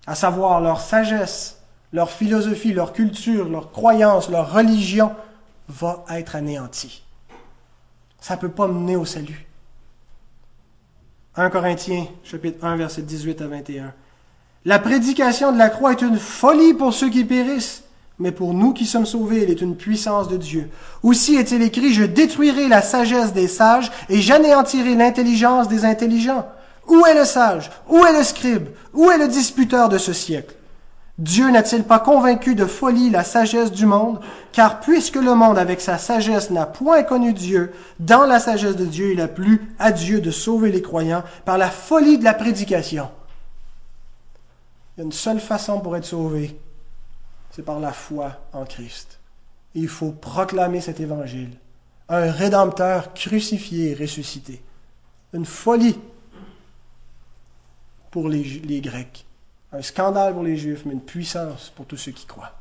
à 0.07 0.15
savoir 0.15 0.61
leur 0.61 0.81
sagesse, 0.81 1.63
leur 1.93 2.11
philosophie, 2.11 2.73
leur 2.73 2.93
culture, 2.93 3.49
leur 3.49 3.71
croyance, 3.71 4.31
leur 4.31 4.53
religion, 4.53 5.15
va 5.69 6.05
être 6.11 6.37
anéanti. 6.37 7.03
Ça 8.21 8.37
ne 8.37 8.41
peut 8.41 8.51
pas 8.51 8.67
mener 8.67 8.97
au 8.97 9.05
salut. 9.05 9.47
1 11.37 11.51
Corinthiens, 11.51 12.07
chapitre 12.25 12.65
1, 12.65 12.77
verset 12.77 13.03
18 13.03 13.41
à 13.43 13.47
21. 13.47 13.95
La 14.65 14.79
prédication 14.79 15.53
de 15.53 15.59
la 15.59 15.71
croix 15.71 15.93
est 15.93 16.03
une 16.03 16.19
folie 16.19 16.75
pour 16.75 16.93
ceux 16.93 17.11
qui 17.11 17.25
périssent, 17.25 17.82
mais 18.19 18.33
pour 18.33 18.55
nous 18.55 18.73
qui 18.73 18.87
sommes 18.87 19.07
sauvés, 19.07 19.43
elle 19.43 19.51
est 19.51 19.61
une 19.61 19.77
puissance 19.77 20.29
de 20.29 20.37
Dieu. 20.37 20.71
Aussi 21.03 21.37
est-il 21.37 21.63
écrit, 21.63 21.93
je 21.93 22.05
détruirai 22.05 22.69
la 22.69 22.83
sagesse 22.83 23.33
des 23.33 23.49
sages 23.49 23.91
et 24.09 24.21
j'anéantirai 24.21 24.95
l'intelligence 24.95 25.69
des 25.69 25.85
intelligents. 25.85 26.47
Où 26.89 27.05
est 27.07 27.15
le 27.15 27.25
sage? 27.25 27.71
Où 27.89 28.05
est 28.05 28.17
le 28.17 28.25
scribe? 28.25 28.69
Où 28.93 29.11
est 29.11 29.19
le 29.19 29.29
disputeur 29.29 29.89
de 29.89 29.99
ce 29.99 30.13
siècle? 30.13 30.55
Dieu 31.19 31.51
n'a-t-il 31.51 31.85
pas 31.85 31.99
convaincu 31.99 32.55
de 32.55 32.65
folie 32.65 33.11
la 33.11 33.23
sagesse 33.23 33.71
du 33.71 33.87
monde? 33.87 34.21
Car 34.51 34.81
puisque 34.81 35.17
le 35.17 35.35
monde 35.35 35.59
avec 35.59 35.81
sa 35.81 35.99
sagesse 35.99 36.51
n'a 36.51 36.67
point 36.67 37.03
connu 37.03 37.33
Dieu, 37.33 37.73
dans 38.01 38.25
la 38.25 38.41
sagesse 38.41 38.77
de 38.77 38.85
Dieu, 38.85 39.13
il 39.13 39.21
a 39.21 39.29
plu 39.29 39.75
à 39.79 39.93
Dieu 39.93 40.21
de 40.21 40.31
sauver 40.31 40.73
les 40.73 40.83
croyants 40.83 41.23
par 41.45 41.59
la 41.59 41.71
folie 41.71 42.19
de 42.19 42.25
la 42.25 42.35
prédication. 42.35 43.09
Il 44.97 45.01
y 45.01 45.03
a 45.03 45.05
une 45.05 45.13
seule 45.13 45.41
façon 45.41 45.81
pour 45.81 45.97
être 45.97 46.05
sauvé, 46.05 46.59
c'est 47.53 47.63
par 47.63 47.79
la 47.79 47.93
foi 47.93 48.41
en 48.53 48.65
Christ. 48.65 49.21
Il 49.75 49.89
faut 49.89 50.11
proclamer 50.11 50.81
cet 50.81 51.01
évangile. 51.01 51.51
Un 52.09 52.31
rédempteur 52.31 53.15
crucifié 53.15 53.91
et 53.91 53.95
ressuscité. 53.95 54.63
Une 55.33 55.47
folie 55.47 55.99
pour 58.11 58.29
les, 58.29 58.81
Grecs. 58.81 59.25
Un 59.73 59.83
scandale 59.83 60.35
pour 60.35 60.43
les 60.43 60.57
Juifs, 60.57 60.85
mais 60.85 60.93
une 60.93 61.01
puissance 61.01 61.71
pour 61.71 61.87
tous 61.87 61.97
ceux 61.97 62.13
qui 62.13 62.27
croient. 62.27 62.53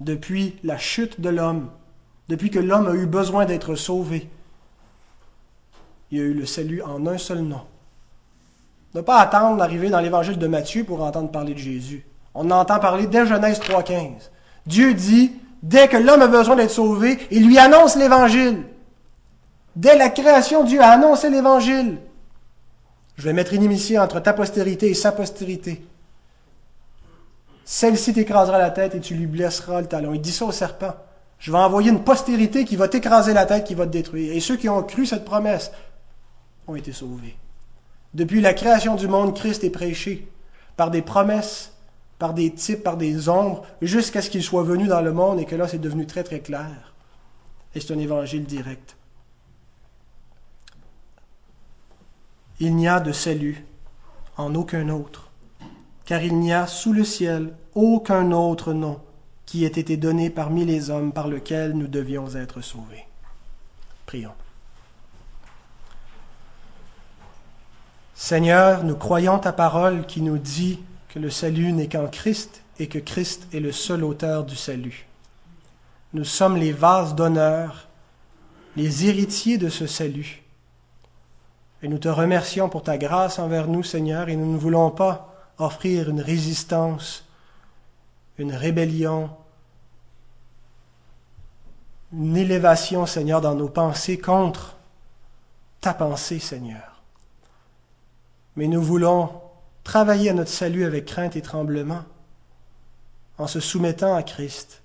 Depuis 0.00 0.56
la 0.62 0.78
chute 0.78 1.20
de 1.20 1.28
l'homme, 1.28 1.70
depuis 2.28 2.50
que 2.50 2.58
l'homme 2.58 2.88
a 2.88 2.94
eu 2.94 3.06
besoin 3.06 3.44
d'être 3.44 3.74
sauvé, 3.74 4.28
il 6.10 6.18
y 6.18 6.20
a 6.20 6.24
eu 6.24 6.34
le 6.34 6.46
salut 6.46 6.82
en 6.82 7.06
un 7.06 7.18
seul 7.18 7.40
nom. 7.40 7.62
Ne 8.94 9.00
pas 9.00 9.20
attendre 9.20 9.56
d'arriver 9.56 9.88
dans 9.88 10.00
l'évangile 10.00 10.38
de 10.38 10.46
Matthieu 10.46 10.84
pour 10.84 11.02
entendre 11.02 11.30
parler 11.30 11.54
de 11.54 11.58
Jésus. 11.58 12.04
On 12.34 12.50
entend 12.50 12.78
parler 12.78 13.06
dès 13.06 13.26
Genèse 13.26 13.60
3.15. 13.60 14.30
Dieu 14.66 14.94
dit, 14.94 15.32
dès 15.62 15.88
que 15.88 15.96
l'homme 15.96 16.22
a 16.22 16.28
besoin 16.28 16.56
d'être 16.56 16.70
sauvé, 16.70 17.18
il 17.30 17.46
lui 17.46 17.58
annonce 17.58 17.96
l'évangile. 17.96 18.64
Dès 19.76 19.96
la 19.96 20.10
création, 20.10 20.64
Dieu 20.64 20.80
a 20.80 20.88
annoncé 20.88 21.30
l'évangile. 21.30 21.98
Je 23.16 23.24
vais 23.24 23.32
mettre 23.32 23.52
une 23.52 23.62
inimitié 23.62 23.98
entre 23.98 24.20
ta 24.20 24.32
postérité 24.32 24.90
et 24.90 24.94
sa 24.94 25.12
postérité. 25.12 25.84
Celle-ci 27.64 28.12
t'écrasera 28.12 28.58
la 28.58 28.70
tête 28.70 28.94
et 28.94 29.00
tu 29.00 29.14
lui 29.14 29.26
blesseras 29.26 29.80
le 29.80 29.86
talon. 29.86 30.14
Il 30.14 30.20
dit 30.20 30.32
ça 30.32 30.46
au 30.46 30.52
serpent. 30.52 30.94
Je 31.38 31.50
vais 31.50 31.58
envoyer 31.58 31.90
une 31.90 32.04
postérité 32.04 32.64
qui 32.64 32.76
va 32.76 32.88
t'écraser 32.88 33.32
la 33.32 33.46
tête, 33.46 33.64
qui 33.64 33.74
va 33.74 33.86
te 33.86 33.92
détruire. 33.92 34.32
Et 34.32 34.40
ceux 34.40 34.56
qui 34.56 34.68
ont 34.68 34.82
cru 34.82 35.06
cette 35.06 35.24
promesse 35.24 35.72
ont 36.66 36.76
été 36.76 36.92
sauvés. 36.92 37.36
Depuis 38.14 38.40
la 38.40 38.54
création 38.54 38.94
du 38.94 39.08
monde, 39.08 39.34
Christ 39.34 39.64
est 39.64 39.70
prêché 39.70 40.28
par 40.76 40.90
des 40.90 41.02
promesses, 41.02 41.72
par 42.22 42.34
des 42.34 42.52
types, 42.52 42.84
par 42.84 42.96
des 42.96 43.28
ombres, 43.28 43.64
jusqu'à 43.80 44.22
ce 44.22 44.30
qu'il 44.30 44.44
soit 44.44 44.62
venu 44.62 44.86
dans 44.86 45.00
le 45.00 45.10
monde 45.10 45.40
et 45.40 45.44
que 45.44 45.56
là, 45.56 45.66
c'est 45.66 45.80
devenu 45.80 46.06
très 46.06 46.22
très 46.22 46.38
clair. 46.38 46.94
Et 47.74 47.80
c'est 47.80 47.92
un 47.92 47.98
évangile 47.98 48.44
direct. 48.44 48.96
Il 52.60 52.76
n'y 52.76 52.86
a 52.86 53.00
de 53.00 53.10
salut 53.10 53.66
en 54.36 54.54
aucun 54.54 54.88
autre, 54.88 55.32
car 56.04 56.22
il 56.22 56.38
n'y 56.38 56.52
a 56.52 56.68
sous 56.68 56.92
le 56.92 57.02
ciel 57.02 57.54
aucun 57.74 58.30
autre 58.30 58.72
nom 58.72 59.00
qui 59.44 59.64
ait 59.64 59.66
été 59.66 59.96
donné 59.96 60.30
parmi 60.30 60.64
les 60.64 60.90
hommes 60.90 61.12
par 61.12 61.26
lequel 61.26 61.72
nous 61.72 61.88
devions 61.88 62.36
être 62.36 62.60
sauvés. 62.60 63.04
Prions. 64.06 64.30
Seigneur, 68.14 68.84
nous 68.84 68.94
croyons 68.94 69.40
ta 69.40 69.52
parole 69.52 70.06
qui 70.06 70.22
nous 70.22 70.38
dit 70.38 70.78
que 71.12 71.18
le 71.18 71.28
salut 71.28 71.72
n'est 71.72 71.90
qu'en 71.90 72.08
Christ 72.08 72.62
et 72.78 72.88
que 72.88 72.98
Christ 72.98 73.46
est 73.52 73.60
le 73.60 73.70
seul 73.70 74.02
auteur 74.02 74.44
du 74.44 74.56
salut. 74.56 75.06
Nous 76.14 76.24
sommes 76.24 76.56
les 76.56 76.72
vases 76.72 77.14
d'honneur, 77.14 77.88
les 78.76 79.06
héritiers 79.06 79.58
de 79.58 79.68
ce 79.68 79.86
salut. 79.86 80.42
Et 81.82 81.88
nous 81.88 81.98
te 81.98 82.08
remercions 82.08 82.70
pour 82.70 82.82
ta 82.82 82.96
grâce 82.96 83.38
envers 83.38 83.68
nous, 83.68 83.82
Seigneur, 83.82 84.30
et 84.30 84.36
nous 84.36 84.50
ne 84.50 84.56
voulons 84.56 84.90
pas 84.90 85.34
offrir 85.58 86.08
une 86.08 86.22
résistance, 86.22 87.26
une 88.38 88.54
rébellion, 88.54 89.28
une 92.14 92.38
élévation, 92.38 93.04
Seigneur, 93.04 93.42
dans 93.42 93.54
nos 93.54 93.68
pensées 93.68 94.18
contre 94.18 94.76
ta 95.82 95.92
pensée, 95.92 96.38
Seigneur. 96.38 97.02
Mais 98.56 98.66
nous 98.66 98.82
voulons 98.82 99.42
travailler 99.84 100.30
à 100.30 100.34
notre 100.34 100.50
salut 100.50 100.84
avec 100.84 101.06
crainte 101.06 101.36
et 101.36 101.42
tremblement, 101.42 102.02
en 103.38 103.46
se 103.46 103.60
soumettant 103.60 104.14
à 104.14 104.22
Christ, 104.22 104.82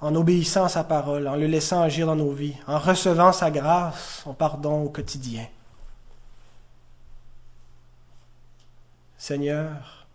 en 0.00 0.14
obéissant 0.14 0.64
à 0.64 0.68
sa 0.68 0.84
parole, 0.84 1.28
en 1.28 1.36
le 1.36 1.46
laissant 1.46 1.82
agir 1.82 2.06
dans 2.06 2.16
nos 2.16 2.32
vies, 2.32 2.56
en 2.66 2.78
recevant 2.78 3.32
sa 3.32 3.50
grâce, 3.50 4.22
son 4.24 4.34
pardon 4.34 4.82
au 4.82 4.88
quotidien. 4.88 5.46
Seigneur, 9.16 10.06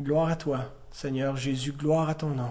gloire 0.00 0.28
à 0.28 0.36
toi, 0.36 0.64
Seigneur 0.90 1.36
Jésus, 1.36 1.72
gloire 1.72 2.08
à 2.08 2.14
ton 2.14 2.30
nom. 2.30 2.50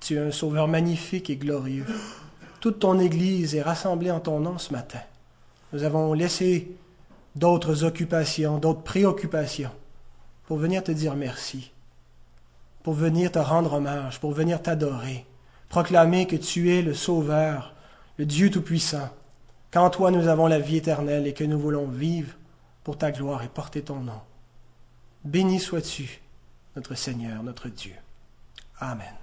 Tu 0.00 0.16
es 0.16 0.18
un 0.18 0.32
sauveur 0.32 0.68
magnifique 0.68 1.30
et 1.30 1.36
glorieux. 1.36 1.86
Toute 2.60 2.80
ton 2.80 2.98
Église 2.98 3.54
est 3.54 3.62
rassemblée 3.62 4.10
en 4.10 4.20
ton 4.20 4.40
nom 4.40 4.58
ce 4.58 4.72
matin. 4.72 5.00
Nous 5.72 5.84
avons 5.84 6.12
laissé 6.12 6.76
d'autres 7.38 7.84
occupations, 7.84 8.58
d'autres 8.58 8.82
préoccupations 8.82 9.70
pour 10.46 10.58
venir 10.58 10.82
te 10.82 10.92
dire 10.92 11.14
merci, 11.14 11.72
pour 12.82 12.94
venir 12.94 13.30
te 13.30 13.38
rendre 13.38 13.74
hommage, 13.74 14.18
pour 14.18 14.32
venir 14.32 14.62
t'adorer, 14.62 15.24
proclamer 15.68 16.26
que 16.26 16.36
tu 16.36 16.74
es 16.74 16.82
le 16.82 16.94
Sauveur, 16.94 17.74
le 18.16 18.26
Dieu 18.26 18.50
Tout-Puissant, 18.50 19.10
qu'en 19.70 19.90
toi 19.90 20.10
nous 20.10 20.28
avons 20.28 20.46
la 20.46 20.58
vie 20.58 20.76
éternelle 20.76 21.26
et 21.26 21.34
que 21.34 21.44
nous 21.44 21.58
voulons 21.58 21.86
vivre 21.86 22.34
pour 22.82 22.96
ta 22.96 23.12
gloire 23.12 23.42
et 23.42 23.48
porter 23.48 23.82
ton 23.82 24.00
nom. 24.00 24.20
Béni 25.24 25.60
sois-tu, 25.60 26.20
notre 26.76 26.94
Seigneur, 26.94 27.42
notre 27.42 27.68
Dieu. 27.68 27.94
Amen. 28.80 29.17